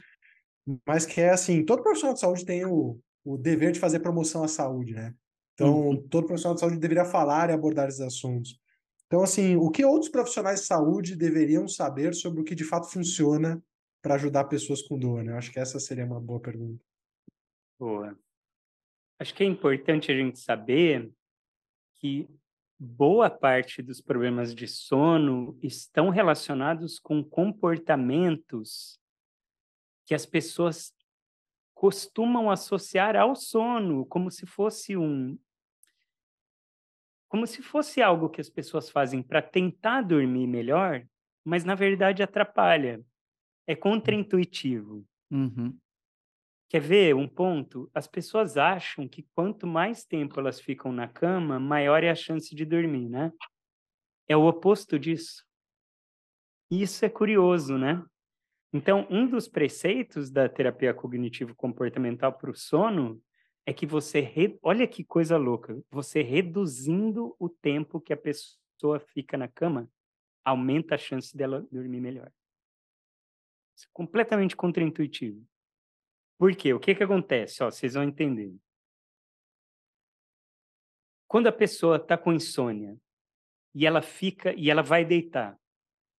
mas 0.85 1.05
que 1.05 1.21
é 1.21 1.29
assim, 1.29 1.63
todo 1.63 1.83
profissional 1.83 2.15
de 2.15 2.19
saúde 2.19 2.45
tem 2.45 2.65
o, 2.65 2.99
o 3.23 3.37
dever 3.37 3.71
de 3.71 3.79
fazer 3.79 3.99
promoção 3.99 4.43
à 4.43 4.47
saúde, 4.47 4.93
né? 4.93 5.13
Então, 5.53 5.89
uhum. 5.89 6.07
todo 6.07 6.25
profissional 6.25 6.55
de 6.55 6.61
saúde 6.61 6.79
deveria 6.79 7.05
falar 7.05 7.49
e 7.49 7.53
abordar 7.53 7.87
esses 7.87 8.01
assuntos. 8.01 8.59
Então, 9.07 9.21
assim, 9.21 9.55
o 9.55 9.69
que 9.69 9.85
outros 9.85 10.09
profissionais 10.09 10.61
de 10.61 10.65
saúde 10.65 11.15
deveriam 11.15 11.67
saber 11.67 12.13
sobre 12.13 12.41
o 12.41 12.43
que 12.43 12.55
de 12.55 12.63
fato 12.63 12.91
funciona 12.91 13.63
para 14.01 14.15
ajudar 14.15 14.45
pessoas 14.45 14.81
com 14.81 14.97
dor, 14.97 15.23
né? 15.23 15.31
Eu 15.31 15.37
acho 15.37 15.51
que 15.51 15.59
essa 15.59 15.79
seria 15.79 16.05
uma 16.05 16.19
boa 16.19 16.39
pergunta. 16.39 16.83
Boa. 17.79 18.17
Acho 19.19 19.33
que 19.33 19.43
é 19.43 19.47
importante 19.47 20.11
a 20.11 20.15
gente 20.15 20.39
saber 20.39 21.11
que 21.95 22.27
boa 22.85 23.29
parte 23.29 23.81
dos 23.81 23.99
problemas 23.99 24.53
de 24.53 24.67
sono 24.67 25.57
estão 25.61 26.09
relacionados 26.09 26.99
com 26.99 27.23
comportamentos 27.23 28.99
que 30.05 30.13
as 30.13 30.25
pessoas 30.25 30.93
costumam 31.73 32.49
associar 32.49 33.15
ao 33.15 33.35
sono, 33.35 34.05
como 34.05 34.29
se 34.29 34.45
fosse 34.45 34.95
um 34.95 35.37
como 37.27 37.47
se 37.47 37.61
fosse 37.61 38.01
algo 38.01 38.29
que 38.29 38.39
as 38.39 38.49
pessoas 38.49 38.89
fazem 38.89 39.21
para 39.21 39.41
tentar 39.41 40.03
dormir 40.03 40.47
melhor, 40.47 41.05
mas 41.43 41.65
na 41.65 41.75
verdade 41.75 42.23
atrapalha. 42.23 43.03
É 43.67 43.75
contraintuitivo. 43.75 45.03
Uhum. 45.29 45.77
Quer 46.75 46.81
ver 46.81 47.15
um 47.15 47.25
ponto? 47.25 47.89
As 47.93 48.05
pessoas 48.05 48.57
acham 48.57 49.07
que 49.07 49.23
quanto 49.33 49.65
mais 49.65 50.03
tempo 50.03 50.37
elas 50.37 50.59
ficam 50.59 50.91
na 50.91 51.07
cama, 51.07 51.57
maior 51.57 52.03
é 52.03 52.09
a 52.09 52.15
chance 52.15 52.53
de 52.53 52.65
dormir, 52.65 53.07
né? 53.07 53.31
É 54.27 54.35
o 54.35 54.45
oposto 54.45 54.99
disso. 54.99 55.45
Isso 56.69 57.05
é 57.05 57.09
curioso, 57.09 57.77
né? 57.77 58.03
Então, 58.73 59.07
um 59.09 59.25
dos 59.25 59.47
preceitos 59.47 60.29
da 60.29 60.49
terapia 60.49 60.93
cognitivo-comportamental 60.93 62.33
para 62.33 62.51
o 62.51 62.53
sono 62.53 63.23
é 63.65 63.71
que 63.71 63.85
você, 63.85 64.19
re... 64.19 64.59
olha 64.61 64.85
que 64.85 65.01
coisa 65.01 65.37
louca, 65.37 65.81
você 65.89 66.21
reduzindo 66.21 67.37
o 67.39 67.47
tempo 67.47 68.01
que 68.01 68.11
a 68.11 68.17
pessoa 68.17 68.99
fica 69.13 69.37
na 69.37 69.47
cama, 69.47 69.89
aumenta 70.43 70.95
a 70.95 70.97
chance 70.97 71.37
dela 71.37 71.65
dormir 71.71 72.01
melhor. 72.01 72.29
Isso 73.77 73.85
é 73.85 73.89
completamente 73.93 74.57
contraintuitivo. 74.57 75.41
Por 76.37 76.55
quê? 76.55 76.73
O 76.73 76.79
que 76.79 76.93
que 76.93 77.03
acontece? 77.03 77.63
Ó, 77.63 77.71
vocês 77.71 77.93
vão 77.93 78.03
entender. 78.03 78.53
Quando 81.27 81.47
a 81.47 81.51
pessoa 81.51 81.97
está 81.97 82.17
com 82.17 82.33
insônia 82.33 82.97
e 83.73 83.85
ela 83.85 84.01
fica 84.01 84.53
e 84.53 84.69
ela 84.69 84.81
vai 84.81 85.03
deitar, 85.03 85.57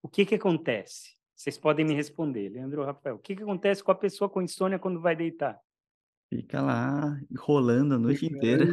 o 0.03 0.09
que 0.09 0.27
que 0.27 0.35
acontece? 0.35 1.17
Vocês 1.35 1.59
podem 1.59 1.85
me 1.85 1.95
responder, 1.95 2.49
Leandro 2.49 2.85
Rafael. 2.85 3.17
O 3.17 3.19
que 3.19 3.37
que 3.37 3.43
acontece 3.43 3.85
com 3.85 3.93
a 3.93 3.95
pessoa 3.95 4.29
com 4.29 4.41
insônia 4.41 4.79
quando 4.79 5.01
vai 5.01 5.15
deitar? 5.15 5.61
Fica 6.29 6.61
lá 6.61 7.21
rolando 7.39 7.95
a 7.95 7.99
noite 7.99 8.21
fica 8.21 8.37
inteira. 8.37 8.67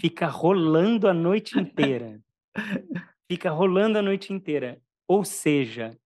Fica 0.00 0.26
rolando 0.26 1.08
a 1.08 1.14
noite 1.14 1.58
inteira. 1.58 2.22
Fica 3.30 3.50
rolando 3.50 3.98
a 3.98 4.02
noite 4.02 4.32
inteira. 4.32 4.80
Ou 5.06 5.24
seja, 5.24 5.98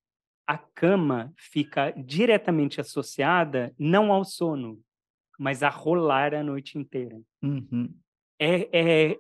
a 0.47 0.59
cama 0.59 1.33
fica 1.37 1.91
diretamente 1.93 2.81
associada 2.81 3.75
não 3.79 4.13
ao 4.13 4.25
sono, 4.25 4.81
mas 5.39 5.63
a 5.63 5.69
rolar 5.69 6.35
a 6.35 6.43
noite 6.43 6.79
inteira. 6.79 7.21
Uhum. 7.43 7.93
É, 8.39 8.69
é, 8.73 9.19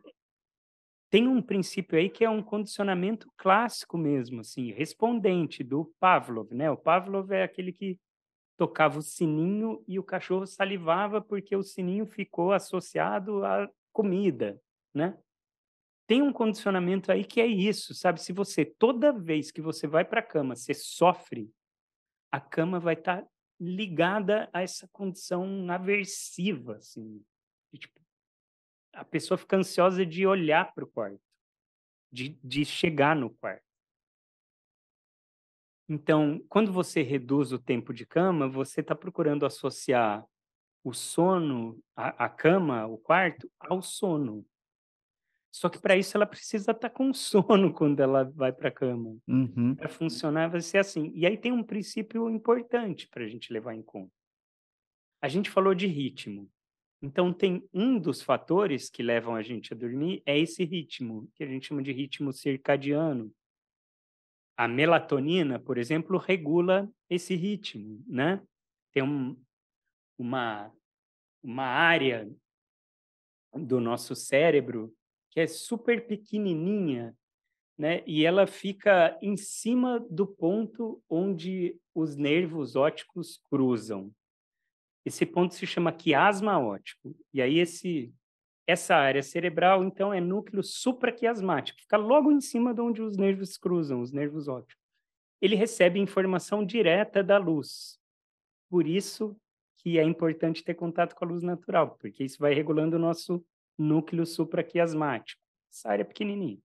tem 1.10 1.28
um 1.28 1.42
princípio 1.42 1.98
aí 1.98 2.08
que 2.08 2.24
é 2.24 2.30
um 2.30 2.42
condicionamento 2.42 3.30
clássico 3.36 3.98
mesmo, 3.98 4.40
assim, 4.40 4.72
respondente 4.72 5.62
do 5.62 5.92
Pavlov, 6.00 6.52
né? 6.52 6.70
O 6.70 6.76
Pavlov 6.76 7.30
é 7.32 7.42
aquele 7.42 7.72
que 7.72 7.98
tocava 8.56 8.98
o 8.98 9.02
sininho 9.02 9.82
e 9.86 9.98
o 9.98 10.02
cachorro 10.02 10.46
salivava 10.46 11.20
porque 11.20 11.54
o 11.54 11.62
sininho 11.62 12.06
ficou 12.06 12.52
associado 12.52 13.44
à 13.44 13.68
comida, 13.92 14.60
né? 14.94 15.16
Tem 16.06 16.22
um 16.22 16.32
condicionamento 16.32 17.10
aí 17.10 17.24
que 17.24 17.40
é 17.40 17.46
isso, 17.46 17.94
sabe? 17.94 18.20
Se 18.20 18.32
você, 18.32 18.64
toda 18.64 19.12
vez 19.12 19.50
que 19.50 19.60
você 19.60 19.86
vai 19.86 20.04
para 20.04 20.20
a 20.20 20.24
cama, 20.24 20.56
você 20.56 20.74
sofre, 20.74 21.50
a 22.30 22.40
cama 22.40 22.80
vai 22.80 22.94
estar 22.94 23.22
tá 23.22 23.28
ligada 23.60 24.48
a 24.52 24.62
essa 24.62 24.88
condição 24.88 25.70
aversiva, 25.70 26.76
assim. 26.76 27.24
Tipo, 27.74 28.00
a 28.92 29.04
pessoa 29.04 29.38
fica 29.38 29.56
ansiosa 29.56 30.04
de 30.04 30.26
olhar 30.26 30.74
para 30.74 30.84
o 30.84 30.88
quarto, 30.88 31.20
de, 32.10 32.38
de 32.42 32.64
chegar 32.64 33.16
no 33.16 33.30
quarto. 33.30 33.64
Então, 35.88 36.42
quando 36.48 36.72
você 36.72 37.02
reduz 37.02 37.52
o 37.52 37.58
tempo 37.58 37.92
de 37.92 38.06
cama, 38.06 38.48
você 38.48 38.80
está 38.80 38.94
procurando 38.94 39.44
associar 39.44 40.26
o 40.84 40.92
sono, 40.92 41.78
a, 41.94 42.24
a 42.24 42.28
cama, 42.28 42.86
o 42.86 42.98
quarto, 42.98 43.50
ao 43.60 43.82
sono. 43.82 44.44
Só 45.52 45.68
que 45.68 45.78
para 45.78 45.96
isso 45.96 46.16
ela 46.16 46.26
precisa 46.26 46.72
estar 46.72 46.88
tá 46.88 46.90
com 46.90 47.12
sono 47.12 47.72
quando 47.74 48.00
ela 48.00 48.24
vai 48.24 48.52
para 48.52 48.68
a 48.68 48.72
cama. 48.72 49.16
Uhum. 49.28 49.74
Para 49.74 49.88
funcionar 49.88 50.48
vai 50.48 50.62
ser 50.62 50.78
assim. 50.78 51.12
E 51.14 51.26
aí 51.26 51.36
tem 51.36 51.52
um 51.52 51.62
princípio 51.62 52.30
importante 52.30 53.06
para 53.06 53.24
a 53.24 53.28
gente 53.28 53.52
levar 53.52 53.74
em 53.74 53.82
conta. 53.82 54.10
A 55.20 55.28
gente 55.28 55.50
falou 55.50 55.74
de 55.74 55.86
ritmo. 55.86 56.50
Então 57.02 57.32
tem 57.32 57.68
um 57.74 57.98
dos 57.98 58.22
fatores 58.22 58.88
que 58.88 59.02
levam 59.02 59.34
a 59.34 59.42
gente 59.42 59.72
a 59.74 59.76
dormir 59.76 60.22
é 60.24 60.38
esse 60.38 60.64
ritmo, 60.64 61.28
que 61.34 61.44
a 61.44 61.46
gente 61.46 61.66
chama 61.66 61.82
de 61.82 61.92
ritmo 61.92 62.32
circadiano. 62.32 63.32
A 64.56 64.66
melatonina, 64.66 65.58
por 65.58 65.76
exemplo, 65.76 66.16
regula 66.16 66.90
esse 67.10 67.34
ritmo, 67.34 68.02
né? 68.06 68.40
Tem 68.92 69.02
um, 69.02 69.36
uma 70.16 70.72
uma 71.42 71.64
área 71.64 72.30
do 73.52 73.80
nosso 73.80 74.14
cérebro 74.14 74.94
que 75.32 75.40
é 75.40 75.46
super 75.46 76.06
pequenininha, 76.06 77.16
né? 77.76 78.04
E 78.06 78.24
ela 78.24 78.46
fica 78.46 79.18
em 79.22 79.34
cima 79.36 79.98
do 80.10 80.26
ponto 80.26 81.02
onde 81.08 81.76
os 81.94 82.16
nervos 82.16 82.76
ópticos 82.76 83.40
cruzam. 83.50 84.12
Esse 85.04 85.24
ponto 85.24 85.54
se 85.54 85.66
chama 85.66 85.90
quiasma 85.90 86.58
óptico. 86.58 87.16
E 87.32 87.40
aí 87.40 87.58
esse 87.58 88.14
essa 88.64 88.94
área 88.94 89.22
cerebral, 89.22 89.82
então, 89.82 90.14
é 90.14 90.20
núcleo 90.20 90.62
supraquiasmático, 90.62 91.80
fica 91.80 91.96
logo 91.96 92.30
em 92.30 92.40
cima 92.40 92.72
de 92.72 92.80
onde 92.80 93.02
os 93.02 93.16
nervos 93.16 93.58
cruzam, 93.58 94.00
os 94.00 94.12
nervos 94.12 94.46
ópticos. 94.46 94.82
Ele 95.40 95.56
recebe 95.56 95.98
informação 95.98 96.64
direta 96.64 97.24
da 97.24 97.38
luz. 97.38 97.98
Por 98.70 98.86
isso 98.86 99.36
que 99.78 99.98
é 99.98 100.04
importante 100.04 100.62
ter 100.62 100.74
contato 100.74 101.16
com 101.16 101.24
a 101.24 101.28
luz 101.28 101.42
natural, 101.42 101.96
porque 102.00 102.22
isso 102.22 102.38
vai 102.38 102.54
regulando 102.54 102.94
o 102.94 103.00
nosso 103.00 103.44
núcleo 103.82 104.24
supraquiasmático, 104.24 105.40
essa 105.70 105.90
área 105.90 106.04
pequenininha. 106.04 106.58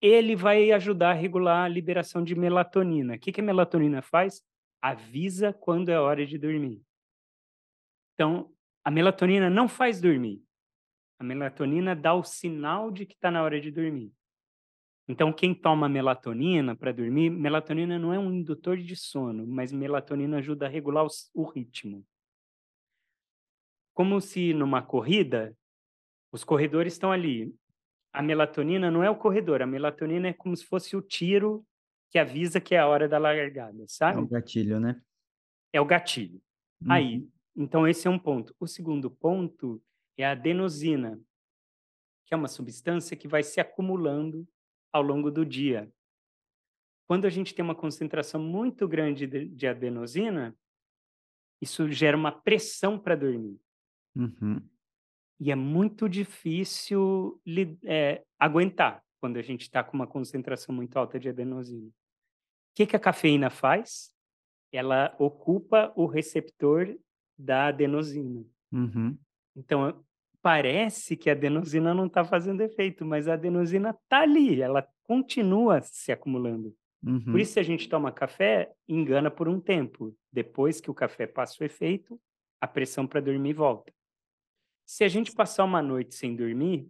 Ele 0.00 0.34
vai 0.34 0.72
ajudar 0.72 1.10
a 1.10 1.14
regular 1.14 1.64
a 1.64 1.68
liberação 1.68 2.24
de 2.24 2.34
melatonina. 2.34 3.16
O 3.16 3.18
que, 3.18 3.32
que 3.32 3.40
a 3.40 3.44
melatonina 3.44 4.00
faz? 4.00 4.42
Avisa 4.80 5.52
quando 5.52 5.90
é 5.90 5.98
hora 5.98 6.24
de 6.24 6.38
dormir. 6.38 6.82
Então, 8.14 8.50
a 8.82 8.90
melatonina 8.90 9.50
não 9.50 9.68
faz 9.68 10.00
dormir. 10.00 10.42
A 11.18 11.24
melatonina 11.24 11.94
dá 11.94 12.14
o 12.14 12.24
sinal 12.24 12.90
de 12.90 13.04
que 13.04 13.12
está 13.14 13.30
na 13.30 13.42
hora 13.42 13.60
de 13.60 13.70
dormir. 13.70 14.10
Então, 15.06 15.32
quem 15.32 15.52
toma 15.54 15.88
melatonina 15.88 16.76
para 16.76 16.92
dormir, 16.92 17.30
melatonina 17.30 17.98
não 17.98 18.14
é 18.14 18.18
um 18.18 18.32
indutor 18.32 18.78
de 18.78 18.94
sono, 18.94 19.46
mas 19.46 19.72
melatonina 19.72 20.38
ajuda 20.38 20.66
a 20.66 20.68
regular 20.68 21.04
o 21.34 21.42
ritmo. 21.42 22.06
Como 23.92 24.20
se 24.20 24.54
numa 24.54 24.80
corrida 24.80 25.54
os 26.32 26.44
corredores 26.44 26.92
estão 26.92 27.12
ali. 27.12 27.54
A 28.12 28.22
melatonina 28.22 28.90
não 28.90 29.04
é 29.04 29.10
o 29.10 29.16
corredor, 29.16 29.62
a 29.62 29.66
melatonina 29.66 30.28
é 30.28 30.32
como 30.32 30.56
se 30.56 30.64
fosse 30.64 30.96
o 30.96 31.02
tiro 31.02 31.64
que 32.10 32.18
avisa 32.18 32.60
que 32.60 32.74
é 32.74 32.78
a 32.78 32.88
hora 32.88 33.08
da 33.08 33.18
largada, 33.18 33.84
sabe? 33.86 34.18
É 34.18 34.22
o 34.22 34.26
gatilho, 34.26 34.80
né? 34.80 35.00
É 35.72 35.80
o 35.80 35.84
gatilho. 35.84 36.42
Uhum. 36.82 36.92
Aí, 36.92 37.28
então 37.54 37.86
esse 37.86 38.08
é 38.08 38.10
um 38.10 38.18
ponto. 38.18 38.54
O 38.58 38.66
segundo 38.66 39.10
ponto 39.10 39.80
é 40.16 40.24
a 40.24 40.32
adenosina, 40.32 41.20
que 42.26 42.34
é 42.34 42.36
uma 42.36 42.48
substância 42.48 43.16
que 43.16 43.28
vai 43.28 43.42
se 43.42 43.60
acumulando 43.60 44.46
ao 44.92 45.02
longo 45.02 45.30
do 45.30 45.46
dia. 45.46 45.90
Quando 47.06 47.26
a 47.26 47.30
gente 47.30 47.54
tem 47.54 47.64
uma 47.64 47.74
concentração 47.74 48.40
muito 48.40 48.88
grande 48.88 49.26
de, 49.26 49.48
de 49.48 49.66
adenosina, 49.66 50.56
isso 51.60 51.90
gera 51.90 52.16
uma 52.16 52.32
pressão 52.32 52.98
para 52.98 53.14
dormir. 53.14 53.60
Uhum. 54.16 54.60
E 55.40 55.50
é 55.50 55.54
muito 55.54 56.06
difícil 56.06 57.40
é, 57.84 58.22
aguentar 58.38 59.02
quando 59.18 59.38
a 59.38 59.42
gente 59.42 59.62
está 59.62 59.82
com 59.82 59.96
uma 59.96 60.06
concentração 60.06 60.74
muito 60.74 60.98
alta 60.98 61.18
de 61.18 61.30
adenosina. 61.30 61.86
O 61.86 61.92
que, 62.74 62.86
que 62.86 62.96
a 62.96 63.00
cafeína 63.00 63.48
faz? 63.48 64.12
Ela 64.70 65.14
ocupa 65.18 65.92
o 65.96 66.04
receptor 66.04 66.94
da 67.38 67.68
adenosina. 67.68 68.44
Uhum. 68.70 69.16
Então, 69.56 70.04
parece 70.42 71.16
que 71.16 71.30
a 71.30 71.32
adenosina 71.32 71.94
não 71.94 72.06
está 72.06 72.22
fazendo 72.22 72.60
efeito, 72.60 73.04
mas 73.04 73.26
a 73.26 73.32
adenosina 73.32 73.90
está 73.90 74.20
ali, 74.20 74.60
ela 74.60 74.86
continua 75.02 75.80
se 75.80 76.12
acumulando. 76.12 76.74
Uhum. 77.02 77.24
Por 77.24 77.40
isso, 77.40 77.54
se 77.54 77.60
a 77.60 77.62
gente 77.62 77.88
toma 77.88 78.12
café, 78.12 78.70
engana 78.86 79.30
por 79.30 79.48
um 79.48 79.58
tempo. 79.58 80.14
Depois 80.30 80.80
que 80.80 80.90
o 80.90 80.94
café 80.94 81.26
passa 81.26 81.62
o 81.62 81.66
efeito, 81.66 82.20
a 82.60 82.68
pressão 82.68 83.06
para 83.06 83.20
dormir 83.20 83.54
volta. 83.54 83.90
Se 84.90 85.04
a 85.04 85.08
gente 85.08 85.30
passar 85.30 85.62
uma 85.62 85.80
noite 85.80 86.16
sem 86.16 86.34
dormir, 86.34 86.84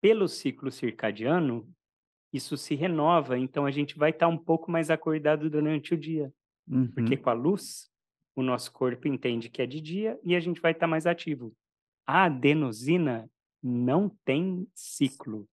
pelo 0.00 0.26
ciclo 0.26 0.72
circadiano, 0.72 1.72
isso 2.32 2.56
se 2.56 2.74
renova, 2.74 3.38
então 3.38 3.66
a 3.66 3.70
gente 3.70 3.96
vai 3.96 4.10
estar 4.10 4.26
tá 4.26 4.28
um 4.28 4.36
pouco 4.36 4.68
mais 4.68 4.90
acordado 4.90 5.48
durante 5.48 5.94
o 5.94 5.96
dia. 5.96 6.34
Uhum. 6.66 6.90
Porque 6.90 7.16
com 7.16 7.30
a 7.30 7.34
luz, 7.34 7.88
o 8.34 8.42
nosso 8.42 8.72
corpo 8.72 9.06
entende 9.06 9.48
que 9.48 9.62
é 9.62 9.66
de 9.66 9.80
dia 9.80 10.18
e 10.24 10.34
a 10.34 10.40
gente 10.40 10.60
vai 10.60 10.72
estar 10.72 10.86
tá 10.86 10.90
mais 10.90 11.06
ativo. 11.06 11.54
A 12.04 12.24
adenosina 12.24 13.30
não 13.62 14.08
tem 14.24 14.66
ciclo. 14.74 15.48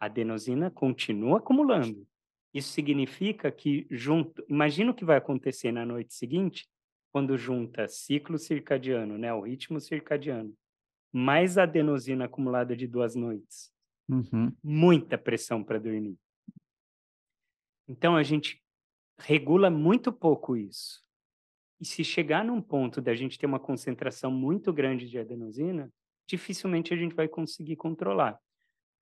A 0.00 0.06
adenosina 0.06 0.68
continua 0.68 1.38
acumulando. 1.38 2.04
Isso 2.52 2.72
significa 2.72 3.52
que 3.52 3.86
junto, 3.88 4.44
imagina 4.48 4.90
o 4.90 4.94
que 4.94 5.04
vai 5.04 5.16
acontecer 5.16 5.70
na 5.70 5.86
noite 5.86 6.12
seguinte, 6.12 6.66
quando 7.14 7.38
junta 7.38 7.86
ciclo 7.86 8.36
circadiano, 8.36 9.16
né, 9.16 9.32
o 9.32 9.42
ritmo 9.42 9.80
circadiano, 9.80 10.52
mais 11.12 11.56
adenosina 11.56 12.24
acumulada 12.24 12.74
de 12.74 12.88
duas 12.88 13.14
noites. 13.14 13.72
Uhum. 14.08 14.52
Muita 14.60 15.16
pressão 15.16 15.62
para 15.62 15.78
dormir. 15.78 16.18
Então 17.86 18.16
a 18.16 18.24
gente 18.24 18.60
regula 19.16 19.70
muito 19.70 20.12
pouco 20.12 20.56
isso. 20.56 21.04
E 21.80 21.84
se 21.84 22.02
chegar 22.02 22.44
num 22.44 22.60
ponto 22.60 23.00
da 23.00 23.14
gente 23.14 23.38
ter 23.38 23.46
uma 23.46 23.60
concentração 23.60 24.32
muito 24.32 24.72
grande 24.72 25.08
de 25.08 25.16
adenosina, 25.16 25.88
dificilmente 26.26 26.92
a 26.92 26.96
gente 26.96 27.14
vai 27.14 27.28
conseguir 27.28 27.76
controlar. 27.76 28.40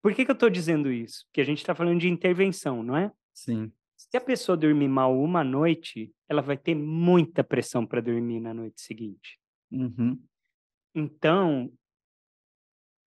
Por 0.01 0.13
que, 0.13 0.25
que 0.25 0.31
eu 0.31 0.33
estou 0.33 0.49
dizendo 0.49 0.91
isso? 0.91 1.23
Porque 1.27 1.39
a 1.39 1.45
gente 1.45 1.59
está 1.59 1.73
falando 1.73 2.01
de 2.01 2.09
intervenção, 2.09 2.83
não 2.83 2.97
é? 2.97 3.09
Sim. 3.33 3.71
Se 4.09 4.17
a 4.17 4.21
pessoa 4.21 4.57
dormir 4.57 4.87
mal 4.87 5.15
uma 5.15 5.43
noite, 5.43 6.11
ela 6.27 6.41
vai 6.41 6.57
ter 6.57 6.73
muita 6.73 7.43
pressão 7.43 7.85
para 7.85 8.01
dormir 8.01 8.39
na 8.39 8.51
noite 8.51 8.81
seguinte. 8.81 9.39
Uhum. 9.71 10.19
Então, 10.95 11.71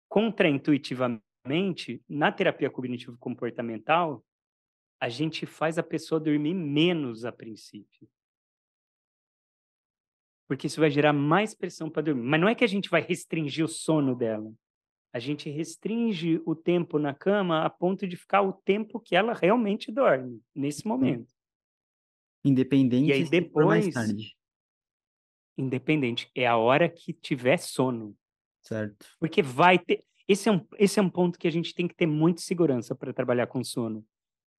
contraintuitivamente, 0.09 2.03
na 2.07 2.33
terapia 2.33 2.69
cognitivo-comportamental, 2.69 4.23
a 4.99 5.07
gente 5.07 5.45
faz 5.45 5.77
a 5.77 5.83
pessoa 5.83 6.19
dormir 6.19 6.53
menos 6.53 7.23
a 7.23 7.31
princípio. 7.31 8.09
Porque 10.49 10.67
isso 10.67 10.81
vai 10.81 10.91
gerar 10.91 11.13
mais 11.13 11.55
pressão 11.55 11.89
para 11.89 12.03
dormir. 12.03 12.23
Mas 12.23 12.41
não 12.41 12.49
é 12.49 12.55
que 12.55 12.63
a 12.63 12.67
gente 12.67 12.89
vai 12.89 13.01
restringir 13.01 13.63
o 13.63 13.69
sono 13.69 14.13
dela 14.13 14.53
a 15.13 15.19
gente 15.19 15.47
restringe 15.47 16.41
o 16.43 16.55
tempo 16.55 16.97
na 16.97 17.13
cama 17.13 17.63
a 17.63 17.69
ponto 17.69 18.07
de 18.07 18.17
ficar 18.17 18.41
o 18.41 18.51
tempo 18.51 18.99
que 18.99 19.15
ela 19.15 19.31
realmente 19.31 19.91
dorme, 19.91 20.41
nesse 20.55 20.87
momento. 20.87 21.31
Independente 22.43 23.09
e 23.09 23.13
aí 23.13 23.29
depois, 23.29 23.67
mais 23.67 23.93
tarde. 23.93 24.35
Independente, 25.55 26.31
é 26.33 26.47
a 26.47 26.57
hora 26.57 26.89
que 26.89 27.13
tiver 27.13 27.57
sono. 27.57 28.17
Certo. 28.63 29.05
Porque 29.19 29.43
vai 29.43 29.77
ter. 29.77 30.03
Esse 30.27 30.49
é 30.49 30.51
um, 30.51 30.65
esse 30.79 30.99
é 30.99 31.03
um 31.03 31.09
ponto 31.09 31.37
que 31.37 31.47
a 31.47 31.51
gente 31.51 31.75
tem 31.75 31.87
que 31.87 31.95
ter 31.95 32.07
muita 32.07 32.41
segurança 32.41 32.95
para 32.95 33.13
trabalhar 33.13 33.45
com 33.45 33.63
sono. 33.63 34.03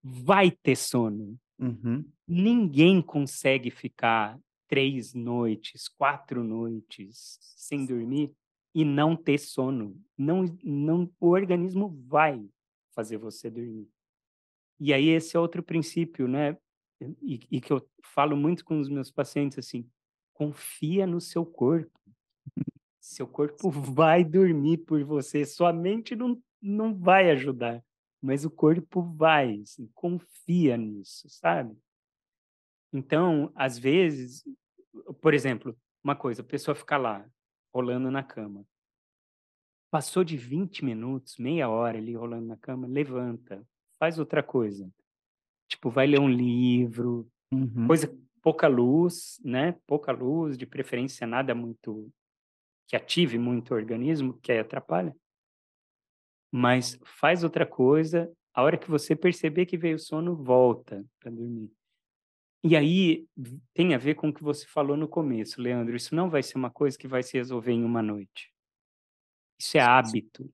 Vai 0.01 0.53
ter 0.53 0.77
sono. 0.77 1.37
Uhum. 1.59 2.09
Ninguém 2.29 3.03
consegue 3.03 3.71
ficar 3.71 4.39
três 4.69 5.15
noites, 5.15 5.89
quatro 5.89 6.45
noites 6.45 7.39
sem 7.57 7.85
dormir 7.85 8.33
e 8.75 8.85
não 8.85 9.17
ter 9.17 9.39
sono. 9.39 9.97
Não, 10.19 10.45
não, 10.63 11.11
o 11.21 11.29
organismo 11.29 11.89
vai 12.09 12.45
fazer 12.93 13.17
você 13.17 13.49
dormir. 13.49 13.89
E 14.81 14.93
aí 14.93 15.09
esse 15.09 15.37
é 15.37 15.41
outro 15.41 15.63
princípio, 15.63 16.27
né? 16.27 16.57
E, 17.23 17.41
e, 17.51 17.61
que 17.61 17.73
eu 17.73 17.87
falo 18.03 18.37
muito 18.37 18.65
com 18.65 18.81
os 18.81 18.89
meus 18.89 19.11
pacientes 19.11 19.59
assim: 19.59 19.89
confia 20.33 21.07
no 21.07 21.21
seu 21.21 21.47
corpo. 21.47 22.01
Seu 23.01 23.27
corpo 23.27 23.71
vai 23.71 24.25
dormir 24.25 24.79
por 24.79 25.05
você. 25.05 25.45
Sua 25.45 25.73
mente 25.73 26.17
não, 26.17 26.43
não 26.61 26.95
vai 26.95 27.31
ajudar, 27.31 27.85
mas 28.21 28.45
o 28.45 28.51
corpo 28.51 29.03
vai. 29.03 29.61
Assim, 29.61 29.89
confia 29.95 30.77
nisso, 30.77 31.29
sabe? 31.29 31.77
Então, 32.93 33.53
às 33.55 33.79
vezes, 33.79 34.43
por 35.21 35.35
exemplo, 35.35 35.77
uma 36.03 36.17
coisa, 36.17 36.43
a 36.43 36.45
pessoa 36.45 36.75
fica 36.75 36.97
lá, 36.97 37.29
rolando 37.75 38.11
na 38.11 38.23
cama. 38.23 38.65
Passou 39.91 40.23
de 40.23 40.37
20 40.37 40.85
minutos, 40.85 41.37
meia 41.39 41.69
hora 41.69 41.99
ali 41.99 42.15
rolando 42.15 42.47
na 42.47 42.57
cama, 42.57 42.87
levanta, 42.87 43.67
faz 43.99 44.19
outra 44.19 44.43
coisa. 44.43 44.89
Tipo, 45.69 45.91
vai 45.91 46.07
ler 46.07 46.21
um 46.21 46.29
livro, 46.29 47.29
uhum. 47.53 47.87
coisa 47.87 48.17
pouca 48.41 48.69
luz, 48.69 49.41
né? 49.45 49.73
Pouca 49.87 50.13
luz, 50.13 50.57
de 50.57 50.67
preferência 50.67 51.27
nada 51.27 51.55
muito 51.55 52.13
que 52.87 52.97
ative 52.97 53.39
muito 53.39 53.73
o 53.73 53.77
organismo, 53.77 54.39
que 54.43 54.53
aí 54.53 54.59
atrapalha. 54.59 55.17
Mas 56.53 56.99
faz 57.03 57.43
outra 57.43 57.67
coisa, 57.67 58.31
a 58.53 58.63
hora 58.63 58.77
que 58.77 58.91
você 58.91 59.17
perceber 59.17 59.67
que 59.67 59.79
veio 59.79 59.97
o 59.97 59.99
sono, 59.99 60.37
volta 60.37 61.05
para 61.19 61.31
dormir. 61.31 61.73
E 62.67 62.75
aí 62.75 63.29
tem 63.75 63.95
a 63.95 63.99
ver 63.99 64.15
com 64.15 64.31
o 64.31 64.33
que 64.33 64.43
você 64.43 64.67
falou 64.67 64.97
no 64.97 65.07
começo, 65.07 65.61
Leandro. 65.61 65.95
Isso 65.95 66.15
não 66.15 66.31
vai 66.31 66.43
ser 66.43 66.57
uma 66.57 66.71
coisa 66.71 66.97
que 66.97 67.07
vai 67.07 67.23
se 67.23 67.37
resolver 67.37 67.73
em 67.73 67.85
uma 67.85 68.03
noite. 68.03 68.51
Isso 69.61 69.77
é 69.77 69.83
hábito. 69.83 70.51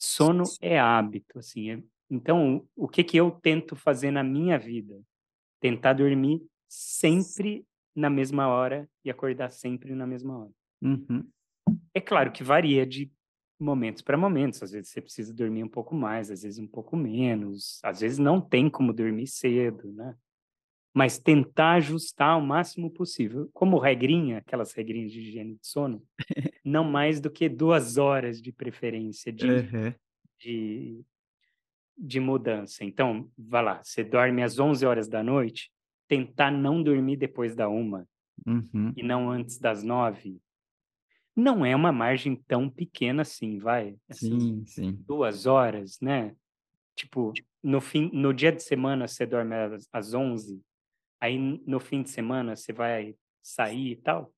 Sono 0.00 0.42
é 0.60 0.80
hábito, 0.80 1.38
assim. 1.38 1.70
É... 1.70 1.82
Então, 2.10 2.68
o 2.74 2.88
que 2.88 3.04
que 3.04 3.16
eu 3.16 3.30
tento 3.30 3.76
fazer 3.76 4.10
na 4.10 4.24
minha 4.24 4.58
vida? 4.58 5.00
Tentar 5.60 5.92
dormir 5.92 6.42
sempre 6.68 7.64
na 7.94 8.10
mesma 8.10 8.48
hora 8.48 8.90
e 9.04 9.12
acordar 9.12 9.52
sempre 9.52 9.94
na 9.94 10.08
mesma 10.08 10.40
hora. 10.40 10.52
Uhum. 10.82 11.24
É 11.94 12.00
claro 12.00 12.32
que 12.32 12.42
varia 12.42 12.84
de 12.84 13.12
momentos 13.60 14.02
para 14.02 14.18
momentos. 14.18 14.60
Às 14.60 14.72
vezes 14.72 14.90
você 14.90 15.00
precisa 15.00 15.32
dormir 15.32 15.62
um 15.62 15.68
pouco 15.68 15.94
mais, 15.94 16.32
às 16.32 16.42
vezes 16.42 16.58
um 16.58 16.66
pouco 16.66 16.96
menos. 16.96 17.78
Às 17.84 18.00
vezes 18.00 18.18
não 18.18 18.40
tem 18.40 18.68
como 18.68 18.92
dormir 18.92 19.28
cedo, 19.28 19.92
né? 19.92 20.16
Mas 20.94 21.18
tentar 21.18 21.74
ajustar 21.74 22.38
o 22.38 22.42
máximo 22.42 22.90
possível. 22.90 23.48
Como 23.52 23.78
regrinha, 23.78 24.38
aquelas 24.38 24.72
regrinhas 24.72 25.10
de 25.10 25.20
higiene 25.20 25.54
de 25.54 25.66
sono, 25.66 26.02
não 26.64 26.84
mais 26.84 27.20
do 27.20 27.30
que 27.30 27.48
duas 27.48 27.96
horas 27.96 28.42
de 28.42 28.52
preferência 28.52 29.32
de, 29.32 29.50
uhum. 29.50 29.94
de, 30.38 31.00
de 31.96 32.20
mudança. 32.20 32.84
Então, 32.84 33.30
vá 33.38 33.60
lá, 33.60 33.82
você 33.82 34.04
dorme 34.04 34.42
às 34.42 34.58
11 34.58 34.84
horas 34.84 35.08
da 35.08 35.22
noite, 35.22 35.70
tentar 36.06 36.50
não 36.50 36.82
dormir 36.82 37.16
depois 37.16 37.54
da 37.54 37.68
uma 37.68 38.06
uhum. 38.46 38.92
e 38.94 39.02
não 39.02 39.30
antes 39.30 39.58
das 39.58 39.82
nove. 39.82 40.40
Não 41.34 41.64
é 41.64 41.74
uma 41.74 41.90
margem 41.90 42.36
tão 42.46 42.68
pequena 42.68 43.22
assim, 43.22 43.58
vai. 43.58 43.96
sim, 44.10 44.62
sim. 44.66 44.92
Duas 45.06 45.46
horas, 45.46 45.98
né? 46.00 46.36
Tipo, 46.94 47.32
no, 47.62 47.80
fim, 47.80 48.10
no 48.12 48.34
dia 48.34 48.52
de 48.52 48.62
semana 48.62 49.08
você 49.08 49.24
dorme 49.24 49.54
às, 49.54 49.88
às 49.90 50.12
11, 50.12 50.62
aí 51.22 51.38
no 51.66 51.80
fim 51.80 52.02
de 52.02 52.10
semana 52.10 52.56
você 52.56 52.72
vai 52.74 53.16
sair 53.42 53.92
e 53.92 53.96
tal, 53.96 54.34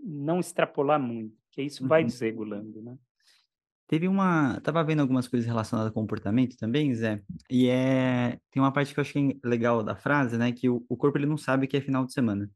não 0.00 0.40
extrapolar 0.40 1.00
muito, 1.00 1.36
porque 1.46 1.62
isso 1.62 1.86
vai 1.86 2.02
Uhum. 2.02 2.06
desregulando, 2.06 2.82
né? 2.82 2.98
Teve 3.86 4.06
uma. 4.06 4.60
Tava 4.60 4.84
vendo 4.84 5.00
algumas 5.00 5.26
coisas 5.28 5.46
relacionadas 5.46 5.88
ao 5.90 5.94
comportamento 5.94 6.56
também, 6.58 6.94
Zé. 6.94 7.22
E 7.50 7.68
é. 7.68 8.38
Tem 8.50 8.62
uma 8.62 8.72
parte 8.72 8.92
que 8.92 9.00
eu 9.00 9.02
achei 9.02 9.38
legal 9.44 9.82
da 9.82 9.96
frase, 9.96 10.36
né? 10.36 10.52
Que 10.52 10.68
o, 10.68 10.84
o 10.88 10.96
corpo 10.96 11.16
ele 11.18 11.26
não 11.26 11.38
sabe 11.38 11.66
que 11.66 11.76
é 11.76 11.80
final 11.80 12.04
de 12.04 12.12
semana. 12.12 12.50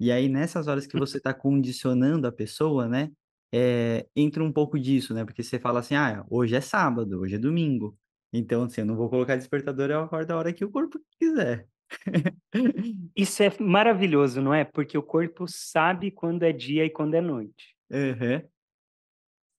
E 0.00 0.12
aí, 0.12 0.28
nessas 0.28 0.68
horas 0.68 0.86
que 0.86 0.96
você 0.96 1.18
está 1.18 1.34
condicionando 1.34 2.26
a 2.26 2.32
pessoa, 2.32 2.88
né? 2.88 3.10
É, 3.52 4.06
entra 4.14 4.44
um 4.44 4.52
pouco 4.52 4.78
disso, 4.78 5.14
né? 5.14 5.24
Porque 5.24 5.42
você 5.42 5.58
fala 5.58 5.80
assim, 5.80 5.94
ah, 5.96 6.24
hoje 6.30 6.54
é 6.54 6.60
sábado, 6.60 7.20
hoje 7.20 7.36
é 7.36 7.38
domingo. 7.38 7.98
Então, 8.32 8.64
assim, 8.64 8.82
eu 8.82 8.86
não 8.86 8.96
vou 8.96 9.08
colocar 9.10 9.36
despertador, 9.36 9.90
eu 9.90 10.00
acordo 10.02 10.30
a 10.32 10.36
hora 10.36 10.52
que 10.52 10.64
o 10.64 10.70
corpo 10.70 11.00
quiser. 11.18 11.66
Isso 13.16 13.42
é 13.42 13.50
maravilhoso, 13.60 14.40
não 14.40 14.52
é? 14.52 14.64
Porque 14.64 14.96
o 14.96 15.02
corpo 15.02 15.46
sabe 15.46 16.10
quando 16.10 16.42
é 16.42 16.52
dia 16.52 16.84
e 16.84 16.90
quando 16.90 17.14
é 17.14 17.20
noite. 17.20 17.76
Uhum. 17.90 18.46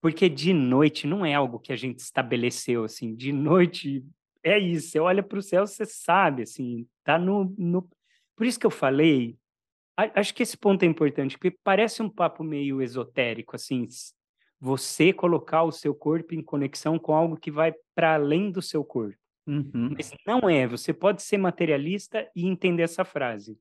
Porque 0.02 0.30
de 0.30 0.54
noite 0.54 1.08
não 1.08 1.26
é 1.26 1.34
algo 1.34 1.60
que 1.60 1.74
a 1.74 1.76
gente 1.76 2.00
estabeleceu, 2.00 2.84
assim. 2.84 3.16
De 3.16 3.34
noite 3.34 4.06
é 4.44 4.58
isso. 4.58 4.92
Você 4.92 5.00
olha 5.00 5.22
para 5.22 5.40
o 5.40 5.42
céu, 5.42 5.68
você 5.68 5.86
sabe, 5.86 6.44
assim. 6.44 6.88
Tá 7.04 7.18
no, 7.18 7.54
no... 7.58 7.90
Por 8.36 8.46
isso 8.46 8.60
que 8.60 8.66
eu 8.66 8.72
falei 8.72 9.38
acho 10.16 10.34
que 10.34 10.44
esse 10.44 10.58
ponto 10.58 10.84
é 10.84 10.86
importante, 10.86 11.38
porque 11.38 11.58
parece 11.64 12.02
um 12.02 12.10
papo 12.10 12.44
meio 12.44 12.82
esotérico, 12.82 13.56
assim, 13.56 13.88
você 14.60 15.12
colocar 15.12 15.64
o 15.64 15.72
seu 15.72 15.94
corpo 15.94 16.34
em 16.34 16.42
conexão 16.42 16.98
com 16.98 17.14
algo 17.14 17.38
que 17.38 17.52
vai 17.52 17.74
para 17.94 18.14
além 18.14 18.52
do 18.52 18.62
seu 18.62 18.84
corpo. 18.84 19.18
Uhum. 19.50 19.96
Mas 19.98 20.12
não 20.28 20.48
é, 20.48 20.68
você 20.68 20.94
pode 20.94 21.24
ser 21.24 21.40
materialista 21.40 22.30
e 22.36 22.46
entender 22.46 22.84
essa 22.84 23.04
frase. 23.04 23.60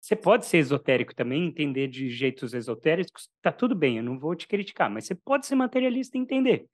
Você 0.00 0.16
pode 0.16 0.46
ser 0.46 0.58
esotérico 0.58 1.14
também, 1.14 1.46
entender 1.46 1.88
de 1.88 2.08
jeitos 2.08 2.54
esotéricos, 2.54 3.28
tá 3.42 3.52
tudo 3.52 3.74
bem, 3.74 3.98
eu 3.98 4.02
não 4.02 4.18
vou 4.18 4.34
te 4.34 4.48
criticar, 4.48 4.88
mas 4.88 5.04
você 5.04 5.14
pode 5.14 5.46
ser 5.46 5.54
materialista 5.54 6.16
e 6.16 6.20
entender. 6.20 6.66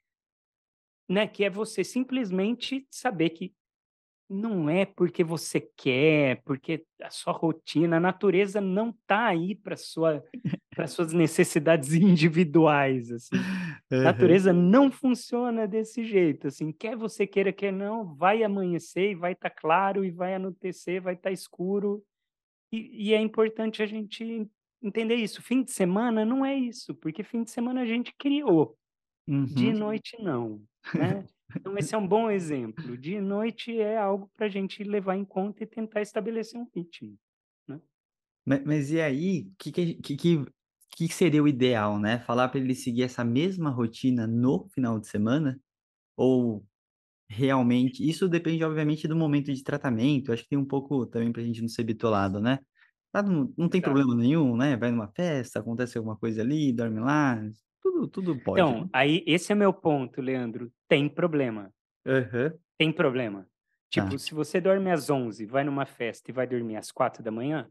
Né? 1.08 1.26
Que 1.26 1.44
é 1.44 1.50
você 1.50 1.82
simplesmente 1.82 2.86
saber 2.88 3.30
que 3.30 3.52
não 4.30 4.70
é 4.70 4.86
porque 4.86 5.24
você 5.24 5.60
quer, 5.60 6.40
porque 6.44 6.86
a 7.02 7.10
sua 7.10 7.32
rotina, 7.32 7.96
a 7.96 8.00
natureza 8.00 8.60
não 8.60 8.90
está 8.90 9.26
aí 9.26 9.56
para 9.56 9.76
sua 9.76 10.22
para 10.74 10.86
suas 10.86 11.12
necessidades 11.12 11.92
individuais, 11.94 13.10
assim. 13.10 13.36
A 13.90 13.96
natureza 13.96 14.52
não 14.52 14.90
funciona 14.90 15.66
desse 15.66 16.04
jeito, 16.04 16.48
assim, 16.48 16.72
quer 16.72 16.96
você 16.96 17.26
queira, 17.26 17.52
quer 17.52 17.72
não, 17.72 18.14
vai 18.14 18.42
amanhecer 18.42 19.10
e 19.10 19.14
vai 19.14 19.32
estar 19.32 19.50
tá 19.50 19.56
claro, 19.56 20.04
e 20.04 20.10
vai 20.10 20.34
anoitecer, 20.34 21.00
vai 21.02 21.14
estar 21.14 21.28
tá 21.30 21.32
escuro, 21.32 22.02
e, 22.72 23.08
e 23.10 23.14
é 23.14 23.20
importante 23.20 23.82
a 23.82 23.86
gente 23.86 24.48
entender 24.82 25.16
isso. 25.16 25.42
Fim 25.42 25.62
de 25.62 25.70
semana 25.70 26.24
não 26.24 26.44
é 26.44 26.54
isso, 26.56 26.94
porque 26.94 27.22
fim 27.22 27.44
de 27.44 27.50
semana 27.50 27.82
a 27.82 27.86
gente 27.86 28.14
criou, 28.18 28.76
de 29.26 29.72
Uhum. 29.72 29.78
noite 29.78 30.16
não, 30.20 30.62
né? 30.94 31.24
Então, 31.54 31.78
esse 31.78 31.94
é 31.94 31.98
um 31.98 32.08
bom 32.08 32.30
exemplo. 32.30 32.96
De 32.96 33.20
noite 33.20 33.78
é 33.78 33.96
algo 33.98 34.28
para 34.34 34.46
a 34.46 34.48
gente 34.48 34.82
levar 34.82 35.16
em 35.16 35.24
conta 35.24 35.62
e 35.62 35.66
tentar 35.66 36.00
estabelecer 36.00 36.58
um 36.58 36.66
ritmo. 36.74 37.16
Né? 37.68 37.78
Ma- 38.44 38.62
Mas, 38.64 38.90
e 38.90 39.00
aí, 39.00 39.52
que, 39.58 39.70
que, 39.70 39.94
que, 40.16 40.44
que 40.96 41.08
que 41.08 41.14
seria 41.14 41.42
o 41.42 41.48
ideal, 41.48 41.98
né? 41.98 42.18
Falar 42.20 42.48
para 42.48 42.60
ele 42.60 42.74
seguir 42.74 43.02
essa 43.04 43.24
mesma 43.24 43.70
rotina 43.70 44.26
no 44.26 44.68
final 44.74 44.98
de 45.00 45.08
semana? 45.08 45.60
Ou 46.16 46.66
realmente. 47.30 48.08
Isso 48.08 48.28
depende, 48.28 48.64
obviamente, 48.64 49.08
do 49.08 49.16
momento 49.16 49.52
de 49.54 49.62
tratamento. 49.64 50.32
Acho 50.32 50.44
que 50.44 50.50
tem 50.50 50.58
um 50.58 50.66
pouco 50.66 51.06
também 51.06 51.32
para 51.32 51.42
a 51.42 51.44
gente 51.46 51.62
não 51.62 51.68
ser 51.68 51.84
bitolado, 51.84 52.40
né? 52.40 52.60
Tá, 53.12 53.22
não, 53.22 53.52
não 53.58 53.68
tem 53.68 53.80
Exato. 53.80 53.82
problema 53.82 54.14
nenhum, 54.16 54.56
né? 54.56 54.76
Vai 54.76 54.90
numa 54.92 55.08
festa, 55.16 55.60
acontece 55.60 55.98
alguma 55.98 56.16
coisa 56.18 56.42
ali, 56.42 56.72
dorme 56.72 57.00
lá. 57.00 57.40
Tudo, 57.82 58.08
tudo 58.08 58.40
pode. 58.40 58.74
Então, 58.74 58.86
né? 58.86 58.90
aí 58.92 59.22
esse 59.26 59.52
é 59.52 59.54
meu 59.54 59.72
ponto, 59.72 60.20
Leandro. 60.20 60.72
Tem 60.88 61.08
problema. 61.08 61.72
Aham, 62.06 62.58
Tem 62.78 62.92
problema. 62.92 63.48
Tipo, 63.88 64.18
Tá. 64.18 64.18
se 64.18 64.34
você 64.34 64.60
dorme 64.60 64.90
às 64.90 65.10
11, 65.10 65.46
vai 65.46 65.64
numa 65.64 65.86
festa 65.86 66.30
e 66.30 66.34
vai 66.34 66.46
dormir 66.46 66.76
às 66.76 66.90
4 66.90 67.22
da 67.22 67.30
manhã, 67.30 67.70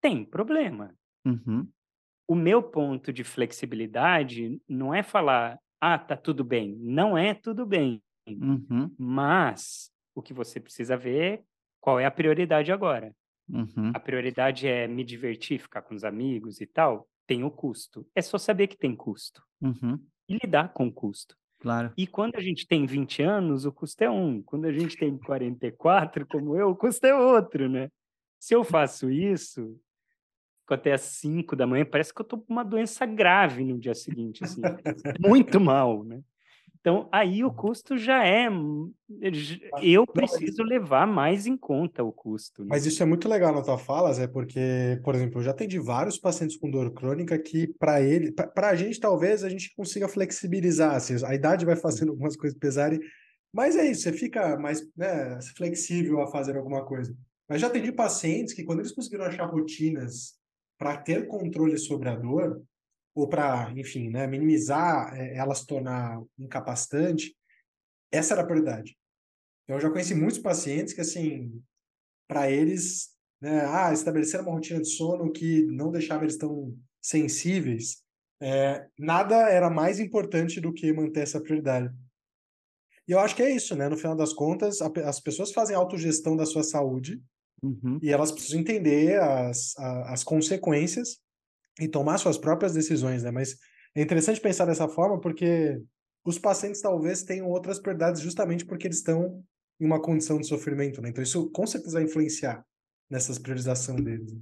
tem 0.00 0.24
problema. 0.24 0.94
uhum, 1.24 1.72
O 2.30 2.34
meu 2.36 2.62
ponto 2.62 3.12
de 3.12 3.24
flexibilidade 3.24 4.60
não 4.68 4.94
é 4.94 5.02
falar, 5.02 5.58
ah, 5.80 5.98
tá 5.98 6.16
tudo 6.16 6.44
bem. 6.44 6.76
Não 6.78 7.18
é 7.18 7.34
tudo 7.34 7.66
bem. 7.66 8.00
uhum, 8.28 8.94
Mas 8.98 9.90
o 10.14 10.22
que 10.22 10.32
você 10.32 10.60
precisa 10.60 10.96
ver 10.96 11.40
é 11.40 11.42
qual 11.80 11.98
é 11.98 12.04
a 12.06 12.10
prioridade 12.10 12.70
agora. 12.70 13.12
uhum, 13.48 13.90
A 13.94 13.98
prioridade 13.98 14.68
é 14.68 14.86
me 14.86 15.02
divertir, 15.02 15.58
ficar 15.60 15.82
com 15.82 15.94
os 15.94 16.04
amigos 16.04 16.60
e 16.60 16.66
tal. 16.66 17.08
Tem 17.26 17.42
o 17.42 17.50
custo. 17.50 18.06
É 18.14 18.22
só 18.22 18.38
saber 18.38 18.68
que 18.68 18.76
tem 18.76 18.94
custo 18.94 19.42
uhum, 19.60 19.98
e 20.28 20.38
lidar 20.42 20.72
com 20.72 20.86
o 20.86 20.92
custo. 20.92 21.34
claro. 21.58 21.92
E 21.96 22.06
quando 22.06 22.36
a 22.36 22.40
gente 22.40 22.66
tem 22.66 22.86
20 22.86 23.22
anos, 23.22 23.64
o 23.64 23.72
custo 23.72 24.02
é 24.04 24.10
um. 24.10 24.42
Quando 24.42 24.66
a 24.66 24.72
gente 24.72 24.96
tem 24.96 25.18
44, 25.18 26.26
como 26.26 26.56
eu, 26.56 26.70
o 26.70 26.76
custo 26.76 27.06
é 27.06 27.14
outro, 27.14 27.68
né? 27.68 27.88
Se 28.38 28.54
eu 28.54 28.64
faço 28.64 29.10
isso, 29.10 29.78
fico 30.70 30.74
até 30.74 30.92
às 30.92 31.02
5 31.02 31.56
da 31.56 31.66
manhã, 31.66 31.84
parece 31.84 32.14
que 32.14 32.20
eu 32.20 32.24
tô 32.24 32.38
com 32.38 32.52
uma 32.52 32.64
doença 32.64 33.04
grave 33.04 33.64
no 33.64 33.78
dia 33.78 33.94
seguinte, 33.94 34.44
assim. 34.44 34.60
Muito 35.20 35.60
mal, 35.60 36.04
né? 36.04 36.20
Então, 36.80 37.10
aí 37.12 37.44
o 37.44 37.52
custo 37.52 37.98
já 37.98 38.26
é. 38.26 38.48
Eu 39.82 40.06
preciso 40.06 40.62
levar 40.62 41.06
mais 41.06 41.46
em 41.46 41.54
conta 41.54 42.02
o 42.02 42.10
custo. 42.10 42.62
Né? 42.62 42.68
Mas 42.70 42.86
isso 42.86 43.02
é 43.02 43.06
muito 43.06 43.28
legal 43.28 43.54
na 43.54 43.60
tua 43.60 43.76
fala, 43.76 44.14
Zé, 44.14 44.26
porque, 44.26 44.98
por 45.04 45.14
exemplo, 45.14 45.40
eu 45.40 45.44
já 45.44 45.50
atendi 45.50 45.78
vários 45.78 46.16
pacientes 46.16 46.56
com 46.56 46.70
dor 46.70 46.90
crônica 46.94 47.38
que, 47.38 47.66
para 47.78 48.00
ele, 48.00 48.32
para 48.32 48.70
a 48.70 48.74
gente, 48.74 48.98
talvez 48.98 49.44
a 49.44 49.50
gente 49.50 49.74
consiga 49.76 50.08
flexibilizar. 50.08 50.94
Assim, 50.94 51.16
a 51.22 51.34
idade 51.34 51.66
vai 51.66 51.76
fazendo 51.76 52.12
algumas 52.12 52.34
coisas 52.34 52.58
pesarem, 52.58 52.98
mas 53.52 53.76
é 53.76 53.84
isso, 53.84 54.00
você 54.00 54.12
fica 54.14 54.56
mais 54.58 54.82
né, 54.96 55.38
flexível 55.54 56.22
a 56.22 56.28
fazer 56.28 56.56
alguma 56.56 56.82
coisa. 56.86 57.14
Mas 57.46 57.60
já 57.60 57.66
atendi 57.66 57.92
pacientes 57.92 58.54
que, 58.54 58.64
quando 58.64 58.78
eles 58.78 58.92
conseguiram 58.92 59.26
achar 59.26 59.44
rotinas 59.44 60.39
para 60.80 60.96
ter 60.96 61.28
controle 61.28 61.76
sobre 61.76 62.08
a 62.08 62.16
dor, 62.16 62.64
ou 63.14 63.28
para, 63.28 63.70
enfim, 63.76 64.08
né, 64.08 64.26
minimizar 64.26 65.14
é, 65.14 65.36
ela 65.36 65.54
se 65.54 65.66
tornar 65.66 66.18
incapacitante, 66.38 67.36
essa 68.10 68.32
era 68.32 68.42
a 68.42 68.46
prioridade. 68.46 68.96
Eu 69.68 69.78
já 69.78 69.90
conheci 69.90 70.14
muitos 70.14 70.38
pacientes 70.38 70.94
que, 70.94 71.02
assim, 71.02 71.62
para 72.26 72.50
eles, 72.50 73.10
né, 73.42 73.62
ah, 73.66 73.92
estabeleceram 73.92 74.44
uma 74.44 74.54
rotina 74.54 74.80
de 74.80 74.88
sono 74.88 75.30
que 75.30 75.66
não 75.66 75.92
deixava 75.92 76.24
eles 76.24 76.38
tão 76.38 76.74
sensíveis, 77.02 78.02
é, 78.40 78.88
nada 78.98 79.50
era 79.50 79.68
mais 79.68 80.00
importante 80.00 80.62
do 80.62 80.72
que 80.72 80.90
manter 80.94 81.20
essa 81.20 81.42
prioridade. 81.42 81.94
E 83.06 83.12
eu 83.12 83.18
acho 83.18 83.36
que 83.36 83.42
é 83.42 83.50
isso, 83.50 83.76
né? 83.76 83.86
No 83.86 83.98
final 83.98 84.16
das 84.16 84.32
contas, 84.32 84.80
a, 84.80 84.90
as 85.04 85.20
pessoas 85.20 85.52
fazem 85.52 85.76
autogestão 85.76 86.34
da 86.34 86.46
sua 86.46 86.62
saúde 86.62 87.22
Uhum, 87.62 87.98
e 88.02 88.10
elas 88.10 88.32
precisam 88.32 88.60
entender 88.60 89.20
as, 89.20 89.74
as 89.78 90.24
consequências 90.24 91.18
e 91.78 91.88
tomar 91.88 92.18
suas 92.18 92.38
próprias 92.38 92.72
decisões, 92.72 93.22
né? 93.22 93.30
Mas 93.30 93.56
é 93.94 94.02
interessante 94.02 94.40
pensar 94.40 94.64
dessa 94.64 94.88
forma 94.88 95.20
porque 95.20 95.80
os 96.24 96.38
pacientes 96.38 96.80
talvez 96.80 97.22
tenham 97.22 97.48
outras 97.48 97.78
prioridades 97.78 98.20
justamente 98.20 98.64
porque 98.64 98.86
eles 98.86 98.98
estão 98.98 99.44
em 99.80 99.86
uma 99.86 100.00
condição 100.00 100.38
de 100.38 100.46
sofrimento, 100.46 101.00
né? 101.00 101.08
Então 101.08 101.22
isso 101.22 101.50
com 101.50 101.66
certeza 101.66 101.94
vai 101.94 102.04
influenciar 102.04 102.64
nessas 103.10 103.38
priorização 103.38 103.96
deles. 103.96 104.32
né? 104.32 104.40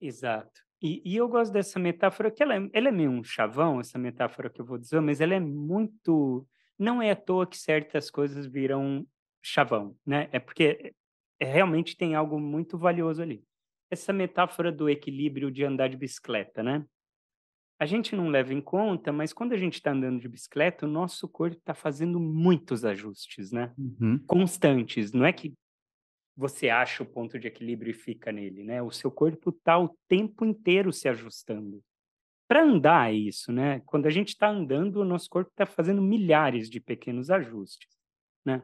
Exato. 0.00 0.62
E, 0.80 1.02
e 1.04 1.16
eu 1.16 1.28
gosto 1.28 1.52
dessa 1.52 1.78
metáfora, 1.78 2.30
que 2.30 2.42
ela 2.42 2.54
é, 2.56 2.70
ela 2.72 2.88
é 2.88 2.92
meio 2.92 3.10
um 3.10 3.24
chavão, 3.24 3.80
essa 3.80 3.98
metáfora 3.98 4.48
que 4.48 4.60
eu 4.60 4.64
vou 4.64 4.78
dizer, 4.78 5.00
mas 5.00 5.20
ela 5.20 5.34
é 5.34 5.40
muito. 5.40 6.46
Não 6.78 7.02
é 7.02 7.10
à 7.10 7.16
toa 7.16 7.46
que 7.46 7.58
certas 7.58 8.10
coisas 8.10 8.46
viram 8.46 9.04
chavão, 9.42 9.96
né? 10.06 10.28
É 10.30 10.38
porque 10.38 10.94
realmente 11.44 11.96
tem 11.96 12.14
algo 12.14 12.38
muito 12.38 12.76
valioso 12.76 13.22
ali. 13.22 13.44
Essa 13.90 14.12
metáfora 14.12 14.70
do 14.70 14.88
equilíbrio 14.88 15.50
de 15.50 15.64
andar 15.64 15.88
de 15.88 15.96
bicicleta, 15.96 16.62
né? 16.62 16.84
A 17.80 17.86
gente 17.86 18.16
não 18.16 18.28
leva 18.28 18.52
em 18.52 18.60
conta, 18.60 19.12
mas 19.12 19.32
quando 19.32 19.52
a 19.52 19.56
gente 19.56 19.74
está 19.74 19.92
andando 19.92 20.20
de 20.20 20.28
bicicleta, 20.28 20.84
o 20.84 20.90
nosso 20.90 21.28
corpo 21.28 21.56
está 21.56 21.74
fazendo 21.74 22.18
muitos 22.18 22.84
ajustes, 22.84 23.52
né? 23.52 23.72
uhum, 23.78 24.18
Constantes. 24.26 25.12
Não 25.12 25.24
é 25.24 25.32
que 25.32 25.54
você 26.36 26.68
acha 26.68 27.02
o 27.02 27.06
ponto 27.06 27.38
de 27.38 27.46
equilíbrio 27.46 27.90
e 27.90 27.94
fica 27.94 28.32
nele, 28.32 28.64
né? 28.64 28.82
O 28.82 28.90
seu 28.90 29.10
corpo 29.10 29.50
está 29.50 29.78
o 29.78 29.96
tempo 30.08 30.44
inteiro 30.44 30.92
se 30.92 31.08
ajustando. 31.08 31.82
Para 32.48 32.64
andar 32.64 33.12
é 33.12 33.14
isso, 33.14 33.52
né? 33.52 33.80
Quando 33.86 34.06
a 34.06 34.10
gente 34.10 34.28
está 34.28 34.48
andando, 34.48 34.96
o 34.96 35.04
nosso 35.04 35.28
corpo 35.28 35.50
está 35.50 35.66
fazendo 35.66 36.02
milhares 36.02 36.68
de 36.70 36.80
pequenos 36.80 37.30
ajustes, 37.30 37.88
né? 38.44 38.62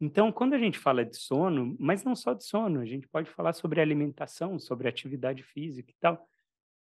Então, 0.00 0.32
quando 0.32 0.54
a 0.54 0.58
gente 0.58 0.78
fala 0.78 1.04
de 1.04 1.16
sono, 1.16 1.76
mas 1.78 2.04
não 2.04 2.16
só 2.16 2.32
de 2.32 2.44
sono, 2.44 2.80
a 2.80 2.86
gente 2.86 3.06
pode 3.08 3.30
falar 3.30 3.52
sobre 3.52 3.80
alimentação, 3.80 4.58
sobre 4.58 4.88
atividade 4.88 5.42
física 5.42 5.90
e 5.90 5.96
tal, 6.00 6.26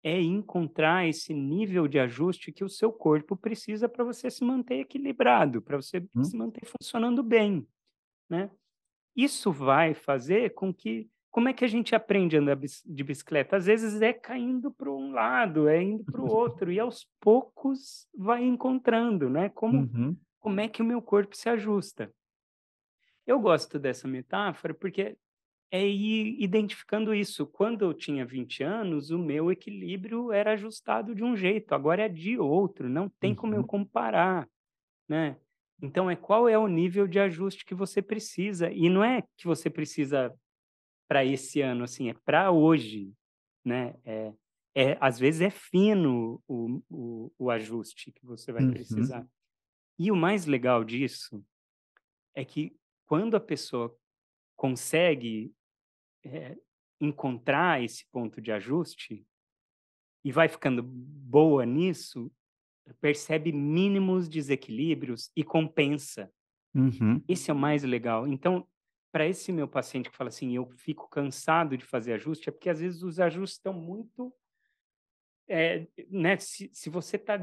é 0.03 0.21
encontrar 0.21 1.09
esse 1.09 1.35
nível 1.35 1.89
de 1.89 1.99
ajuste 1.99 2.53
que 2.53 2.64
o 2.64 2.69
seu 2.69 2.93
corpo 2.93 3.37
precisa 3.37 3.89
para 3.89 4.05
você 4.05 4.31
se 4.31 4.45
manter 4.45 4.81
equilibrado, 4.81 5.62
para 5.62 5.77
você 5.77 6.07
Hum. 6.14 6.23
se 6.23 6.37
manter 6.37 6.66
funcionando 6.66 7.23
bem, 7.23 7.66
né? 8.31 8.51
Isso 9.16 9.53
vai 9.53 9.95
fazer 9.95 10.55
com 10.55 10.73
que 10.73 11.11
como 11.31 11.49
é 11.49 11.53
que 11.53 11.64
a 11.64 11.69
gente 11.69 11.95
aprende 11.95 12.37
a 12.37 12.41
andar 12.41 12.57
de 12.59 13.05
bicicleta? 13.05 13.57
Às 13.57 13.66
vezes 13.66 14.01
é 14.03 14.12
caindo 14.12 14.73
para 14.73 14.91
um 14.93 15.12
lado, 15.12 15.69
é 15.69 15.81
indo 15.83 16.05
para 16.05 16.23
o 16.23 16.27
outro, 16.29 16.73
e 16.73 16.81
aos 16.81 17.07
poucos 17.21 18.09
vai 18.16 18.43
encontrando, 18.45 19.31
né? 19.31 19.49
Como, 19.51 19.89
uhum, 19.93 20.21
como 20.41 20.61
é 20.61 20.69
que 20.69 20.83
o 20.83 20.85
meu 20.85 21.03
corpo 21.03 21.37
se 21.37 21.49
ajusta? 21.49 22.12
Eu 23.29 23.39
gosto 23.39 23.79
dessa 23.79 24.09
metáfora 24.09 24.72
porque 24.72 25.14
é 25.70 25.87
ir 25.87 26.43
identificando 26.43 27.14
isso. 27.14 27.47
Quando 27.47 27.85
eu 27.85 27.93
tinha 27.93 28.24
20 28.24 28.62
anos, 28.62 29.11
o 29.11 29.18
meu 29.18 29.53
equilíbrio 29.53 30.33
era 30.33 30.53
ajustado 30.55 31.14
de 31.14 31.22
um 31.22 31.37
jeito, 31.37 31.74
agora 31.74 32.07
é 32.07 32.09
de 32.09 32.39
outro, 32.39 32.89
não 32.89 33.07
tem 33.20 33.35
como 33.35 33.55
eu 33.55 33.61
Uhum. 33.61 33.66
comparar, 33.66 34.49
né? 35.09 35.37
Então, 35.83 36.11
é 36.11 36.16
qual 36.16 36.49
é 36.49 36.59
o 36.59 36.68
nível 36.68 37.07
de 37.07 37.20
ajuste 37.20 37.66
que 37.66 37.74
você 37.74 38.01
precisa. 38.01 38.70
E 38.70 38.89
não 38.89 39.05
é 39.05 39.22
que 39.37 39.47
você 39.47 39.68
precisa 39.70 40.35
para 41.09 41.24
esse 41.24 41.61
ano, 41.61 41.85
assim, 41.85 42.09
é 42.11 42.14
para 42.14 42.51
hoje, 42.51 43.12
né? 43.64 43.95
É, 44.07 44.33
é, 44.74 44.99
às 45.01 45.18
vezes 45.18 45.43
é 45.43 45.51
fino 45.51 46.43
o, 46.49 46.83
o, 46.91 47.33
o 47.39 47.51
ajuste 47.51 48.11
que 48.12 48.24
você 48.24 48.53
vai 48.53 48.62
Uhum. 48.62 48.72
precisar. 48.72 49.26
E 49.99 50.11
o 50.12 50.16
mais 50.16 50.47
legal 50.47 50.85
disso 50.85 51.45
é 52.35 52.45
que 52.45 52.78
quando 53.09 53.37
a 53.37 53.41
pessoa 53.41 53.97
consegue 54.55 55.53
é, 56.23 56.57
encontrar 57.01 57.83
esse 57.83 58.07
ponto 58.13 58.41
de 58.41 58.53
ajuste 58.53 59.27
e 60.23 60.31
vai 60.31 60.47
ficando 60.47 60.83
boa 60.83 61.65
nisso, 61.65 62.31
percebe 63.01 63.51
mínimos 63.51 64.29
desequilíbrios 64.29 65.31
e 65.35 65.43
compensa. 65.43 66.31
Uhum. 66.75 67.23
Esse 67.27 67.51
é 67.51 67.55
o 67.55 67.57
mais 67.57 67.83
legal. 67.83 68.27
Então, 68.27 68.69
para 69.11 69.27
esse 69.27 69.51
meu 69.53 69.67
paciente 69.67 70.11
que 70.11 70.17
fala 70.17 70.29
assim, 70.29 70.55
eu 70.55 70.69
fico 70.77 71.09
cansado 71.09 71.79
de 71.79 71.87
fazer 71.87 72.13
ajuste, 72.13 72.51
é 72.51 72.53
porque 72.53 72.69
às 72.69 72.81
vezes 72.81 73.03
os 73.03 73.19
ajustes 73.19 73.57
estão 73.57 73.73
muito. 73.73 74.31
É, 75.49 75.87
né, 76.11 76.37
se, 76.37 76.69
se 76.75 76.91
você 76.91 77.17
está 77.17 77.41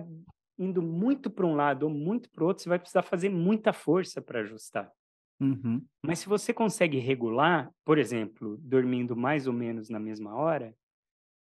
indo 0.60 0.80
muito 0.80 1.32
para 1.32 1.46
um 1.46 1.56
lado 1.56 1.84
ou 1.84 1.90
muito 1.90 2.30
para 2.30 2.44
o 2.44 2.48
outro, 2.48 2.62
você 2.62 2.70
vai 2.70 2.78
precisar 2.78 3.02
fazer 3.02 3.30
muita 3.30 3.74
força 3.74 4.22
para 4.22 4.42
ajustar. 4.42 4.92
Uhum. 5.40 5.88
Mas 6.04 6.20
se 6.20 6.28
você 6.30 6.54
consegue 6.54 7.00
regular, 7.00 7.72
por 7.84 7.98
exemplo, 7.98 8.58
dormindo 8.62 9.16
mais 9.16 9.48
ou 9.48 9.54
menos 9.54 9.90
na 9.90 10.00
mesma 10.00 10.36
hora, 10.36 10.76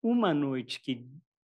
uma 0.02 0.34
noite 0.34 0.80
que 0.80 1.06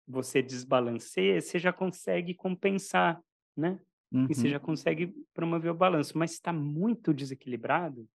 você 0.07 0.43
desbalanceia, 0.43 1.41
você 1.41 1.59
já 1.59 1.73
consegue 1.73 2.35
compensar, 2.35 3.23
né? 3.57 3.81
E 4.29 4.35
você 4.35 4.49
Uhum. 4.49 4.51
já 4.51 4.61
consegue 4.61 5.15
promover 5.35 5.73
o 5.73 5.77
balanço. 5.77 6.19
Mas 6.19 6.33
se 6.33 6.37
está 6.39 6.53
muito 6.53 7.15
desequilibrado, 7.15 8.09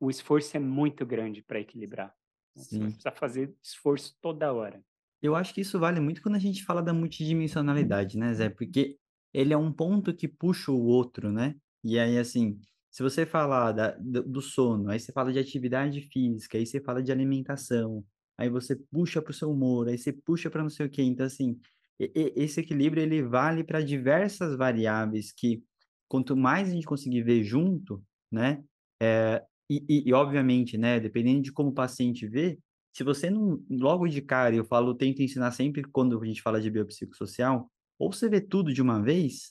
o 0.00 0.10
esforço 0.10 0.56
é 0.56 0.60
muito 0.60 1.06
grande 1.06 1.42
para 1.42 1.60
equilibrar. 1.60 2.14
Você 2.56 2.66
Sim. 2.70 2.80
precisar 2.80 3.12
fazer 3.12 3.54
esforço 3.62 4.16
toda 4.20 4.52
hora. 4.52 4.84
Eu 5.22 5.34
acho 5.34 5.54
que 5.54 5.60
isso 5.60 5.78
vale 5.78 6.00
muito 6.00 6.22
quando 6.22 6.34
a 6.36 6.38
gente 6.38 6.64
fala 6.64 6.82
da 6.82 6.92
multidimensionalidade, 6.92 8.18
né, 8.18 8.32
Zé? 8.34 8.50
Porque 8.50 8.98
ele 9.32 9.52
é 9.52 9.56
um 9.56 9.72
ponto 9.72 10.14
que 10.14 10.28
puxa 10.28 10.70
o 10.70 10.84
outro, 10.84 11.32
né? 11.32 11.56
E 11.82 11.98
aí, 11.98 12.18
assim, 12.18 12.60
se 12.94 13.02
você 13.02 13.26
falar 13.26 13.72
da, 13.72 13.90
do, 13.90 14.40
sono, 14.40 14.88
aí 14.88 15.00
você 15.00 15.10
fala 15.10 15.32
de 15.32 15.38
atividade 15.40 16.00
física, 16.12 16.56
aí 16.56 16.64
você 16.64 16.80
fala 16.80 17.02
de 17.02 17.10
alimentação, 17.10 18.04
aí 18.38 18.48
você 18.48 18.76
puxa 18.76 19.20
para 19.20 19.32
o 19.32 19.34
seu 19.34 19.50
humor, 19.50 19.88
aí 19.88 19.98
você 19.98 20.12
puxa 20.12 20.48
para 20.48 20.62
não 20.62 20.70
sei 20.70 20.86
o 20.86 20.88
quê. 20.88 21.02
Então, 21.02 21.26
assim, 21.26 21.58
esse 21.98 22.60
equilíbrio, 22.60 23.02
ele 23.02 23.20
vale 23.20 23.64
para 23.64 23.80
diversas 23.80 24.56
variáveis 24.56 25.32
que, 25.32 25.60
quanto 26.06 26.36
mais 26.36 26.68
a 26.68 26.70
gente 26.72 26.86
conseguir 26.86 27.22
ver 27.22 27.42
junto, 27.42 28.00
né? 28.30 28.62
É, 29.02 29.42
e, 29.68 29.84
e, 29.88 30.08
e, 30.10 30.12
obviamente, 30.12 30.78
né, 30.78 31.00
dependendo 31.00 31.42
de 31.42 31.50
como 31.50 31.70
o 31.70 31.74
paciente 31.74 32.28
vê, 32.28 32.60
se 32.92 33.02
você 33.02 33.28
não, 33.28 33.60
logo 33.68 34.06
de 34.06 34.22
cara, 34.22 34.54
eu 34.54 34.64
falo, 34.64 34.94
tento 34.94 35.20
ensinar 35.20 35.50
sempre 35.50 35.82
quando 35.82 36.16
a 36.22 36.24
gente 36.24 36.40
fala 36.40 36.60
de 36.60 36.70
biopsicossocial, 36.70 37.68
ou 37.98 38.12
você 38.12 38.28
vê 38.28 38.40
tudo 38.40 38.72
de 38.72 38.80
uma 38.80 39.02
vez, 39.02 39.50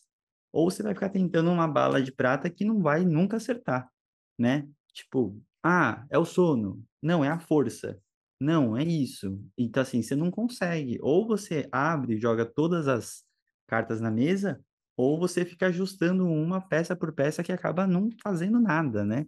ou 0.54 0.70
você 0.70 0.84
vai 0.84 0.94
ficar 0.94 1.10
tentando 1.10 1.50
uma 1.52 1.68
bala 1.68 2.02
de 2.02 2.12
prata 2.12 2.50
que 2.50 2.64
não 2.64 2.80
vai 2.80 3.04
nunca 3.04 3.38
acertar, 3.38 3.90
né? 4.38 4.68
Tipo, 4.94 5.42
ah, 5.64 6.06
é 6.12 6.18
o 6.20 6.26
sono. 6.26 6.84
Não, 7.02 7.26
é 7.26 7.30
a 7.30 7.40
força. 7.40 8.00
Não, 8.40 8.78
é 8.78 8.84
isso. 8.84 9.42
Então, 9.58 9.82
assim, 9.82 10.02
você 10.04 10.16
não 10.16 10.30
consegue. 10.30 11.00
Ou 11.02 11.26
você 11.26 11.68
abre 11.72 12.16
e 12.16 12.20
joga 12.20 12.46
todas 12.46 12.88
as 12.88 13.24
cartas 13.68 14.00
na 14.00 14.12
mesa, 14.12 14.62
ou 14.96 15.18
você 15.18 15.44
fica 15.44 15.68
ajustando 15.68 16.28
uma 16.28 16.62
peça 16.62 16.96
por 16.96 17.14
peça 17.14 17.44
que 17.44 17.52
acaba 17.52 17.88
não 17.88 18.10
fazendo 18.22 18.60
nada, 18.60 19.04
né? 19.04 19.26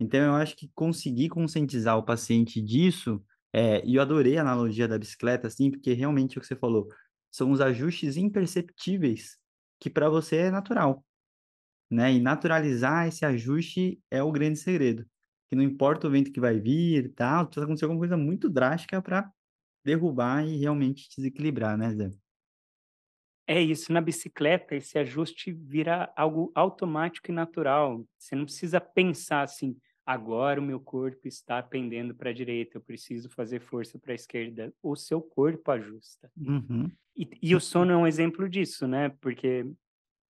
Então, 0.00 0.20
eu 0.20 0.34
acho 0.34 0.56
que 0.56 0.70
conseguir 0.74 1.28
conscientizar 1.28 1.98
o 1.98 2.02
paciente 2.02 2.62
disso, 2.62 3.22
é, 3.52 3.84
e 3.84 3.96
eu 3.96 4.02
adorei 4.02 4.38
a 4.38 4.40
analogia 4.40 4.88
da 4.88 4.98
bicicleta, 4.98 5.48
assim, 5.48 5.70
porque 5.70 5.92
realmente 5.92 6.36
é 6.36 6.38
o 6.38 6.40
que 6.40 6.46
você 6.46 6.56
falou, 6.56 6.88
são 7.30 7.50
os 7.50 7.60
ajustes 7.60 8.16
imperceptíveis 8.16 9.41
que 9.82 9.90
para 9.90 10.08
você 10.10 10.36
é 10.38 10.52
natural, 10.52 11.04
né? 11.90 12.12
E 12.12 12.20
naturalizar 12.20 13.08
esse 13.08 13.24
ajuste 13.24 14.00
é 14.10 14.22
o 14.22 14.32
grande 14.32 14.58
segredo. 14.58 15.06
Que 15.48 15.56
não 15.56 15.64
importa 15.64 16.08
o 16.08 16.10
vento 16.10 16.32
que 16.32 16.40
vai 16.40 16.60
vir 16.60 17.06
e 17.06 17.10
tal, 17.10 17.46
precisa 17.46 17.64
acontecer 17.66 17.84
alguma 17.86 18.00
coisa 18.00 18.16
muito 18.16 18.48
drástica 18.50 19.02
para 19.02 19.30
derrubar 19.84 20.46
e 20.46 20.58
realmente 20.58 21.08
desequilibrar, 21.16 21.78
né, 21.78 21.94
Zé? 21.94 22.10
É 23.46 23.60
isso, 23.60 23.92
na 23.92 24.00
bicicleta 24.00 24.74
esse 24.76 24.98
ajuste 24.98 25.52
vira 25.52 26.12
algo 26.16 26.52
automático 26.54 27.30
e 27.30 27.34
natural. 27.34 28.06
Você 28.18 28.36
não 28.36 28.44
precisa 28.44 28.80
pensar 28.80 29.42
assim, 29.42 29.76
agora 30.06 30.60
o 30.60 30.64
meu 30.64 30.80
corpo 30.80 31.28
está 31.28 31.62
pendendo 31.62 32.14
para 32.14 32.30
a 32.30 32.32
direita, 32.32 32.78
eu 32.78 32.82
preciso 32.82 33.30
fazer 33.30 33.60
força 33.60 33.98
para 33.98 34.12
a 34.12 34.14
esquerda. 34.14 34.72
O 34.82 34.96
seu 34.96 35.20
corpo 35.22 35.70
ajusta. 35.70 36.30
Uhum, 36.36 36.96
E, 37.16 37.28
e 37.42 37.56
o 37.56 37.60
sono 37.60 37.92
é 37.92 37.96
um 37.96 38.06
exemplo 38.06 38.48
disso, 38.48 38.86
né? 38.88 39.10
Porque 39.20 39.66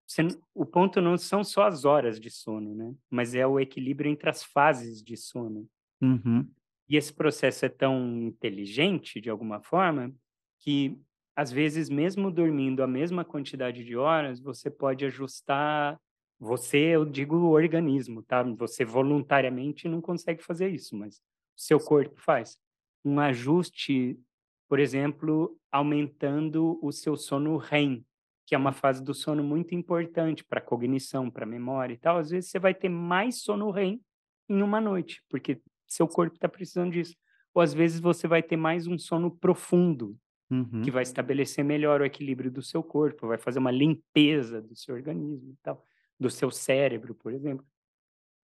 você 0.07 0.23
o 0.53 0.65
ponto 0.65 1.01
não 1.01 1.17
são 1.17 1.43
só 1.43 1.67
as 1.67 1.85
horas 1.85 2.19
de 2.19 2.29
sono, 2.31 2.75
né? 2.75 2.95
Mas 3.11 3.35
é 3.35 3.47
o 3.47 3.59
equilíbrio 3.59 4.11
entre 4.11 4.29
as 4.29 4.43
fases 4.43 5.03
de 5.03 5.17
sono. 5.17 5.69
uhum, 6.01 6.55
E 6.89 6.97
esse 6.97 7.13
processo 7.13 7.65
é 7.65 7.69
tão 7.69 8.21
inteligente, 8.23 9.21
de 9.21 9.29
alguma 9.29 9.61
forma, 9.61 10.13
que 10.59 10.97
às 11.35 11.51
vezes, 11.51 11.89
mesmo 11.89 12.29
dormindo 12.29 12.83
a 12.83 12.87
mesma 12.87 13.25
quantidade 13.25 13.83
de 13.83 13.95
horas, 13.97 14.39
você 14.39 14.69
pode 14.69 15.05
ajustar. 15.05 15.99
Você, 16.39 16.77
eu 16.77 17.05
digo 17.05 17.37
o 17.37 17.51
organismo, 17.51 18.21
tá? 18.23 18.43
Você 18.43 18.83
voluntariamente 18.83 19.87
não 19.87 20.01
consegue 20.01 20.43
fazer 20.43 20.69
isso, 20.69 20.95
mas 20.95 21.17
o 21.17 21.61
seu 21.61 21.79
corpo 21.79 22.19
faz. 22.19 22.57
Um 23.05 23.19
ajuste, 23.19 24.19
por 24.67 24.79
exemplo, 24.79 25.57
aumentando 25.71 26.79
o 26.81 26.91
seu 26.91 27.15
sono 27.15 27.57
REM, 27.57 28.05
que 28.45 28.55
é 28.55 28.57
uma 28.57 28.73
fase 28.73 29.03
do 29.03 29.13
sono 29.13 29.43
muito 29.43 29.73
importante 29.73 30.43
para 30.43 30.61
cognição, 30.61 31.29
para 31.29 31.45
memória 31.45 31.93
e 31.93 31.97
tal. 31.97 32.17
Às 32.17 32.29
vezes 32.29 32.49
você 32.49 32.59
vai 32.59 32.73
ter 32.73 32.89
mais 32.89 33.41
sono 33.41 33.71
REM 33.71 34.01
em 34.49 34.61
uma 34.61 34.81
noite, 34.81 35.21
porque 35.29 35.61
seu 35.87 36.07
corpo 36.07 36.35
está 36.35 36.49
precisando 36.49 36.91
disso. 36.91 37.15
Ou 37.53 37.61
às 37.61 37.73
vezes 37.73 37.99
você 37.99 38.27
vai 38.27 38.43
ter 38.43 38.57
mais 38.57 38.87
um 38.87 38.97
sono 38.97 39.31
profundo, 39.31 40.17
uhum, 40.51 40.81
que 40.81 40.91
vai 40.91 41.03
estabelecer 41.03 41.63
melhor 41.63 42.01
o 42.01 42.05
equilíbrio 42.05 42.51
do 42.51 42.61
seu 42.61 42.83
corpo, 42.83 43.27
vai 43.27 43.37
fazer 43.37 43.59
uma 43.59 43.71
limpeza 43.71 44.61
do 44.61 44.75
seu 44.75 44.95
organismo 44.95 45.51
e 45.51 45.57
tal, 45.63 45.83
do 46.19 46.29
seu 46.29 46.51
cérebro, 46.51 47.15
por 47.15 47.33
exemplo. 47.33 47.65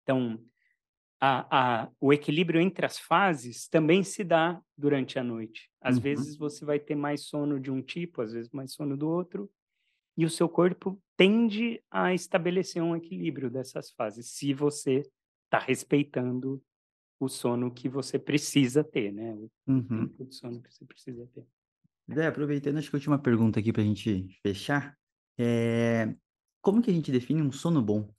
Então, 0.03 0.39
a, 1.19 1.83
a, 1.83 1.91
o 1.99 2.13
equilíbrio 2.13 2.61
entre 2.61 2.85
as 2.85 2.99
fases 2.99 3.67
também 3.67 4.03
se 4.03 4.23
dá 4.23 4.61
durante 4.77 5.17
a 5.17 5.23
noite. 5.23 5.69
Às 5.81 5.97
Uhum. 5.97 6.01
vezes 6.03 6.37
você 6.37 6.63
vai 6.63 6.79
ter 6.79 6.95
mais 6.95 7.25
sono 7.25 7.59
de 7.59 7.71
um 7.71 7.81
tipo, 7.81 8.21
às 8.21 8.33
vezes 8.33 8.51
mais 8.51 8.73
sono 8.73 8.95
do 8.95 9.09
outro, 9.09 9.49
e 10.15 10.25
o 10.25 10.29
seu 10.29 10.47
corpo 10.47 11.01
tende 11.15 11.81
a 11.91 12.13
estabelecer 12.13 12.81
um 12.81 12.95
equilíbrio 12.95 13.49
dessas 13.49 13.91
fases, 13.91 14.31
se 14.31 14.53
você 14.53 15.03
está 15.45 15.59
respeitando 15.59 16.61
o 17.19 17.27
sono 17.27 17.71
que 17.71 17.89
você 17.89 18.19
precisa 18.19 18.83
ter, 18.83 19.11
né? 19.11 19.33
O 19.33 19.49
uhum. 19.67 20.07
tempo 20.07 20.25
de 20.25 20.35
sono 20.35 20.61
que 20.61 20.71
você 20.71 20.85
precisa 20.85 21.27
ter. 21.33 21.45
Zé, 22.13 22.27
aproveitando, 22.27 22.77
acho 22.77 22.89
que 22.89 22.95
a 22.95 22.99
última 22.99 23.19
pergunta 23.19 23.59
aqui 23.59 23.73
para 23.73 23.81
a 23.81 23.85
gente 23.85 24.27
fechar, 24.41 24.95
é... 25.37 26.15
como 26.67 26.81
que 26.81 26.91
a 26.91 26.93
gente 26.93 27.13
define 27.13 27.41
um 27.41 27.49
sono 27.49 27.81
bom? 27.81 28.09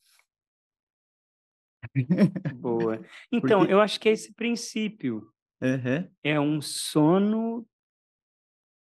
Boa. 2.54 2.98
Então, 3.30 3.58
Porque- 3.60 3.72
eu 3.72 3.78
acho 3.78 4.00
que 4.00 4.08
é 4.08 4.12
esse 4.12 4.32
princípio. 4.32 5.30
Aham, 5.60 6.08
É 6.24 6.40
um 6.40 6.62
sono 6.62 7.66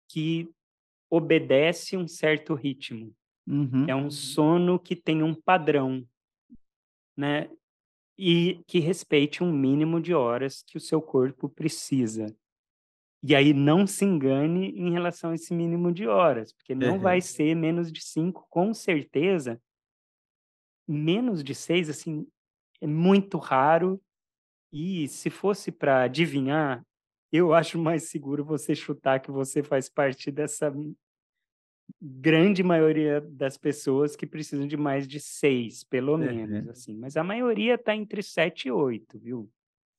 que 0.10 0.50
obedece 1.10 1.96
um 1.96 2.06
certo 2.06 2.54
ritmo. 2.54 3.16
uhum, 3.48 3.86
É 3.88 3.96
um 3.96 4.12
sono 4.12 4.78
que 4.78 4.94
tem 4.94 5.24
um 5.24 5.34
padrão, 5.34 6.06
né? 7.16 7.50
E 8.18 8.62
que 8.68 8.80
respeite 8.80 9.42
um 9.42 9.54
mínimo 9.54 10.02
de 10.02 10.14
horas 10.14 10.64
que 10.64 10.78
o 10.78 10.82
seu 10.82 11.02
corpo 11.02 11.48
precisa. 11.48 12.36
E 13.28 13.36
aí 13.36 13.54
não 13.54 13.88
se 13.88 14.06
engane 14.06 14.70
em 14.78 14.92
relação 14.92 15.32
a 15.32 15.36
esse 15.36 15.52
mínimo 15.52 15.92
de 15.92 16.08
horas, 16.08 16.54
porque 16.54 16.76
não 16.76 16.92
Aham. 16.92 17.02
vai 17.02 17.22
ser 17.22 17.56
menos 17.56 17.92
de 17.92 18.00
cinco, 18.04 18.46
com 18.52 18.72
certeza. 18.72 19.60
Menos 20.88 21.44
de 21.44 21.56
seis, 21.56 21.90
assim, 21.90 22.28
é 22.80 22.86
muito 22.86 23.40
raro. 23.40 24.00
E 24.72 25.08
se 25.08 25.32
fosse 25.32 25.72
para 25.72 26.04
adivinhar, 26.04 26.86
eu 27.32 27.52
acho 27.52 27.80
mais 27.80 28.10
seguro 28.10 28.46
você 28.46 28.76
chutar 28.76 29.20
que 29.20 29.32
você 29.32 29.64
faz 29.64 29.90
parte 29.90 30.30
dessa 30.30 30.72
grande 32.00 32.62
maioria 32.62 33.22
das 33.22 33.58
pessoas 33.58 34.16
que 34.16 34.28
precisam 34.28 34.68
de 34.68 34.78
mais 34.78 35.08
de 35.08 35.20
seis, 35.20 35.84
pelo 35.84 36.16
menos, 36.18 36.68
assim. 36.68 36.96
Mas 36.96 37.18
a 37.18 37.24
maioria 37.24 37.76
está 37.76 37.96
entre 37.96 38.22
sete 38.22 38.68
e 38.68 38.72
oito, 38.72 39.18
viu? 39.18 39.50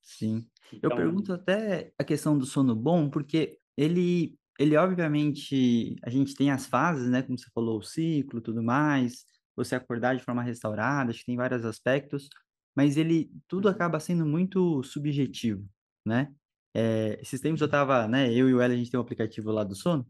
Sim. 0.06 0.48
Eu 0.82 0.90
Então, 0.90 0.94
pergunto 0.94 1.32
até 1.32 1.92
a 1.98 2.04
questão 2.04 2.38
do 2.38 2.46
sono 2.46 2.74
bom, 2.74 3.10
porque 3.10 3.58
ele, 3.76 4.38
ele 4.58 4.76
obviamente, 4.76 5.96
a 6.04 6.10
gente 6.10 6.34
tem 6.34 6.50
as 6.50 6.66
fases, 6.66 7.10
né? 7.10 7.22
Como 7.22 7.38
você 7.38 7.48
falou, 7.54 7.78
o 7.78 7.82
ciclo, 7.82 8.40
tudo 8.40 8.62
mais, 8.62 9.24
você 9.56 9.74
acordar 9.74 10.16
de 10.16 10.22
forma 10.24 10.42
restaurada, 10.42 11.10
acho 11.10 11.20
que 11.20 11.26
tem 11.26 11.36
vários 11.36 11.64
aspectos, 11.64 12.28
mas 12.76 12.96
ele, 12.96 13.30
tudo 13.48 13.68
Uhum. 13.68 13.68
acaba 13.68 14.00
sendo 14.00 14.24
muito 14.26 14.82
subjetivo, 14.84 15.68
né? 16.04 16.32
É, 16.74 17.18
esses 17.22 17.40
tempos 17.40 17.60
eu 17.62 17.68
tava, 17.70 18.06
né? 18.08 18.32
Eu 18.32 18.48
e 18.50 18.54
o 18.54 18.60
Ela, 18.60 18.74
a 18.74 18.76
gente 18.76 18.90
tem 18.90 18.98
um 19.00 19.02
aplicativo 19.02 19.50
lá 19.50 19.64
do 19.64 19.74
sono, 19.74 20.06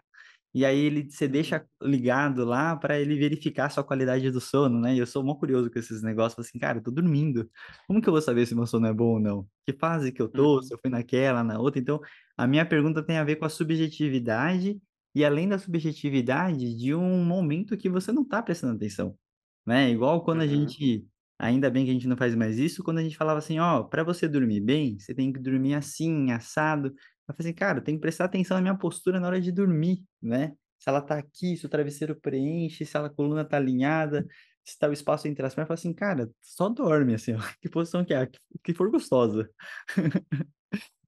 e 0.57 0.65
aí 0.65 0.79
ele 0.79 1.11
você 1.11 1.29
deixa 1.29 1.67
ligado 1.83 2.45
lá 2.45 2.77
para 2.77 2.99
ele 3.01 3.17
verificar 3.19 3.67
a 3.67 3.71
sua 3.71 3.85
qualidade 3.85 4.31
do 4.31 4.41
sono, 4.41 4.81
né? 4.81 4.95
E 4.95 4.99
eu 4.99 5.07
sou 5.07 5.23
mó 5.25 5.35
curioso 5.37 5.71
com 5.71 5.79
esses 5.79 6.03
negócios, 6.03 6.47
assim, 6.47 6.59
cara, 6.59 6.79
eu 6.79 6.83
tô 6.83 6.91
dormindo. 6.91 7.51
Como 7.87 8.01
que 8.01 8.09
eu 8.09 8.13
vou 8.13 8.23
saber 8.23 8.47
se 8.47 8.55
meu 8.55 8.67
sono 8.67 8.87
é 8.87 8.93
bom 8.95 9.15
ou 9.15 9.21
não? 9.21 9.49
Que 9.67 9.73
fase 9.73 10.13
que 10.13 10.23
eu 10.23 10.29
tô, 10.29 10.63
se 10.63 10.73
eu 10.75 10.79
fui 10.81 10.91
naquela, 10.91 11.45
na 11.45 11.59
outra. 11.61 11.81
Então, 11.81 12.01
a 12.37 12.47
minha 12.47 12.67
pergunta 12.67 13.03
tem 13.05 13.19
a 13.19 13.25
ver 13.25 13.37
com 13.37 13.45
a 13.45 13.49
subjetividade 13.49 14.81
e 15.15 15.25
além 15.25 15.49
da 15.49 15.59
subjetividade 15.59 16.75
de 16.77 16.95
um 16.95 17.25
momento 17.25 17.77
que 17.77 17.89
você 17.89 18.13
não 18.13 18.25
tá 18.27 18.43
prestando 18.43 18.77
atenção, 18.77 19.19
né? 19.67 19.91
Igual 19.91 20.25
quando 20.25 20.43
a 20.43 20.47
Uhum. 20.47 20.47
gente 20.47 21.07
Ainda 21.39 21.69
bem 21.71 21.85
que 21.85 21.91
a 21.91 21.93
gente 21.95 22.09
não 22.09 22.17
faz 22.17 22.35
mais 22.35 22.59
isso, 22.59 22.83
quando 22.83 22.97
a 22.99 23.03
gente 23.03 23.15
falava 23.17 23.39
assim, 23.41 23.59
ó, 23.59 23.83
para 23.83 24.03
você 24.03 24.27
dormir 24.27 24.59
bem, 24.63 24.99
você 24.99 25.15
tem 25.15 25.31
que 25.31 25.39
dormir 25.39 25.75
assim, 25.75 26.31
assado. 26.33 26.95
Eu 27.29 27.35
falei 27.35 27.51
assim, 27.51 27.55
cara, 27.55 27.81
tem 27.81 27.95
que 27.97 28.01
prestar 28.01 28.27
atenção 28.27 28.57
na 28.57 28.63
minha 28.63 28.77
postura 28.77 29.19
na 29.19 29.27
hora 29.27 29.41
de 29.41 29.51
dormir, 29.51 30.05
né? 30.23 30.53
Se 30.79 30.89
ela 30.89 31.01
tá 31.01 31.17
aqui, 31.19 31.57
se 31.57 31.67
o 31.67 31.69
travesseiro 31.69 32.15
preenche, 32.21 32.85
se 32.85 32.97
a 32.97 33.09
coluna 33.09 33.45
tá 33.45 33.57
alinhada, 33.57 34.27
se 34.65 34.79
tá 34.79 34.89
o 34.89 34.93
espaço 34.93 35.27
entre 35.27 35.45
as 35.45 35.55
pernas, 35.55 35.71
eu 35.71 35.77
falei 35.77 35.81
assim, 35.81 35.93
cara, 35.95 36.31
só 36.43 36.69
dorme, 36.69 37.15
assim, 37.15 37.35
ó, 37.35 37.39
que 37.61 37.69
posição 37.69 38.05
que 38.05 38.15
é, 38.15 38.29
que, 38.63 38.75
for 38.75 38.91
gostosa. 38.91 39.49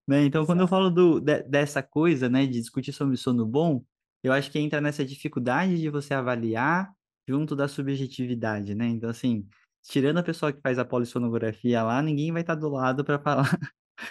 né? 0.06 0.24
Então, 0.24 0.46
quando 0.46 0.60
eu 0.60 0.68
falo 0.68 0.90
do, 0.90 1.20
de- 1.20 1.42
dessa 1.44 1.82
coisa, 1.82 2.28
né, 2.28 2.46
de 2.46 2.52
discutir 2.60 2.92
sobre 2.92 3.16
sono 3.16 3.46
bom, 3.46 3.84
eu 4.22 4.32
acho 4.32 4.50
que 4.50 4.58
entra 4.58 4.80
nessa 4.80 5.04
dificuldade 5.04 5.78
de 5.78 5.90
você 5.90 6.14
avaliar 6.14 6.90
junto 7.28 7.54
da 7.54 7.68
subjetividade, 7.68 8.74
né? 8.74 8.86
Então, 8.86 9.10
assim, 9.10 9.46
tirando 9.82 10.18
a 10.18 10.22
pessoa 10.22 10.52
que 10.52 10.60
faz 10.60 10.78
a 10.78 10.84
polissonografia 10.84 11.82
lá, 11.82 12.02
ninguém 12.02 12.32
vai 12.32 12.40
estar 12.42 12.54
do 12.54 12.68
lado 12.68 13.04
para 13.04 13.18
falar 13.18 13.58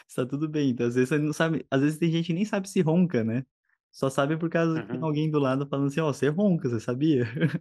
se 0.07 0.15
tá 0.15 0.25
tudo 0.25 0.47
bem. 0.49 0.69
Então, 0.71 0.87
às 0.87 0.95
vezes 0.95 1.09
você 1.09 1.17
não 1.19 1.33
sabe, 1.33 1.65
às 1.71 1.81
vezes 1.81 1.97
tem 1.99 2.11
gente 2.11 2.27
que 2.27 2.33
nem 2.33 2.45
sabe 2.45 2.69
se 2.69 2.81
ronca, 2.81 3.23
né? 3.23 3.45
Só 3.91 4.09
sabe 4.09 4.37
por 4.37 4.49
causa 4.49 4.81
que 4.81 4.89
tem 4.89 4.99
Uhum. 4.99 5.03
alguém 5.03 5.29
do 5.31 5.39
lado 5.39 5.67
falando 5.67 5.87
assim, 5.87 5.99
ó, 6.01 6.11
você 6.13 6.27
ronca, 6.29 6.69
você 6.69 6.79
sabia? 6.79 7.25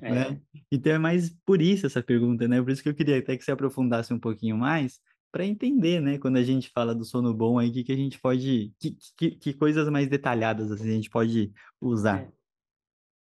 É, 0.00 0.06
Né? 0.08 0.40
Então 0.70 0.92
é 0.92 0.98
mais 0.98 1.30
por 1.44 1.60
isso 1.62 1.86
essa 1.86 2.02
pergunta, 2.02 2.46
né? 2.48 2.60
Por 2.62 2.70
isso 2.70 2.82
que 2.82 2.88
eu 2.88 2.94
queria 2.94 3.18
até 3.18 3.36
que 3.36 3.44
você 3.44 3.52
aprofundasse 3.52 4.12
um 4.12 4.18
pouquinho 4.18 4.56
mais, 4.56 5.00
para 5.32 5.44
entender, 5.44 6.00
né? 6.00 6.18
Quando 6.18 6.36
a 6.38 6.42
gente 6.42 6.70
fala 6.70 6.94
do 6.94 7.04
sono 7.04 7.34
bom 7.34 7.58
aí, 7.58 7.70
que, 7.72 7.84
que 7.84 7.92
a 7.92 7.96
gente 7.96 8.18
pode, 8.20 8.72
que, 8.80 8.96
que, 9.16 9.30
que 9.32 9.54
coisas 9.54 9.88
mais 9.88 10.08
detalhadas 10.08 10.70
assim, 10.72 10.88
a 10.90 10.92
gente 10.94 11.10
pode 11.10 11.52
usar. 11.80 12.26
é. 12.26 12.36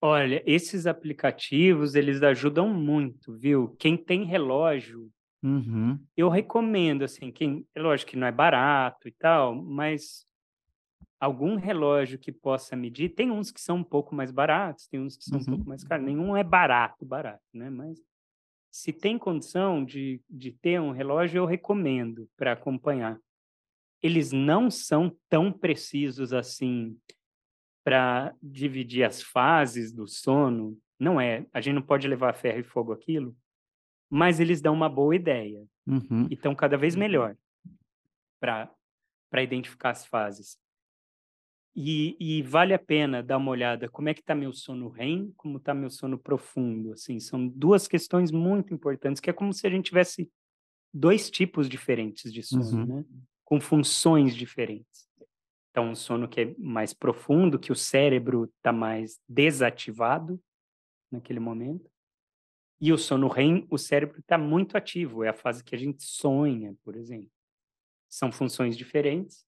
Olha, 0.02 0.44
esses 0.46 0.86
aplicativos, 0.86 1.96
eles 1.96 2.22
ajudam 2.22 2.70
muito, 2.74 3.36
viu? 3.38 3.76
Quem 3.80 3.98
tem 3.98 4.26
relógio, 4.26 5.12
Uhum, 5.44 6.04
eu 6.16 6.30
recomendo, 6.30 7.04
assim, 7.04 7.32
quem, 7.32 7.66
é 7.76 7.80
lógico 7.80 8.12
que 8.12 8.18
não 8.18 8.28
é 8.28 8.32
barato 8.32 9.08
e 9.08 9.12
tal, 9.12 9.56
mas 9.56 10.26
algum 11.20 11.56
relógio 11.56 12.18
que 12.18 12.32
possa 12.32 12.76
medir, 12.76 13.10
tem 13.10 13.32
uns 13.32 13.52
que 13.52 13.62
são 13.62 13.78
um 13.78 13.84
pouco 13.84 14.16
mais 14.16 14.32
baratos, 14.32 14.88
tem 14.88 15.00
uns 15.00 15.16
que 15.16 15.24
são 15.24 15.38
um 15.40 15.42
uhum, 15.42 15.48
pouco 15.48 15.70
mais 15.70 15.84
caros, 15.84 16.06
nenhum 16.06 16.36
é 16.36 16.44
barato, 16.44 17.06
barato, 17.06 17.44
né? 17.54 17.70
Mas 17.70 18.00
se 18.72 18.94
tem 18.94 19.18
condição 19.18 19.84
de, 19.84 20.22
de 20.30 20.52
ter 20.52 20.80
um 20.80 20.92
relógio, 20.92 21.40
eu 21.40 21.46
recomendo 21.46 22.30
para 22.38 22.52
acompanhar. 22.52 23.20
Eles 24.02 24.32
não 24.32 24.70
são 24.70 25.16
tão 25.28 25.52
precisos 25.52 26.34
assim 26.34 26.96
para 27.84 28.36
dividir 28.44 29.04
as 29.04 29.24
fases 29.24 29.92
do 29.92 30.08
sono, 30.08 30.78
não 31.00 31.20
é. 31.20 31.46
A 31.54 31.62
gente 31.62 31.76
não 31.76 31.82
pode 31.82 32.08
levar 32.08 32.34
ferro 32.34 32.60
e 32.60 32.64
fogo 32.64 32.92
aquilo, 32.92 33.36
mas 34.10 34.40
eles 34.40 34.62
dão 34.62 34.74
uma 34.74 34.90
boa 34.90 35.16
ideia 35.16 35.66
uhum, 35.86 36.28
e 36.30 36.34
estão 36.34 36.56
cada 36.56 36.78
vez 36.78 36.96
melhor 36.96 37.36
para 38.40 38.72
para 39.30 39.44
identificar 39.44 39.90
as 39.90 40.06
fases. 40.06 40.58
E, 41.76 42.18
e 42.20 42.42
vale 42.42 42.74
a 42.74 42.80
pena 42.80 43.22
dar 43.22 43.38
uma 43.38 43.52
olhada 43.52 43.88
como 43.88 44.10
é 44.10 44.14
que 44.14 44.22
está 44.22 44.34
meu 44.34 44.52
sono 44.52 44.90
REM, 44.90 45.32
como 45.38 45.58
está 45.58 45.76
meu 45.76 45.92
sono 45.92 46.18
profundo. 46.18 46.94
Assim, 46.94 47.20
são 47.20 47.48
duas 47.48 47.88
questões 47.88 48.32
muito 48.32 48.74
importantes, 48.74 49.20
que 49.20 49.30
é 49.30 49.34
como 49.34 49.54
se 49.54 49.68
a 49.68 49.70
gente 49.70 49.86
tivesse 49.86 50.32
dois 50.92 51.30
tipos 51.30 51.70
diferentes 51.70 52.34
de 52.34 52.42
sono, 52.42 52.80
uhum, 52.80 52.86
né? 52.86 53.06
Com 53.46 53.62
funções 53.62 54.36
diferentes. 54.36 55.08
Então, 55.70 55.92
um 55.92 55.96
sono 55.96 56.28
que 56.28 56.42
é 56.42 56.56
mais 56.58 56.94
profundo, 56.94 57.60
que 57.60 57.72
o 57.72 57.76
cérebro 57.76 58.52
está 58.58 58.74
mais 58.74 59.20
desativado 59.30 60.42
naquele 61.12 61.40
momento. 61.40 61.88
E 62.80 62.94
o 62.94 62.98
sono 62.98 63.28
REM, 63.28 63.66
o 63.70 63.78
cérebro 63.78 64.20
está 64.20 64.38
muito 64.38 64.78
ativo, 64.78 65.24
é 65.24 65.30
a 65.30 65.34
fase 65.34 65.64
que 65.64 65.76
a 65.76 65.78
gente 65.78 66.04
sonha, 66.04 66.76
por 66.84 66.96
exemplo. 66.96 67.32
São 68.08 68.32
funções 68.32 68.78
diferentes, 68.78 69.46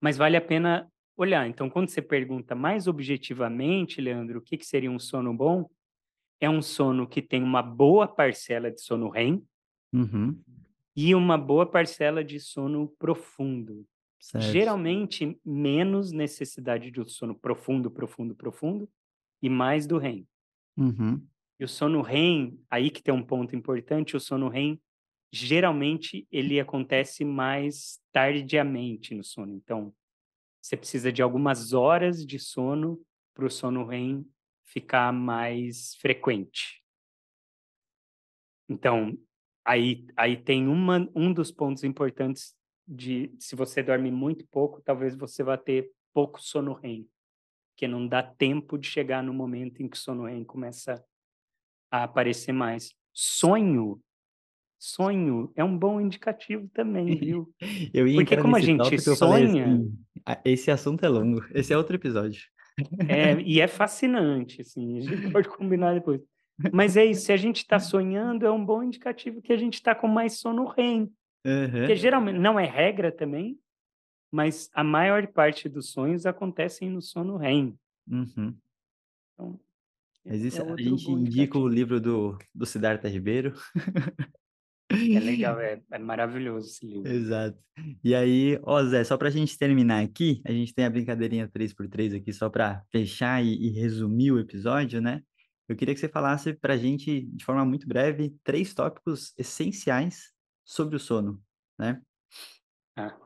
mas 0.00 0.16
vale 0.16 0.36
a 0.36 0.40
pena 0.40 0.90
olhar. 1.16 1.46
Então, 1.46 1.68
quando 1.68 1.88
você 1.88 2.00
pergunta 2.00 2.54
mais 2.54 2.86
objetivamente, 2.86 4.00
Leandro, 4.00 4.38
o 4.38 4.42
que, 4.42 4.56
que 4.56 4.64
seria 4.64 4.90
um 4.90 4.98
sono 4.98 5.34
bom? 5.34 5.68
É 6.40 6.48
um 6.48 6.62
sono 6.62 7.06
que 7.06 7.20
tem 7.20 7.42
uma 7.42 7.62
boa 7.62 8.08
parcela 8.08 8.70
de 8.70 8.80
sono 8.80 9.10
REM 9.10 9.44
uhum, 9.92 10.40
e 10.96 11.14
uma 11.14 11.36
boa 11.36 11.66
parcela 11.66 12.24
de 12.24 12.40
sono 12.40 12.88
profundo. 12.98 13.86
certo. 14.18 14.50
Geralmente, 14.50 15.38
menos 15.44 16.12
necessidade 16.12 16.90
de 16.90 17.00
um 17.00 17.06
sono 17.06 17.34
profundo, 17.34 17.90
profundo, 17.90 18.34
profundo, 18.34 18.88
e 19.42 19.50
mais 19.50 19.86
do 19.86 19.98
REM. 19.98 20.26
Uhum, 20.76 21.22
E 21.60 21.64
o 21.64 21.68
sono 21.68 22.00
REM, 22.00 22.58
aí 22.70 22.90
que 22.90 23.02
tem 23.02 23.12
um 23.12 23.22
ponto 23.22 23.54
importante, 23.54 24.16
o 24.16 24.20
sono 24.20 24.48
REM, 24.48 24.80
geralmente, 25.30 26.26
ele 26.32 26.58
acontece 26.58 27.22
mais 27.22 28.00
tardiamente 28.10 29.14
no 29.14 29.22
sono. 29.22 29.52
Então, 29.52 29.94
você 30.58 30.74
precisa 30.74 31.12
de 31.12 31.20
algumas 31.20 31.74
horas 31.74 32.24
de 32.24 32.38
sono 32.38 32.98
para 33.34 33.44
o 33.44 33.50
sono 33.50 33.84
REM 33.84 34.24
ficar 34.64 35.12
mais 35.12 35.94
frequente. 35.96 36.82
Então, 38.66 39.18
aí, 39.62 40.06
aí 40.16 40.42
tem 40.42 40.66
uma, 40.66 41.06
um 41.14 41.30
dos 41.30 41.52
pontos 41.52 41.84
importantes 41.84 42.54
de 42.88 43.34
se 43.38 43.54
você 43.54 43.82
dorme 43.82 44.10
muito 44.10 44.46
pouco, 44.46 44.80
talvez 44.80 45.14
você 45.14 45.42
vá 45.42 45.58
ter 45.58 45.92
pouco 46.14 46.40
sono 46.40 46.72
REM, 46.72 47.06
porque 47.74 47.86
não 47.86 48.08
dá 48.08 48.22
tempo 48.22 48.78
de 48.78 48.88
chegar 48.88 49.22
no 49.22 49.34
momento 49.34 49.82
em 49.82 49.88
que 49.88 49.96
o 49.98 50.00
sono 50.00 50.24
REM 50.24 50.42
começa 50.42 51.04
a 51.90 52.04
aparecer 52.04 52.52
mais. 52.52 52.94
Sonho, 53.12 54.00
sonho 54.78 55.52
é 55.54 55.64
um 55.64 55.76
bom 55.76 56.00
indicativo 56.00 56.68
também, 56.72 57.16
viu? 57.16 57.52
Eu 57.92 58.06
ia 58.06 58.16
Porque 58.16 58.36
como 58.36 58.56
a 58.56 58.60
gente 58.60 58.98
sonha, 59.00 59.66
assim, 59.66 59.98
"Ah, 60.24 60.40
esse 60.44 60.70
assunto 60.70 61.04
é 61.04 61.08
longo, 61.08 61.44
esse 61.54 61.72
é 61.72 61.76
outro 61.76 61.96
episódio. 61.96 62.42
é, 63.08 63.40
e 63.42 63.60
é 63.60 63.66
fascinante, 63.66 64.62
assim, 64.62 64.98
a 64.98 65.00
gente 65.02 65.30
pode 65.30 65.48
combinar 65.56 65.94
depois. 65.94 66.20
Mas 66.72 66.96
é 66.96 67.04
isso, 67.04 67.22
se 67.26 67.32
a 67.32 67.36
gente 67.36 67.58
está 67.58 67.78
sonhando, 67.78 68.46
é 68.46 68.50
um 68.50 68.64
bom 68.64 68.82
indicativo 68.82 69.40
que 69.40 69.52
a 69.52 69.56
gente 69.56 69.74
está 69.74 69.94
com 69.94 70.06
mais 70.06 70.38
sono 70.38 70.66
REM. 70.66 71.10
Porque 71.42 71.92
Uhum, 71.92 71.96
geralmente, 71.96 72.38
não 72.38 72.60
é 72.60 72.66
regra 72.66 73.10
também, 73.10 73.58
mas 74.30 74.70
a 74.74 74.84
maior 74.84 75.26
parte 75.28 75.68
dos 75.68 75.90
sonhos 75.90 76.26
acontecem 76.26 76.90
no 76.90 77.00
sono 77.00 77.36
REM. 77.38 77.74
uhum. 78.10 78.54
Então, 79.32 79.60
Mas 80.24 80.42
isso, 80.42 80.60
é 80.60 80.72
a 80.72 80.76
gente 80.76 81.10
indica 81.10 81.58
o 81.58 81.68
livro 81.68 82.00
do, 82.00 82.38
do 82.54 82.66
Siddhartha 82.66 83.08
Ribeiro. 83.08 83.54
É 84.90 85.20
legal, 85.20 85.58
é, 85.60 85.80
é 85.90 85.98
maravilhoso 85.98 86.68
esse 86.68 86.86
livro. 86.86 87.10
Exato. 87.10 87.58
E 88.04 88.14
aí, 88.14 88.58
ó 88.62 88.82
Zé, 88.84 89.02
só 89.04 89.16
pra 89.16 89.30
gente 89.30 89.56
terminar 89.56 90.02
aqui, 90.02 90.42
a 90.44 90.52
gente 90.52 90.74
tem 90.74 90.84
a 90.84 90.90
brincadeirinha 90.90 91.48
3x3 91.48 92.16
aqui 92.16 92.32
só 92.32 92.50
pra 92.50 92.82
fechar 92.90 93.42
e, 93.44 93.68
e 93.68 93.70
resumir 93.70 94.32
o 94.32 94.38
episódio, 94.38 95.00
né? 95.00 95.22
Eu 95.68 95.76
queria 95.76 95.94
que 95.94 96.00
você 96.00 96.08
falasse 96.08 96.52
pra 96.52 96.76
gente, 96.76 97.22
de 97.26 97.44
forma 97.44 97.64
muito 97.64 97.86
breve, 97.86 98.34
três 98.42 98.74
tópicos 98.74 99.32
essenciais 99.38 100.32
sobre 100.64 100.96
o 100.96 101.00
sono, 101.00 101.40
né? 101.78 102.02
Ah. 102.96 103.16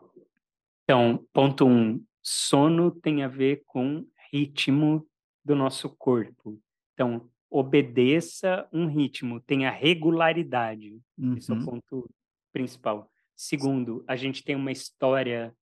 Então, 0.82 1.26
ponto 1.32 1.66
um, 1.66 2.04
sono 2.22 2.90
tem 2.90 3.22
a 3.22 3.28
ver 3.28 3.62
com 3.64 4.06
ritmo 4.30 5.08
do 5.42 5.56
nosso 5.56 5.88
corpo. 5.96 6.60
Então, 6.94 7.28
obedeça 7.50 8.68
um 8.72 8.86
ritmo, 8.86 9.40
tenha 9.40 9.70
regularidade. 9.70 11.00
Esse 11.36 11.50
é 11.50 11.54
o 11.54 11.58
Uhum, 11.58 11.64
ponto 11.64 12.10
principal. 12.52 13.10
Segundo, 13.36 14.04
a 14.08 14.16
gente 14.16 14.42
tem 14.42 14.56
uma 14.56 14.72
história 14.72 15.54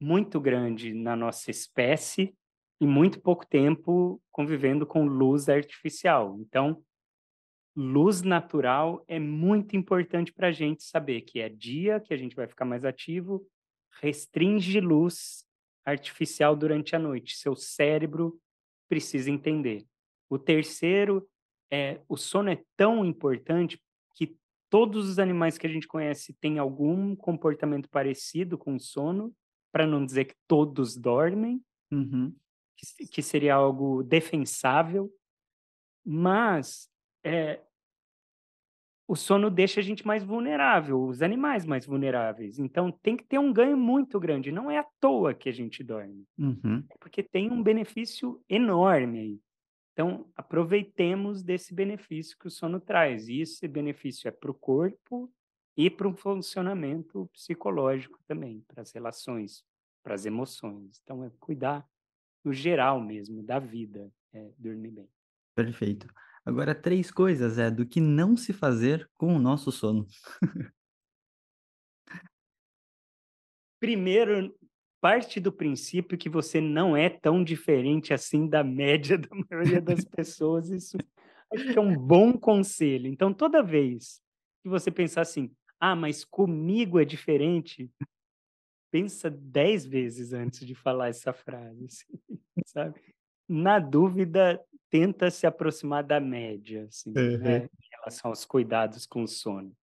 muito 0.00 0.40
grande 0.40 0.92
na 0.92 1.14
nossa 1.14 1.50
espécie 1.50 2.34
e 2.80 2.86
muito 2.86 3.20
pouco 3.20 3.46
tempo 3.46 4.20
convivendo 4.32 4.84
com 4.86 5.06
luz 5.06 5.48
artificial. 5.48 6.36
Então, 6.40 6.82
luz 7.76 8.22
natural 8.22 9.04
é 9.06 9.18
muito 9.18 9.76
importante 9.76 10.32
para 10.32 10.48
a 10.48 10.52
gente 10.52 10.82
saber 10.82 11.22
que 11.22 11.40
é 11.40 11.48
dia 11.48 12.00
que 12.00 12.12
a 12.12 12.16
gente 12.16 12.34
vai 12.34 12.48
ficar 12.48 12.64
mais 12.64 12.84
ativo, 12.84 13.46
restringe 14.00 14.80
luz 14.80 15.46
artificial 15.84 16.56
durante 16.56 16.96
a 16.96 16.98
noite. 16.98 17.36
Seu 17.36 17.54
cérebro 17.54 18.40
precisa 18.88 19.30
entender. 19.30 19.86
O 20.32 20.38
terceiro 20.38 21.28
é 21.70 22.00
o 22.08 22.16
sono 22.16 22.48
é 22.50 22.62
tão 22.76 23.04
importante 23.04 23.78
que 24.14 24.34
todos 24.70 25.06
os 25.08 25.18
animais 25.18 25.58
que 25.58 25.66
a 25.66 25.70
gente 25.70 25.86
conhece 25.86 26.32
têm 26.40 26.58
algum 26.58 27.14
comportamento 27.14 27.88
parecido 27.90 28.56
com 28.56 28.76
o 28.76 28.80
sono, 28.80 29.34
para 29.70 29.86
não 29.86 30.04
dizer 30.06 30.24
que 30.24 30.34
todos 30.48 30.96
dormem. 30.96 31.60
uhum, 31.90 32.34
que, 32.76 33.06
que 33.06 33.22
seria 33.22 33.54
algo 33.54 34.02
defensável, 34.02 35.10
mas 36.04 36.88
é, 37.22 37.60
o 39.06 39.14
sono 39.14 39.50
deixa 39.50 39.80
a 39.80 39.82
gente 39.82 40.06
mais 40.06 40.24
vulnerável, 40.24 41.02
os 41.04 41.20
animais 41.20 41.66
mais 41.66 41.84
vulneráveis. 41.84 42.58
Então 42.58 42.90
tem 42.90 43.16
que 43.16 43.24
ter 43.24 43.38
um 43.38 43.52
ganho 43.52 43.76
muito 43.76 44.18
grande. 44.18 44.50
Não 44.50 44.70
é 44.70 44.78
à 44.78 44.86
toa 44.98 45.34
que 45.34 45.48
a 45.48 45.52
gente 45.52 45.84
dorme, 45.84 46.24
Uhum. 46.38 46.82
é 46.90 46.96
porque 46.98 47.22
tem 47.22 47.50
um 47.52 47.62
benefício 47.62 48.42
enorme 48.48 49.18
aí. 49.20 49.40
Então 49.92 50.30
aproveitemos 50.34 51.42
desse 51.42 51.74
benefício 51.74 52.36
que 52.38 52.46
o 52.46 52.50
sono 52.50 52.80
traz. 52.80 53.28
E 53.28 53.40
esse 53.40 53.68
benefício 53.68 54.28
é 54.28 54.30
para 54.30 54.50
o 54.50 54.54
corpo 54.54 55.32
e 55.76 55.90
para 55.90 56.08
o 56.08 56.16
funcionamento 56.16 57.28
psicológico 57.32 58.18
também, 58.26 58.64
para 58.66 58.82
as 58.82 58.92
relações, 58.92 59.64
para 60.02 60.14
as 60.14 60.24
emoções. 60.24 61.00
Então 61.02 61.24
é 61.24 61.30
cuidar 61.38 61.86
no 62.44 62.52
geral 62.52 63.00
mesmo 63.00 63.42
da 63.42 63.58
vida, 63.58 64.10
é 64.32 64.50
dormir 64.58 64.90
bem. 64.90 65.08
Perfeito. 65.54 66.06
Agora, 66.44 66.74
três 66.74 67.10
coisas, 67.10 67.56
é, 67.58 67.70
do 67.70 67.86
que 67.86 68.00
não 68.00 68.36
se 68.36 68.52
fazer 68.52 69.08
com 69.14 69.36
o 69.36 69.38
nosso 69.38 69.70
sono. 69.70 70.06
Primeiro, 73.78 74.56
parte 75.02 75.40
do 75.40 75.52
princípio 75.52 76.16
que 76.16 76.30
você 76.30 76.62
não 76.62 76.96
é 76.96 77.10
tão 77.10 77.44
diferente 77.44 78.14
assim 78.14 78.48
da 78.48 78.64
média 78.64 79.18
da 79.18 79.28
maioria 79.50 79.82
das 79.82 80.06
pessoas. 80.06 80.70
Isso 80.70 81.04
acho 81.52 81.68
que 81.68 81.78
é 81.78 81.82
um 81.82 81.96
bom 81.96 82.38
conselho. 82.38 83.08
Então, 83.08 83.34
toda 83.34 83.62
vez 83.64 84.22
que 84.62 84.70
você 84.70 84.92
pensar 84.92 85.22
assim, 85.22 85.52
ah, 85.80 85.96
mas 85.96 86.24
comigo 86.24 87.00
é 87.00 87.04
diferente, 87.04 87.90
pensa 88.92 89.30
dez 89.30 89.84
vezes 89.86 90.32
antes 90.32 90.66
de 90.66 90.74
falar 90.74 91.08
essa 91.08 91.32
frase, 91.32 91.86
assim, 91.86 92.20
sabe? 92.66 93.00
Na 93.48 93.78
dúvida, 93.80 94.62
tenta 94.90 95.30
se 95.30 95.46
aproximar 95.46 96.04
da 96.04 96.20
média, 96.20 96.84
assim, 96.84 97.12
Uhum. 97.16 97.40
né, 97.40 97.64
em 97.66 97.88
relação 97.98 98.30
aos 98.30 98.44
cuidados 98.44 99.06
com 99.06 99.24
o 99.24 99.28
sono. 99.28 99.74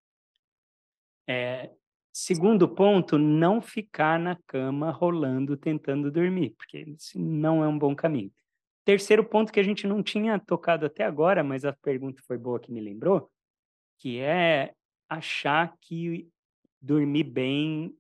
É, 1.27 1.71
segundo 2.19 2.69
ponto, 2.69 3.17
não 3.17 3.61
ficar 3.61 4.19
na 4.19 4.35
cama 4.45 4.91
rolando 4.91 5.57
tentando 5.57 6.11
dormir, 6.11 6.51
porque 6.59 6.79
isso 6.81 7.17
não 7.17 7.63
é 7.63 7.69
um 7.69 7.79
bom 7.79 7.95
caminho. 7.95 8.33
Terceiro 8.85 9.25
ponto 9.25 9.53
que 9.53 9.61
a 9.61 9.63
gente 9.63 9.87
não 9.87 10.03
tinha 10.03 10.37
tocado 10.37 10.85
até 10.85 11.05
agora, 11.05 11.45
mas 11.45 11.65
a 11.65 11.73
pergunta 11.73 12.21
foi 12.27 12.37
boa 12.37 12.59
que 12.59 12.73
me 12.73 12.81
lembrou, 12.81 13.31
que 13.99 14.19
é 14.19 14.75
achar 15.09 15.77
que 15.81 16.29
dormir 16.83 17.23
bem 17.23 17.95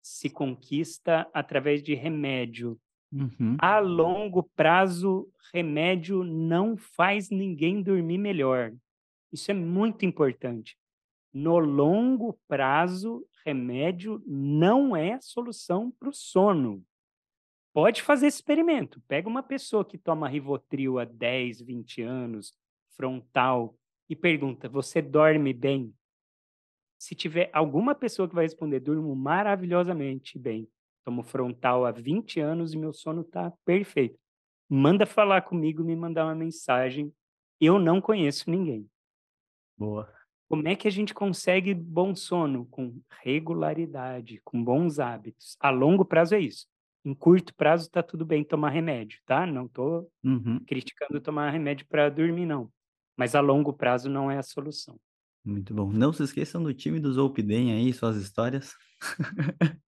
se 0.00 0.30
conquista 0.30 1.28
através 1.34 1.82
de 1.82 1.92
remédio. 1.92 2.78
Uhum. 3.12 3.56
A 3.58 3.80
longo 3.80 4.44
prazo, 4.54 5.28
remédio 5.52 6.22
não 6.22 6.76
faz 6.76 7.30
ninguém 7.30 7.82
dormir 7.82 8.18
melhor. 8.18 8.72
Isso 9.32 9.50
é 9.50 9.54
muito 9.54 10.06
importante. 10.06 10.78
No 11.34 11.58
longo 11.58 12.38
prazo, 12.46 13.26
remédio 13.46 14.20
não 14.26 14.96
é 14.96 15.20
solução 15.20 15.90
para 15.92 16.08
o 16.08 16.12
sono. 16.12 16.84
Pode 17.72 18.02
fazer 18.02 18.26
esse 18.26 18.38
experimento. 18.38 19.00
Pega 19.06 19.28
uma 19.28 19.42
pessoa 19.42 19.84
que 19.84 19.96
toma 19.96 20.28
Rivotril 20.28 20.98
há 20.98 21.04
10, 21.04 21.60
20 21.60 22.02
anos, 22.02 22.52
frontal, 22.96 23.78
e 24.08 24.16
pergunta: 24.16 24.68
você 24.68 25.00
dorme 25.00 25.52
bem? 25.52 25.94
Se 26.98 27.14
tiver 27.14 27.50
alguma 27.52 27.94
pessoa 27.94 28.28
que 28.28 28.34
vai 28.34 28.44
responder, 28.44 28.80
durmo 28.80 29.14
maravilhosamente 29.14 30.38
bem, 30.38 30.68
tomo 31.04 31.22
frontal 31.22 31.84
há 31.84 31.92
20 31.92 32.40
anos 32.40 32.72
e 32.72 32.78
meu 32.78 32.92
sono 32.92 33.20
está 33.20 33.52
perfeito. 33.64 34.18
Manda 34.68 35.06
falar 35.06 35.42
comigo, 35.42 35.84
me 35.84 35.94
mandar 35.94 36.24
uma 36.24 36.34
mensagem. 36.34 37.14
Eu 37.60 37.78
não 37.78 38.00
conheço 38.00 38.50
ninguém. 38.50 38.90
Boa. 39.76 40.15
Como 40.48 40.66
é 40.68 40.76
que 40.76 40.86
a 40.86 40.90
gente 40.90 41.12
consegue 41.12 41.74
bom 41.74 42.14
sono? 42.14 42.66
Com 42.66 43.00
regularidade, 43.22 44.40
com 44.44 44.62
bons 44.62 44.98
hábitos. 44.98 45.56
A 45.60 45.70
longo 45.70 46.04
prazo 46.04 46.34
é 46.34 46.40
isso. 46.40 46.66
Em 47.04 47.14
curto 47.14 47.54
prazo 47.54 47.86
está 47.86 48.02
tudo 48.02 48.24
bem 48.24 48.44
tomar 48.44 48.70
remédio, 48.70 49.20
tá? 49.26 49.46
Não 49.46 49.66
estou 49.66 50.10
Uhum. 50.24 50.60
criticando 50.66 51.20
tomar 51.20 51.50
remédio 51.50 51.86
para 51.88 52.08
dormir, 52.08 52.46
não. 52.46 52.70
Mas 53.16 53.34
a 53.34 53.40
longo 53.40 53.72
prazo 53.72 54.08
não 54.08 54.30
é 54.30 54.38
a 54.38 54.42
solução. 54.42 54.96
Muito 55.44 55.72
bom. 55.72 55.92
Não 55.92 56.12
se 56.12 56.24
esqueçam 56.24 56.60
do 56.62 56.74
time 56.74 56.98
do 56.98 57.12
Zolpidem 57.12 57.72
aí, 57.72 57.92
suas 57.92 58.16
histórias. 58.16 58.74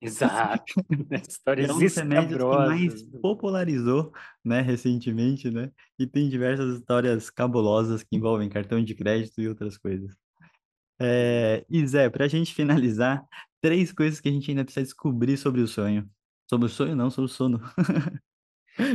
Exato. 0.00 0.64
Histórias 1.28 1.68
é 1.68 1.72
um 1.72 1.78
dos 1.80 1.96
remédios 1.96 2.38
que 2.40 2.48
mais 2.48 3.02
popularizou, 3.20 4.12
né, 4.44 4.60
recentemente, 4.60 5.50
né? 5.50 5.72
E 5.98 6.06
tem 6.06 6.28
diversas 6.28 6.78
histórias 6.78 7.28
cabulosas 7.28 8.04
que 8.04 8.16
envolvem 8.16 8.48
cartão 8.48 8.82
de 8.82 8.94
crédito 8.94 9.40
e 9.40 9.48
outras 9.48 9.76
coisas. 9.76 10.14
É, 11.00 11.64
e 11.68 11.86
Zé, 11.86 12.10
pra 12.10 12.26
gente 12.26 12.54
finalizar, 12.54 13.24
três 13.60 13.92
coisas 13.92 14.20
que 14.20 14.28
a 14.28 14.32
gente 14.32 14.50
ainda 14.50 14.64
precisa 14.64 14.84
descobrir 14.84 15.36
sobre 15.36 15.60
o 15.60 15.68
sonho. 15.68 16.08
Sobre 16.48 16.66
o 16.66 16.68
sonho, 16.68 16.96
não, 16.96 17.10
sobre 17.10 17.30
o 17.30 17.34
sono. 17.34 17.60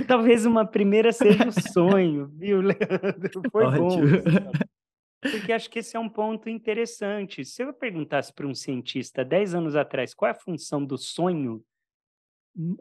Talvez 0.07 0.45
uma 0.45 0.65
primeira 0.65 1.11
seja 1.11 1.47
o 1.47 1.51
sonho, 1.51 2.27
viu, 2.37 2.61
Leandro? 2.61 3.41
Foi 3.51 3.65
bom. 3.77 3.87
Ótimo. 3.87 4.05
isso. 4.05 4.23
Porque 5.21 5.53
acho 5.53 5.69
que 5.69 5.79
esse 5.79 5.95
é 5.95 5.99
um 5.99 6.09
ponto 6.09 6.49
interessante. 6.49 7.45
Se 7.45 7.63
eu 7.63 7.73
perguntasse 7.73 8.33
para 8.33 8.45
um 8.45 8.53
cientista 8.53 9.23
10 9.23 9.55
anos 9.55 9.75
atrás 9.75 10.13
qual 10.13 10.27
é 10.27 10.31
a 10.31 10.37
função 10.37 10.83
do 10.83 10.97
sonho, 10.97 11.63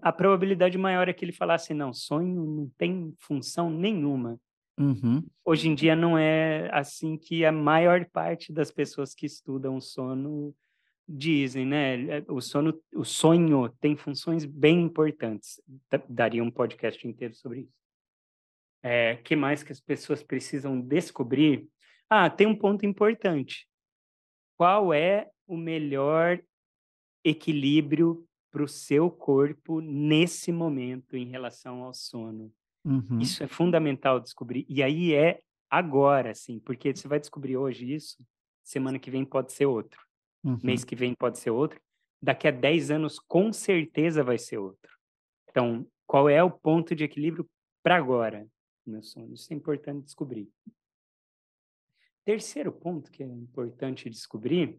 a 0.01 0.13
probabilidade 0.13 0.77
maior 0.77 1.09
é 1.09 1.13
que 1.13 1.25
ele 1.25 1.33
falasse: 1.33 1.73
não, 1.73 1.93
sonho 1.93 2.45
não 2.45 2.71
tem 2.77 3.15
função 3.21 3.71
nenhuma. 3.71 4.41
Uhum. 4.83 5.25
Hoje 5.45 5.69
em 5.69 5.75
dia 5.77 5.95
não 5.95 6.19
é 6.19 6.69
assim 6.73 7.17
que 7.17 7.45
a 7.45 7.53
maior 7.53 8.05
parte 8.07 8.53
das 8.53 8.71
pessoas 8.73 9.15
que 9.15 9.27
estudam 9.27 9.81
sono 9.81 10.53
dizem, 11.09 11.65
né? 11.65 12.19
É, 12.19 12.25
O 12.29 12.41
sono, 12.41 12.81
o 12.95 13.05
sonho 13.05 13.69
tem 13.81 13.97
funções 13.97 14.45
bem 14.45 14.83
importantes. 14.83 15.61
Da- 15.89 16.03
Daria 16.09 16.43
um 16.43 16.51
podcast 16.51 17.07
inteiro 17.07 17.35
sobre 17.35 17.61
isso. 17.61 17.73
É, 18.83 19.17
que 19.17 19.37
mais 19.37 19.63
que 19.63 19.71
as 19.71 19.81
pessoas 19.81 20.23
precisam 20.23 20.81
descobrir? 20.81 21.69
Ah, 22.11 22.29
tem 22.29 22.49
um 22.49 22.57
ponto 22.57 22.85
importante. 22.85 23.69
Qual 24.57 24.93
é 24.93 25.31
o 25.47 25.57
melhor 25.57 26.43
equilíbrio 27.25 28.27
para 28.51 28.65
o 28.65 28.69
seu 28.69 29.09
corpo 29.11 29.81
nesse 29.81 30.51
momento 30.51 31.17
em 31.17 31.27
relação 31.27 31.85
ao 31.85 31.95
sono? 31.95 32.53
Uhum. 32.85 33.19
Isso 33.21 33.43
é 33.43 33.47
fundamental 33.47 34.21
descobrir. 34.21 34.67
E 34.69 34.83
aí 34.83 35.15
é 35.15 35.41
agora, 35.71 36.35
sim, 36.35 36.59
porque 36.59 36.95
você 36.95 37.09
vai 37.09 37.21
descobrir 37.21 37.57
hoje 37.57 37.93
isso, 37.93 38.17
semana 38.63 38.99
que 38.99 39.11
vem 39.11 39.25
pode 39.25 39.53
ser 39.53 39.67
outro, 39.67 40.01
Uhum. 40.45 40.59
mês 40.63 40.85
que 40.85 40.97
vem 40.97 41.15
pode 41.15 41.39
ser 41.39 41.51
outro, 41.51 41.81
daqui 42.21 42.49
a 42.49 42.51
10 42.51 42.91
anos 42.91 43.19
com 43.19 43.53
certeza 43.53 44.25
vai 44.25 44.39
ser 44.39 44.59
outro. 44.59 44.97
Então, 45.49 45.87
qual 46.07 46.29
é 46.29 46.43
o 46.43 46.51
ponto 46.51 46.95
de 46.95 47.05
equilíbrio 47.05 47.49
para 47.83 47.97
agora, 47.97 48.47
meu 48.87 49.03
sono? 49.03 49.33
Isso 49.35 49.53
é 49.53 49.57
importante 49.57 50.05
descobrir. 50.05 50.49
Terceiro 52.25 52.71
ponto 52.73 53.11
que 53.11 53.23
é 53.23 53.27
importante 53.27 54.09
descobrir, 54.09 54.79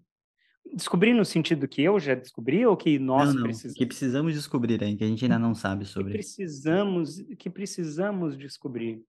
descobrir 0.74 1.14
no 1.14 1.26
sentido 1.26 1.68
que 1.68 1.82
eu 1.82 2.00
já 2.00 2.16
descobri 2.16 2.66
ou 2.66 2.76
que 2.78 2.98
nós 3.00 3.30
Não, 3.30 3.36
não, 3.36 3.44
precisamos? 3.44 3.78
que 3.78 3.86
precisamos 3.86 4.34
descobrir 4.34 4.84
aí, 4.84 4.96
que 4.96 5.04
a 5.04 5.08
gente 5.08 5.24
ainda 5.26 5.40
não 5.40 5.54
sabe 5.56 5.84
que 5.86 5.92
sobre. 5.92 6.14
precisamos 6.14 7.20
que 7.38 7.50
precisamos 7.50 8.38
descobrir. 8.38 9.04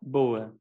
Boa. 0.00 0.54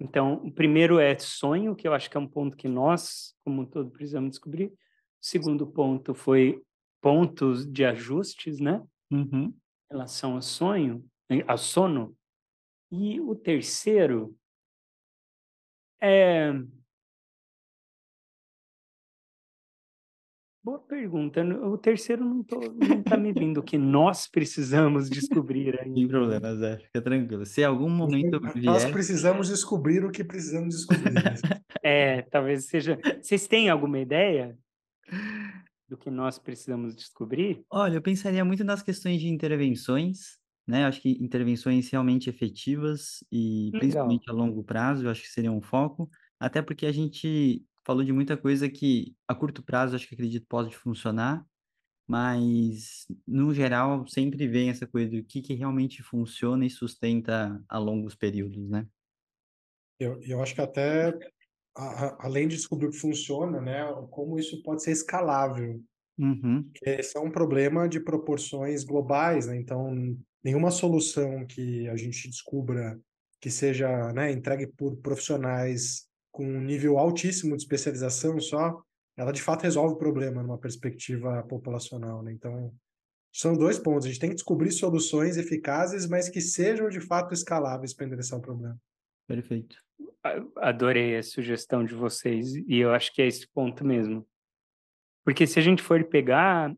Então, 0.00 0.34
o 0.44 0.50
primeiro 0.52 0.98
é 0.98 1.16
sonho, 1.18 1.74
que 1.76 1.86
eu 1.86 1.94
acho 1.94 2.10
que 2.10 2.16
é 2.16 2.20
um 2.20 2.26
ponto 2.28 2.56
que 2.56 2.68
nós, 2.68 3.34
como 3.44 3.62
um 3.62 3.64
todo, 3.64 3.90
precisamos 3.90 4.30
descobrir. 4.30 4.66
O 4.66 4.72
segundo 5.20 5.66
ponto 5.66 6.12
foi 6.14 6.60
pontos 7.00 7.64
de 7.64 7.84
ajustes, 7.84 8.58
né, 8.58 8.82
Uhum. 9.10 9.44
em 9.46 9.54
relação 9.92 10.34
ao 10.34 10.42
sonho, 10.42 11.04
ao 11.46 11.56
sono. 11.58 12.16
E 12.90 13.20
o 13.20 13.34
terceiro 13.36 14.36
é 16.00 16.52
Boa 20.66 20.80
pergunta. 20.80 21.44
O 21.44 21.78
terceiro 21.78 22.24
não, 22.24 22.42
tô, 22.42 22.58
não 22.58 23.00
tá 23.00 23.16
me 23.16 23.32
vindo 23.32 23.58
o 23.58 23.62
que 23.62 23.78
nós 23.78 24.26
precisamos 24.26 25.08
descobrir 25.08 25.68
ainda. 25.80 25.94
Sem 25.94 26.08
problema, 26.08 26.56
Zé, 26.56 26.78
fica 26.78 27.00
tranquilo. 27.00 27.46
Se 27.46 27.62
algum 27.62 27.88
momento 27.88 28.40
Nós 28.40 28.82
vier, 28.82 28.92
precisamos 28.92 29.46
descobrir 29.46 30.04
o 30.04 30.10
que 30.10 30.24
precisamos 30.24 30.74
descobrir. 30.74 31.12
né? 31.12 31.22
É, 31.84 32.22
talvez 32.22 32.66
seja. 32.66 32.98
Vocês 33.22 33.46
têm 33.46 33.70
alguma 33.70 34.00
ideia 34.00 34.58
do 35.88 35.96
que 35.96 36.10
nós 36.10 36.36
precisamos 36.36 36.96
descobrir? 36.96 37.64
olha, 37.70 37.94
eu 37.94 38.02
pensaria 38.02 38.44
muito 38.44 38.64
nas 38.64 38.82
questões 38.82 39.20
de 39.20 39.28
intervenções, 39.28 40.40
né? 40.66 40.84
Acho 40.84 41.00
que 41.00 41.10
intervenções 41.22 41.88
realmente 41.88 42.28
efetivas 42.28 43.22
e 43.30 43.66
Legal. 43.66 43.78
principalmente 43.78 44.28
a 44.28 44.32
longo 44.32 44.64
prazo, 44.64 45.06
eu 45.06 45.10
acho 45.10 45.22
que 45.22 45.28
seria 45.28 45.52
um 45.52 45.62
foco, 45.62 46.10
até 46.40 46.60
porque 46.60 46.86
a 46.86 46.92
gente 46.92 47.64
falou 47.86 48.02
de 48.02 48.12
muita 48.12 48.36
coisa 48.36 48.68
que 48.68 49.14
a 49.28 49.34
curto 49.34 49.62
prazo 49.62 49.94
acho 49.94 50.08
que 50.08 50.14
acredito 50.14 50.44
pode 50.48 50.76
funcionar, 50.76 51.46
mas 52.04 53.06
no 53.24 53.54
geral 53.54 54.06
sempre 54.08 54.48
vem 54.48 54.70
essa 54.70 54.88
coisa 54.88 55.08
do 55.08 55.22
que, 55.22 55.40
que 55.40 55.54
realmente 55.54 56.02
funciona 56.02 56.66
e 56.66 56.70
sustenta 56.70 57.62
a 57.68 57.78
longos 57.78 58.16
períodos, 58.16 58.68
né? 58.68 58.86
Eu, 60.00 60.20
eu 60.22 60.42
acho 60.42 60.54
que 60.54 60.60
até, 60.60 61.16
a, 61.76 62.06
a, 62.06 62.26
além 62.26 62.48
de 62.48 62.56
descobrir 62.56 62.88
o 62.88 62.90
que 62.90 62.98
funciona, 62.98 63.60
né, 63.60 63.84
como 64.10 64.38
isso 64.38 64.60
pode 64.64 64.82
ser 64.82 64.90
escalável. 64.90 65.80
Uhum. 66.18 66.68
Esse 66.82 67.16
é 67.16 67.20
um 67.20 67.30
problema 67.30 67.88
de 67.88 68.00
proporções 68.00 68.82
globais, 68.82 69.46
né? 69.46 69.56
Então, 69.56 69.94
nenhuma 70.42 70.72
solução 70.72 71.46
que 71.46 71.88
a 71.88 71.96
gente 71.96 72.28
descubra 72.28 72.98
que 73.40 73.50
seja 73.50 74.12
né, 74.12 74.32
entregue 74.32 74.66
por 74.66 74.96
profissionais 74.96 76.06
com 76.36 76.44
um 76.44 76.60
nível 76.60 76.98
altíssimo 76.98 77.56
de 77.56 77.62
especialização 77.62 78.38
só, 78.38 78.78
ela 79.16 79.32
de 79.32 79.40
fato 79.40 79.62
resolve 79.62 79.94
o 79.94 79.98
problema 79.98 80.42
numa 80.42 80.58
perspectiva 80.58 81.42
populacional. 81.44 82.22
Né? 82.22 82.30
Então, 82.30 82.70
são 83.32 83.54
dois 83.54 83.78
pontos. 83.78 84.04
A 84.04 84.10
gente 84.10 84.20
tem 84.20 84.28
que 84.28 84.34
descobrir 84.34 84.70
soluções 84.70 85.38
eficazes, 85.38 86.06
mas 86.06 86.28
que 86.28 86.42
sejam 86.42 86.90
de 86.90 87.00
fato 87.00 87.32
escaláveis 87.32 87.94
para 87.94 88.04
endereçar 88.04 88.38
o 88.38 88.42
problema. 88.42 88.78
Perfeito. 89.26 89.82
Adorei 90.56 91.16
a 91.16 91.22
sugestão 91.22 91.82
de 91.82 91.94
vocês 91.94 92.54
e 92.54 92.76
eu 92.76 92.92
acho 92.92 93.14
que 93.14 93.22
é 93.22 93.26
esse 93.26 93.48
ponto 93.48 93.82
mesmo. 93.82 94.28
Porque 95.24 95.46
se 95.46 95.58
a 95.58 95.62
gente 95.62 95.82
for 95.82 96.04
pegar, 96.04 96.70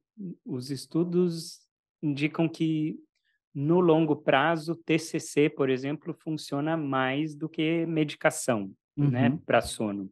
os 0.45 0.71
estudos 0.71 1.59
indicam 2.01 2.49
que 2.49 2.97
no 3.53 3.81
longo 3.81 4.15
prazo, 4.15 4.77
TCC, 4.77 5.51
por 5.51 5.69
exemplo, 5.69 6.15
funciona 6.15 6.77
mais 6.77 7.35
do 7.35 7.49
que 7.49 7.85
medicação, 7.87 8.73
uhum. 8.99 9.11
né, 9.11 9.39
para 9.47 9.61
sono. 9.61 10.11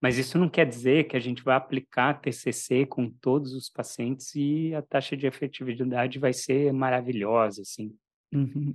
Mas 0.00 0.18
isso 0.18 0.36
não 0.36 0.48
quer 0.48 0.66
dizer 0.66 1.04
que 1.04 1.16
a 1.16 1.20
gente 1.20 1.44
vai 1.44 1.54
aplicar 1.54 2.20
TCC 2.20 2.84
com 2.86 3.08
todos 3.08 3.54
os 3.54 3.68
pacientes 3.68 4.34
e 4.34 4.74
a 4.74 4.82
taxa 4.82 5.16
de 5.16 5.26
efetividade 5.26 6.18
vai 6.18 6.32
ser 6.32 6.72
maravilhosa, 6.72 7.62
assim. 7.62 7.96
Uhum. 8.34 8.74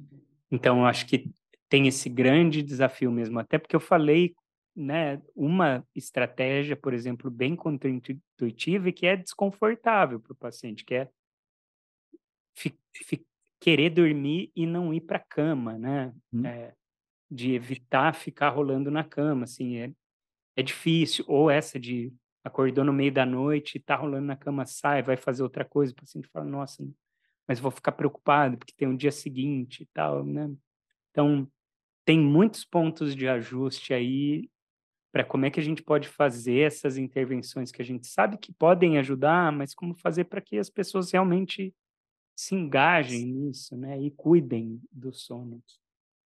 Então, 0.49 0.79
eu 0.79 0.85
acho 0.85 1.05
que 1.05 1.29
tem 1.67 1.85
esse 1.85 2.07
grande 2.07 2.63
desafio 2.63 3.11
mesmo, 3.11 3.39
até 3.39 3.57
porque 3.57 3.75
eu 3.75 3.79
falei, 3.81 4.33
né, 4.73 5.21
uma 5.35 5.85
estratégia, 5.93 6.77
por 6.77 6.93
exemplo, 6.93 7.29
bem 7.29 7.57
contraintuitiva 7.57 8.87
e 8.87 8.93
que 8.93 9.05
é 9.05 9.17
desconfortável 9.17 10.21
para 10.21 10.31
o 10.31 10.37
paciente, 10.37 10.85
que 10.85 10.95
é 10.95 11.09
querer 13.59 13.89
dormir 13.89 14.51
e 14.55 14.65
não 14.65 14.93
ir 14.93 15.01
para 15.01 15.17
a 15.17 15.25
cama, 15.27 15.77
né? 15.77 16.13
Hum. 16.31 16.45
É, 16.45 16.73
de 17.29 17.53
evitar 17.53 18.13
ficar 18.15 18.49
rolando 18.49 18.89
na 18.89 19.03
cama, 19.03 19.43
assim, 19.43 19.77
é, 19.77 19.91
é 20.55 20.63
difícil. 20.63 21.25
Ou 21.27 21.49
essa 21.49 21.79
de 21.79 22.13
acordou 22.43 22.83
no 22.83 22.93
meio 22.93 23.11
da 23.11 23.25
noite 23.25 23.79
tá 23.79 23.95
rolando 23.95 24.25
na 24.25 24.35
cama, 24.35 24.65
sai, 24.65 25.03
vai 25.03 25.17
fazer 25.17 25.43
outra 25.43 25.65
coisa, 25.65 25.91
o 25.91 25.95
paciente 25.95 26.29
fala, 26.29 26.45
nossa, 26.45 26.87
mas 27.47 27.59
vou 27.59 27.71
ficar 27.71 27.91
preocupado 27.91 28.57
porque 28.57 28.73
tem 28.75 28.87
um 28.87 28.95
dia 28.95 29.11
seguinte 29.11 29.83
e 29.83 29.85
tal, 29.87 30.25
né? 30.25 30.49
Então, 31.11 31.49
tem 32.05 32.19
muitos 32.19 32.63
pontos 32.63 33.15
de 33.15 33.27
ajuste 33.27 33.93
aí 33.93 34.49
para 35.11 35.23
como 35.23 35.45
é 35.45 35.49
que 35.49 35.59
a 35.59 35.63
gente 35.63 35.81
pode 35.81 36.07
fazer 36.07 36.59
essas 36.59 36.97
intervenções 36.97 37.71
que 37.71 37.81
a 37.81 37.85
gente 37.85 38.07
sabe 38.07 38.37
que 38.37 38.53
podem 38.53 38.97
ajudar, 38.97 39.51
mas 39.51 39.73
como 39.73 39.95
fazer 39.95 40.25
para 40.25 40.41
que 40.41 40.57
as 40.57 40.69
pessoas 40.69 41.11
realmente 41.11 41.73
se 42.35 42.53
engajem 42.53 43.25
nisso, 43.25 43.75
né? 43.75 43.99
E 43.99 44.11
cuidem 44.11 44.79
do 44.91 45.11
sono. 45.11 45.61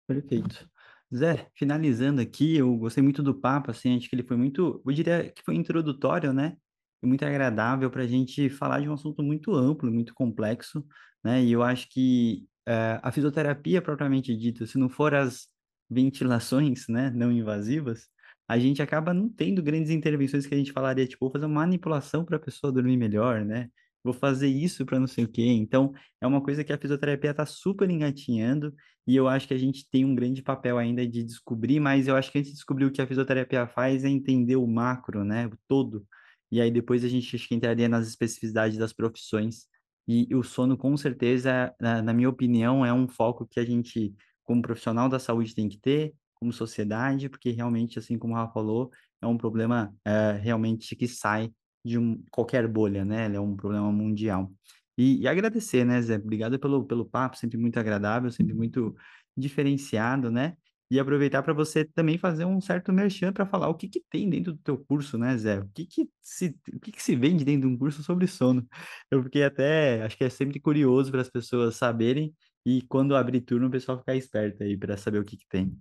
Perfeito. 0.07 0.69
Zé, 1.15 1.49
finalizando 1.55 2.21
aqui, 2.21 2.57
eu 2.57 2.77
gostei 2.77 3.03
muito 3.03 3.23
do 3.23 3.35
papo, 3.35 3.71
assim, 3.71 3.97
acho 3.97 4.09
que 4.09 4.15
ele 4.15 4.23
foi 4.23 4.37
muito, 4.37 4.83
eu 4.85 4.93
diria 4.93 5.33
que 5.33 5.43
foi 5.43 5.55
introdutório, 5.55 6.33
né? 6.33 6.57
E 7.03 7.07
muito 7.07 7.25
agradável 7.25 7.91
para 7.91 8.03
a 8.03 8.07
gente 8.07 8.51
falar 8.51 8.81
de 8.81 8.89
um 8.89 8.93
assunto 8.93 9.23
muito 9.23 9.55
amplo, 9.55 9.91
muito 9.91 10.13
complexo, 10.15 10.85
né? 11.25 11.43
E 11.43 11.53
eu 11.53 11.63
acho 11.63 11.89
que 11.91 12.47
uh, 12.69 13.01
a 13.03 13.11
fisioterapia 13.11 13.81
propriamente 13.81 14.37
dita, 14.37 14.67
se 14.67 14.77
não 14.79 14.89
for 14.91 15.15
as 15.15 15.49
ventilações, 15.91 16.87
né, 16.89 17.11
não 17.11 17.33
invasivas, 17.33 18.09
a 18.47 18.59
gente 18.59 18.83
acaba 18.83 19.15
não 19.15 19.29
tendo 19.31 19.63
grandes 19.63 19.91
intervenções 19.91 20.47
que 20.47 20.55
a 20.55 20.59
gente 20.59 20.73
falaria, 20.73 21.07
tipo, 21.07 21.31
fazer 21.31 21.47
uma 21.47 21.61
manipulação 21.63 22.25
para 22.25 22.37
a 22.37 22.41
pessoa 22.41 22.73
dormir 22.73 22.97
melhor, 22.99 23.45
né? 23.45 23.71
Vou 24.03 24.13
fazer 24.13 24.49
isso 24.49 24.85
para 24.87 24.99
não 24.99 25.07
sei 25.07 25.25
o 25.25 25.29
quê. 25.29 25.43
Então, 25.43 25.93
é 26.21 26.27
uma 26.27 26.43
coisa 26.43 26.65
que 26.65 26.73
a 26.73 26.79
fisioterapia 26.79 27.31
está 27.31 27.47
super 27.47 27.91
engatinhando 27.91 28.75
e 29.07 29.17
eu 29.17 29.27
acho 29.27 29.49
que 29.49 29.55
a 29.55 29.59
gente 29.59 29.89
tem 29.91 30.05
um 30.05 30.15
grande 30.15 30.43
papel 30.43 30.79
ainda 30.79 31.07
de 31.07 31.25
descobrir, 31.25 31.81
mas 31.81 32.07
eu 32.09 32.17
acho 32.17 32.31
que 32.31 32.39
antes 32.39 32.51
de 32.51 32.57
descobrir 32.57 32.85
o 32.85 32.91
que 32.93 33.01
a 33.01 33.07
fisioterapia 33.07 33.67
faz 33.67 34.05
é 34.05 34.09
entender 34.09 34.57
o 34.57 34.67
macro, 34.67 35.25
né, 35.25 35.47
o 35.47 35.59
todo. 35.67 36.07
E 36.51 36.61
aí 36.61 36.71
depois 36.71 37.05
a 37.05 37.09
gente 37.09 37.35
acho 37.35 37.49
que 37.49 37.55
entraria 37.55 37.89
nas 37.89 38.07
especificidades 38.07 38.79
das 38.79 38.93
profissões. 38.93 39.67
E 40.07 40.35
o 40.35 40.43
sono, 40.43 40.77
com 40.77 40.97
certeza, 40.97 41.75
na, 41.81 42.03
na 42.03 42.13
minha 42.15 42.29
opinião, 42.29 42.85
é 42.85 42.93
um 42.93 43.07
foco 43.09 43.47
que 43.47 43.61
a 43.61 43.65
gente, 43.65 44.15
como 44.43 44.63
profissional 44.63 45.09
da 45.09 45.19
saúde, 45.19 45.55
tem 45.55 45.69
que 45.69 45.79
ter, 45.79 46.15
como 46.35 46.53
sociedade, 46.53 47.29
porque 47.29 47.51
realmente, 47.51 47.99
assim 47.99 48.19
como 48.19 48.33
o 48.33 48.37
Rafa 48.37 48.55
falou, 48.55 48.91
é 49.21 49.27
um 49.27 49.37
problema 49.37 49.95
é, 50.05 50.33
realmente 50.33 50.95
que 50.97 51.07
sai 51.07 51.51
de 51.89 51.99
um, 51.99 52.23
qualquer 52.31 52.69
bolha, 52.69 53.05
né? 53.05 53.27
Ele 53.27 53.37
é 53.37 53.41
um 53.41 53.57
problema 53.57 53.91
mundial. 53.91 54.53
E, 54.97 55.23
e, 55.23 55.29
agradecer, 55.29 55.85
né, 55.85 56.01
Zé? 56.03 56.17
Obrigado 56.17 56.59
pelo, 56.59 56.85
pelo 56.85 57.05
papo, 57.05 57.37
sempre 57.37 57.57
muito 57.57 57.79
agradável, 57.79 58.31
sempre 58.31 58.55
muito 58.55 58.95
diferenciado, 59.37 60.31
né? 60.31 60.57
E 60.91 60.99
aproveitar 60.99 61.43
para 61.43 61.53
você 61.53 61.85
também 61.85 62.19
fazer 62.19 62.45
um 62.45 62.61
certo 62.61 62.93
merchan 62.93 63.33
para 63.33 63.47
falar 63.47 63.69
o 63.69 63.75
que, 63.75 63.89
que 63.89 64.03
tem 64.11 64.29
dentro 64.29 64.53
do 64.53 64.59
teu 64.59 64.79
curso, 64.79 65.19
né, 65.19 65.37
Zé? 65.37 65.61
O 65.61 65.69
que, 65.75 65.87
que, 65.87 66.11
se, 66.21 66.57
o 66.75 66.81
que, 66.81 66.93
que 66.93 67.03
se 67.03 67.15
vende 67.15 67.45
dentro 67.45 67.69
de 67.69 67.75
um 67.75 67.79
curso 67.79 68.03
sobre 68.03 68.27
sono? 68.27 68.67
Eu 69.11 69.23
fiquei 69.23 69.45
até, 69.45 70.03
acho 70.03 70.17
que 70.17 70.25
é 70.25 70.31
sempre 70.31 70.59
curioso 70.59 71.11
para 71.11 71.21
as 71.21 71.31
pessoas 71.31 71.77
saberem 71.77 72.35
e 72.67 72.83
quando 72.83 73.15
abrir 73.15 73.43
turno 73.43 73.69
o 73.69 73.71
pessoal 73.71 73.99
ficar 73.99 74.17
esperto 74.17 74.63
aí 74.63 74.77
para 74.77 74.97
saber 74.97 75.19
o 75.21 75.25
que, 75.25 75.37
que 75.37 75.47
tem. 75.49 75.79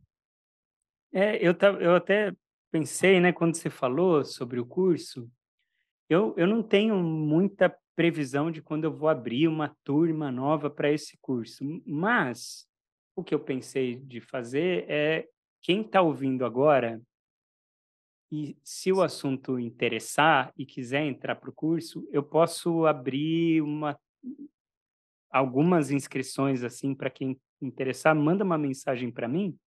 É, 1.11 1.37
eu, 1.37 1.55
eu 1.79 1.95
até 1.95 2.33
pensei, 2.71 3.19
né, 3.19 3.31
quando 3.31 3.55
você 3.55 3.69
falou 3.69 4.23
sobre 4.23 4.59
o 4.59 4.65
curso, 4.65 5.29
eu, 6.09 6.33
eu 6.37 6.47
não 6.47 6.63
tenho 6.63 6.95
muita 6.95 7.75
previsão 7.95 8.51
de 8.51 8.61
quando 8.61 8.83
eu 8.83 8.91
vou 8.91 9.09
abrir 9.09 9.47
uma 9.47 9.75
turma 9.83 10.31
nova 10.31 10.69
para 10.69 10.91
esse 10.91 11.17
curso, 11.17 11.63
mas 11.85 12.67
o 13.15 13.23
que 13.23 13.33
eu 13.33 13.39
pensei 13.39 13.95
de 13.95 14.21
fazer 14.21 14.85
é 14.87 15.27
quem 15.61 15.81
está 15.81 16.01
ouvindo 16.01 16.45
agora 16.45 17.01
e 18.31 18.57
se 18.63 18.91
o 18.91 19.01
assunto 19.01 19.57
interessar 19.57 20.53
e 20.57 20.65
quiser 20.65 21.03
entrar 21.03 21.35
para 21.35 21.49
o 21.49 21.53
curso, 21.53 22.07
eu 22.11 22.21
posso 22.21 22.85
abrir 22.85 23.61
uma 23.61 23.99
algumas 25.29 25.91
inscrições 25.91 26.63
assim 26.63 26.95
para 26.95 27.09
quem 27.09 27.39
interessar, 27.61 28.15
manda 28.15 28.43
uma 28.43 28.57
mensagem 28.57 29.11
para 29.11 29.27
mim 29.27 29.57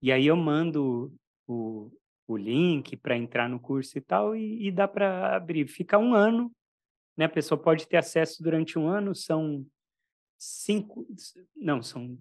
e 0.00 0.12
aí 0.12 0.26
eu 0.26 0.36
mando 0.36 1.12
o, 1.46 1.90
o 2.26 2.36
link 2.36 2.96
para 2.96 3.16
entrar 3.16 3.48
no 3.48 3.60
curso 3.60 3.96
e 3.96 4.00
tal, 4.00 4.34
e, 4.34 4.66
e 4.66 4.70
dá 4.70 4.88
para 4.88 5.36
abrir. 5.36 5.66
Fica 5.68 5.98
um 5.98 6.14
ano, 6.14 6.52
né? 7.16 7.26
A 7.26 7.28
pessoa 7.28 7.60
pode 7.60 7.86
ter 7.86 7.96
acesso 7.96 8.42
durante 8.42 8.78
um 8.78 8.88
ano, 8.88 9.14
são 9.14 9.64
cinco, 10.38 11.06
não, 11.54 11.82
são 11.82 12.18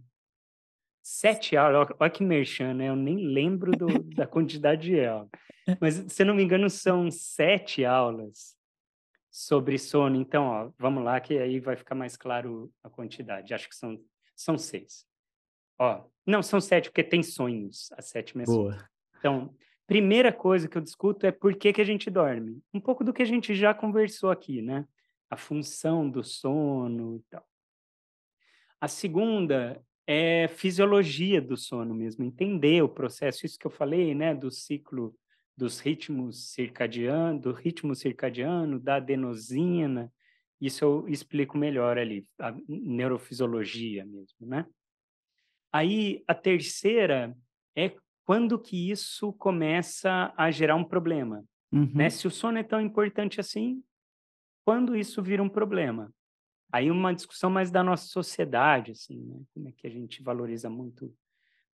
sete 1.01 1.57
aulas. 1.57 1.89
Olha 1.99 2.09
que 2.09 2.23
merchan, 2.23 2.73
né? 2.73 2.89
Eu 2.89 2.95
nem 2.95 3.17
lembro 3.17 3.71
do, 3.71 3.87
da 4.15 4.25
quantidade 4.27 4.89
de 4.89 5.05
aulas. 5.05 5.29
Mas, 5.79 5.95
se 6.09 6.23
não 6.23 6.35
me 6.35 6.43
engano, 6.43 6.69
são 6.69 7.09
sete 7.09 7.83
aulas 7.83 8.55
sobre 9.31 9.77
sono. 9.77 10.15
Então, 10.15 10.45
ó, 10.45 10.71
vamos 10.77 11.03
lá, 11.03 11.19
que 11.19 11.37
aí 11.37 11.59
vai 11.59 11.75
ficar 11.75 11.95
mais 11.95 12.15
claro 12.15 12.71
a 12.83 12.89
quantidade. 12.89 13.53
Acho 13.53 13.67
que 13.67 13.75
são, 13.75 13.99
são 14.35 14.57
seis. 14.57 15.05
Ó, 15.77 16.05
não, 16.25 16.41
são 16.41 16.61
sete, 16.61 16.89
porque 16.89 17.03
tem 17.03 17.21
sonhos, 17.21 17.91
a 17.97 18.01
sétima 18.01 18.43
é 18.43 18.45
Boa. 18.45 18.89
Então, 19.17 19.53
primeira 19.87 20.31
coisa 20.31 20.67
que 20.67 20.77
eu 20.77 20.81
discuto 20.81 21.25
é 21.25 21.31
por 21.31 21.55
que, 21.55 21.73
que 21.73 21.81
a 21.81 21.85
gente 21.85 22.09
dorme. 22.09 22.61
Um 22.73 22.79
pouco 22.79 23.03
do 23.03 23.13
que 23.13 23.21
a 23.21 23.25
gente 23.25 23.53
já 23.55 23.73
conversou 23.73 24.31
aqui, 24.31 24.61
né? 24.61 24.85
A 25.29 25.37
função 25.37 26.09
do 26.09 26.23
sono 26.23 27.17
e 27.17 27.23
tal. 27.29 27.45
A 28.79 28.87
segunda 28.87 29.81
é 30.07 30.47
fisiologia 30.47 31.41
do 31.41 31.57
sono 31.57 31.93
mesmo, 31.95 32.23
entender 32.23 32.83
o 32.83 32.89
processo, 32.89 33.45
isso 33.45 33.57
que 33.57 33.65
eu 33.65 33.71
falei, 33.71 34.13
né, 34.13 34.35
do 34.35 34.51
ciclo 34.51 35.15
dos 35.57 35.79
ritmos 35.79 36.51
circadianos, 36.51 37.41
do 37.41 37.51
ritmo 37.53 37.95
circadiano, 37.95 38.79
da 38.79 38.95
adenosina, 38.97 40.11
isso 40.59 40.83
eu 40.83 41.07
explico 41.07 41.57
melhor 41.57 41.97
ali, 41.97 42.27
a 42.39 42.55
neurofisiologia 42.67 44.05
mesmo, 44.05 44.45
né? 44.45 44.65
Aí 45.71 46.23
a 46.27 46.33
terceira 46.33 47.35
é 47.75 47.93
quando 48.25 48.59
que 48.59 48.89
isso 48.91 49.31
começa 49.33 50.33
a 50.35 50.51
gerar 50.51 50.75
um 50.75 50.83
problema? 50.83 51.43
Uhum. 51.71 51.91
Né? 51.93 52.09
Se 52.09 52.27
o 52.27 52.31
sono 52.31 52.57
é 52.57 52.63
tão 52.63 52.81
importante 52.81 53.39
assim, 53.39 53.83
quando 54.65 54.95
isso 54.95 55.21
vira 55.21 55.43
um 55.43 55.49
problema? 55.49 56.11
Aí 56.71 56.89
uma 56.89 57.13
discussão 57.13 57.49
mais 57.49 57.71
da 57.71 57.83
nossa 57.83 58.07
sociedade, 58.07 58.91
assim, 58.91 59.21
né? 59.21 59.39
Como 59.53 59.69
é 59.69 59.71
que 59.71 59.87
a 59.87 59.89
gente 59.89 60.21
valoriza 60.21 60.69
muito 60.69 61.13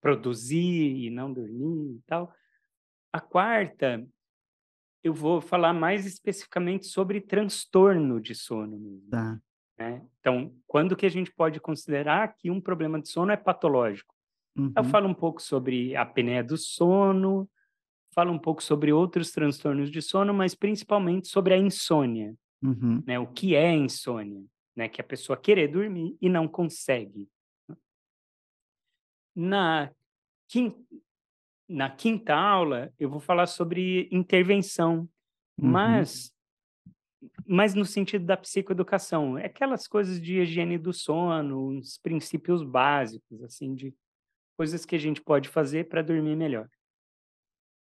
produzir 0.02 1.06
e 1.06 1.10
não 1.10 1.32
dormir 1.32 1.98
e 1.98 2.02
tal. 2.06 2.34
A 3.12 3.20
quarta 3.20 4.06
eu 5.04 5.14
vou 5.14 5.40
falar 5.40 5.74
mais 5.74 6.06
especificamente 6.06 6.88
sobre 6.88 7.22
transtorno 7.22 8.20
de 8.20 8.36
sono 8.36 8.78
mesmo. 8.78 9.10
Tá. 9.10 9.40
Né? 9.78 10.06
Então, 10.20 10.54
quando 10.68 10.96
que 10.96 11.06
a 11.06 11.10
gente 11.10 11.32
pode 11.32 11.60
considerar 11.60 12.36
que 12.36 12.52
um 12.52 12.60
problema 12.60 13.02
de 13.02 13.08
sono 13.08 13.32
é 13.32 13.38
patológico? 13.38 14.14
Uhum. 14.58 14.74
Eu 14.76 14.84
falo 14.84 15.08
um 15.08 15.14
pouco 15.14 15.42
sobre 15.42 15.96
a 15.96 16.02
apneia 16.02 16.44
do 16.44 16.58
sono, 16.58 17.50
falo 18.14 18.32
um 18.32 18.40
pouco 18.40 18.62
sobre 18.64 18.92
outros 18.92 19.32
transtornos 19.32 19.92
de 19.92 20.02
sono, 20.02 20.34
mas 20.34 20.56
principalmente 20.56 21.28
sobre 21.28 21.54
a 21.54 21.58
insônia, 21.58 22.36
Uhum. 22.62 23.04
né? 23.06 23.20
O 23.20 23.28
que 23.28 23.56
é 23.56 23.72
insônia, 23.74 24.44
né? 24.76 24.90
Que 24.90 25.00
a 25.02 25.04
pessoa 25.04 25.38
querer 25.38 25.68
dormir 25.70 26.18
e 26.22 26.28
não 26.30 26.48
consegue. 26.48 27.30
Na 29.36 29.92
quinta, 30.48 30.78
na 31.70 31.90
quinta 31.90 32.34
aula, 32.36 32.92
eu 33.00 33.10
vou 33.10 33.20
falar 33.20 33.48
sobre 33.48 34.10
intervenção, 34.12 35.08
Uhum. 35.62 35.72
mas 35.72 36.34
mas 37.46 37.74
no 37.74 37.84
sentido 37.86 38.26
da 38.26 38.38
psicoeducação, 38.38 39.38
é 39.38 39.46
aquelas 39.46 39.88
coisas 39.88 40.22
de 40.22 40.40
higiene 40.40 40.78
do 40.78 40.94
sono, 40.94 41.68
os 41.78 41.98
princípios 41.98 42.64
básicos, 42.64 43.44
assim, 43.44 43.76
de 43.76 43.94
coisas 44.60 44.86
que 44.86 44.94
a 44.94 45.00
gente 45.00 45.22
pode 45.22 45.48
fazer 45.48 45.88
para 45.88 46.02
dormir 46.02 46.36
melhor. 46.36 46.68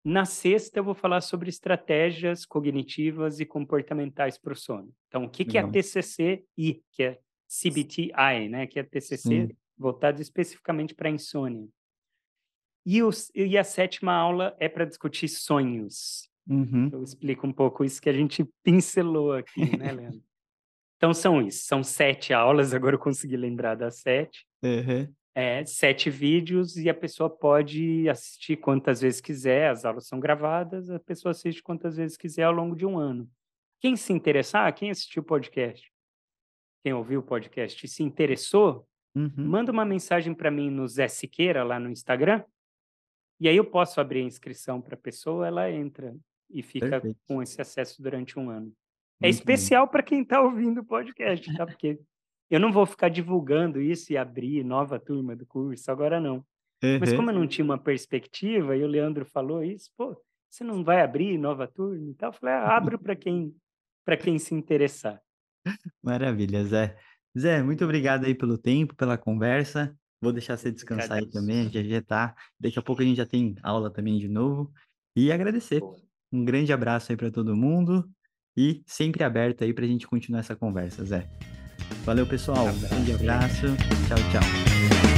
Na 0.03 0.25
sexta, 0.25 0.79
eu 0.79 0.83
vou 0.83 0.95
falar 0.95 1.21
sobre 1.21 1.47
estratégias 1.47 2.43
cognitivas 2.43 3.39
e 3.39 3.45
comportamentais 3.45 4.39
para 4.39 4.53
o 4.53 4.55
sono. 4.55 4.91
Então, 5.07 5.25
o 5.25 5.29
que, 5.29 5.45
que 5.45 5.59
é 5.59 5.61
a 5.61 5.65
Legal. 5.67 5.83
TCC-I, 5.83 6.81
que 6.91 7.03
é 7.03 7.19
CBT-I, 7.47 8.49
né? 8.49 8.65
Que 8.65 8.79
é 8.79 8.83
TCC 8.83 9.17
Sim. 9.17 9.49
voltado 9.77 10.19
especificamente 10.19 10.95
para 10.95 11.07
insônia. 11.07 11.67
E, 12.83 13.03
os, 13.03 13.31
e 13.35 13.55
a 13.59 13.63
sétima 13.63 14.13
aula 14.15 14.57
é 14.59 14.67
para 14.67 14.85
discutir 14.85 15.27
sonhos. 15.27 16.27
Uhum. 16.49 16.89
Eu 16.91 17.03
explico 17.03 17.45
um 17.45 17.53
pouco 17.53 17.85
isso 17.85 18.01
que 18.01 18.09
a 18.09 18.13
gente 18.13 18.43
pincelou 18.65 19.33
aqui, 19.33 19.77
né, 19.77 19.91
Leandro? 19.91 20.23
Então, 20.97 21.13
são 21.13 21.43
isso. 21.43 21.63
São 21.65 21.83
sete 21.83 22.33
aulas, 22.33 22.73
agora 22.73 22.95
eu 22.95 22.99
consegui 22.99 23.37
lembrar 23.37 23.75
das 23.75 23.99
sete. 23.99 24.47
Uhum. 24.63 25.13
É, 25.37 25.65
sete 25.65 26.09
vídeos 26.09 26.77
e 26.77 26.89
a 26.89 26.93
pessoa 26.93 27.29
pode 27.29 28.07
assistir 28.07 28.55
quantas 28.55 29.01
vezes 29.01 29.19
quiser, 29.19 29.69
as 29.69 29.83
aulas 29.83 30.07
são 30.07 30.17
gravadas, 30.17 30.89
a 30.89 30.97
pessoa 30.97 31.31
assiste 31.31 31.61
quantas 31.61 31.97
vezes 31.97 32.15
quiser 32.15 32.43
ao 32.43 32.53
longo 32.53 32.73
de 32.73 32.85
um 32.85 32.97
ano. 32.97 33.29
Quem 33.81 33.97
se 33.97 34.13
interessar, 34.13 34.73
quem 34.73 34.89
assistiu 34.89 35.21
o 35.21 35.25
podcast, 35.25 35.91
quem 36.81 36.93
ouviu 36.93 37.19
o 37.19 37.23
podcast 37.23 37.85
e 37.85 37.89
se 37.89 38.01
interessou, 38.01 38.87
Uhum. 39.13 39.31
manda 39.37 39.71
uma 39.71 39.85
mensagem 39.85 40.33
para 40.33 40.51
mim 40.51 40.69
no 40.69 40.85
Zé 40.87 41.07
Siqueira, 41.07 41.63
lá 41.63 41.79
no 41.79 41.89
Instagram, 41.89 42.43
e 43.39 43.47
aí 43.47 43.55
eu 43.55 43.63
posso 43.63 44.01
abrir 44.01 44.19
a 44.19 44.23
inscrição 44.25 44.81
para 44.81 44.95
a 44.95 44.97
pessoa, 44.97 45.47
ela 45.47 45.71
entra 45.71 46.13
e 46.49 46.61
fica 46.61 46.89
Perfeito. 46.89 47.17
com 47.27 47.41
esse 47.41 47.61
acesso 47.61 48.01
durante 48.01 48.37
um 48.39 48.49
ano. 48.49 48.65
Muito 48.65 48.75
É 49.21 49.29
especial 49.29 49.87
para 49.87 50.03
quem 50.03 50.21
está 50.21 50.41
ouvindo 50.41 50.81
o 50.81 50.85
podcast, 50.85 51.53
tá? 51.55 51.65
Porque 51.65 51.97
eu 52.49 52.59
não 52.59 52.71
vou 52.71 52.85
ficar 52.85 53.09
divulgando 53.09 53.81
isso 53.81 54.11
e 54.13 54.17
abrir 54.17 54.63
nova 54.63 54.99
turma 54.99 55.35
do 55.35 55.45
curso, 55.45 55.91
agora 55.91 56.19
não. 56.19 56.43
Mas 56.99 57.11
Uhum. 57.11 57.17
como 57.17 57.31
eu 57.31 57.35
não 57.35 57.47
tinha 57.47 57.65
uma 57.65 57.77
perspectiva, 57.77 58.75
e 58.75 58.83
o 58.83 58.87
Leandro 58.87 59.25
falou 59.25 59.63
isso, 59.63 59.89
pô, 59.97 60.15
você 60.49 60.63
não 60.63 60.83
vai 60.83 61.01
abrir 61.01 61.37
nova 61.37 61.67
turma 61.67 62.11
e 62.11 62.13
tal? 62.13 62.29
Eu 62.29 62.33
falei, 62.33 62.53
ah, 62.55 62.77
abro 62.77 62.99
para 62.99 63.15
quem, 63.15 63.55
para 64.05 64.15
quem 64.15 64.37
se 64.37 64.53
interessar. 64.53 65.19
Maravilha, 66.03 66.63
Zé. 66.65 66.95
Zé, 67.37 67.63
muito 67.63 67.83
obrigado 67.83 68.25
aí 68.25 68.35
pelo 68.35 68.57
tempo, 68.57 68.95
pela 68.95 69.17
conversa. 69.17 69.95
Vou 70.21 70.31
deixar 70.31 70.57
você 70.57 70.71
descansar 70.71 71.17
aí 71.17 71.29
também, 71.29 71.69
já 71.69 71.83
já 71.83 72.01
tá. 72.01 72.35
Daqui 72.59 72.79
a 72.79 72.81
pouco 72.81 73.01
a 73.01 73.05
gente 73.05 73.17
já 73.17 73.25
tem 73.25 73.55
aula 73.63 73.91
também 73.91 74.17
de 74.17 74.27
novo. 74.29 74.71
E 75.15 75.31
agradecer. 75.31 75.79
Boa. 75.79 75.95
Um 76.31 76.45
grande 76.45 76.71
abraço 76.71 77.11
aí 77.11 77.17
para 77.17 77.31
todo 77.31 77.55
mundo 77.55 78.09
e 78.55 78.81
sempre 78.85 79.23
aberto 79.23 79.63
aí 79.63 79.73
para 79.73 79.85
a 79.85 79.87
gente 79.87 80.07
continuar 80.07 80.39
essa 80.39 80.55
conversa, 80.55 81.03
Zé. 81.03 81.27
Valeu, 82.05 82.25
pessoal. 82.25 82.65
Um 82.65 82.69
Abraço. 82.69 83.13
abraço. 83.15 83.67
Tchau, 84.07 84.17
tchau. 84.31 85.14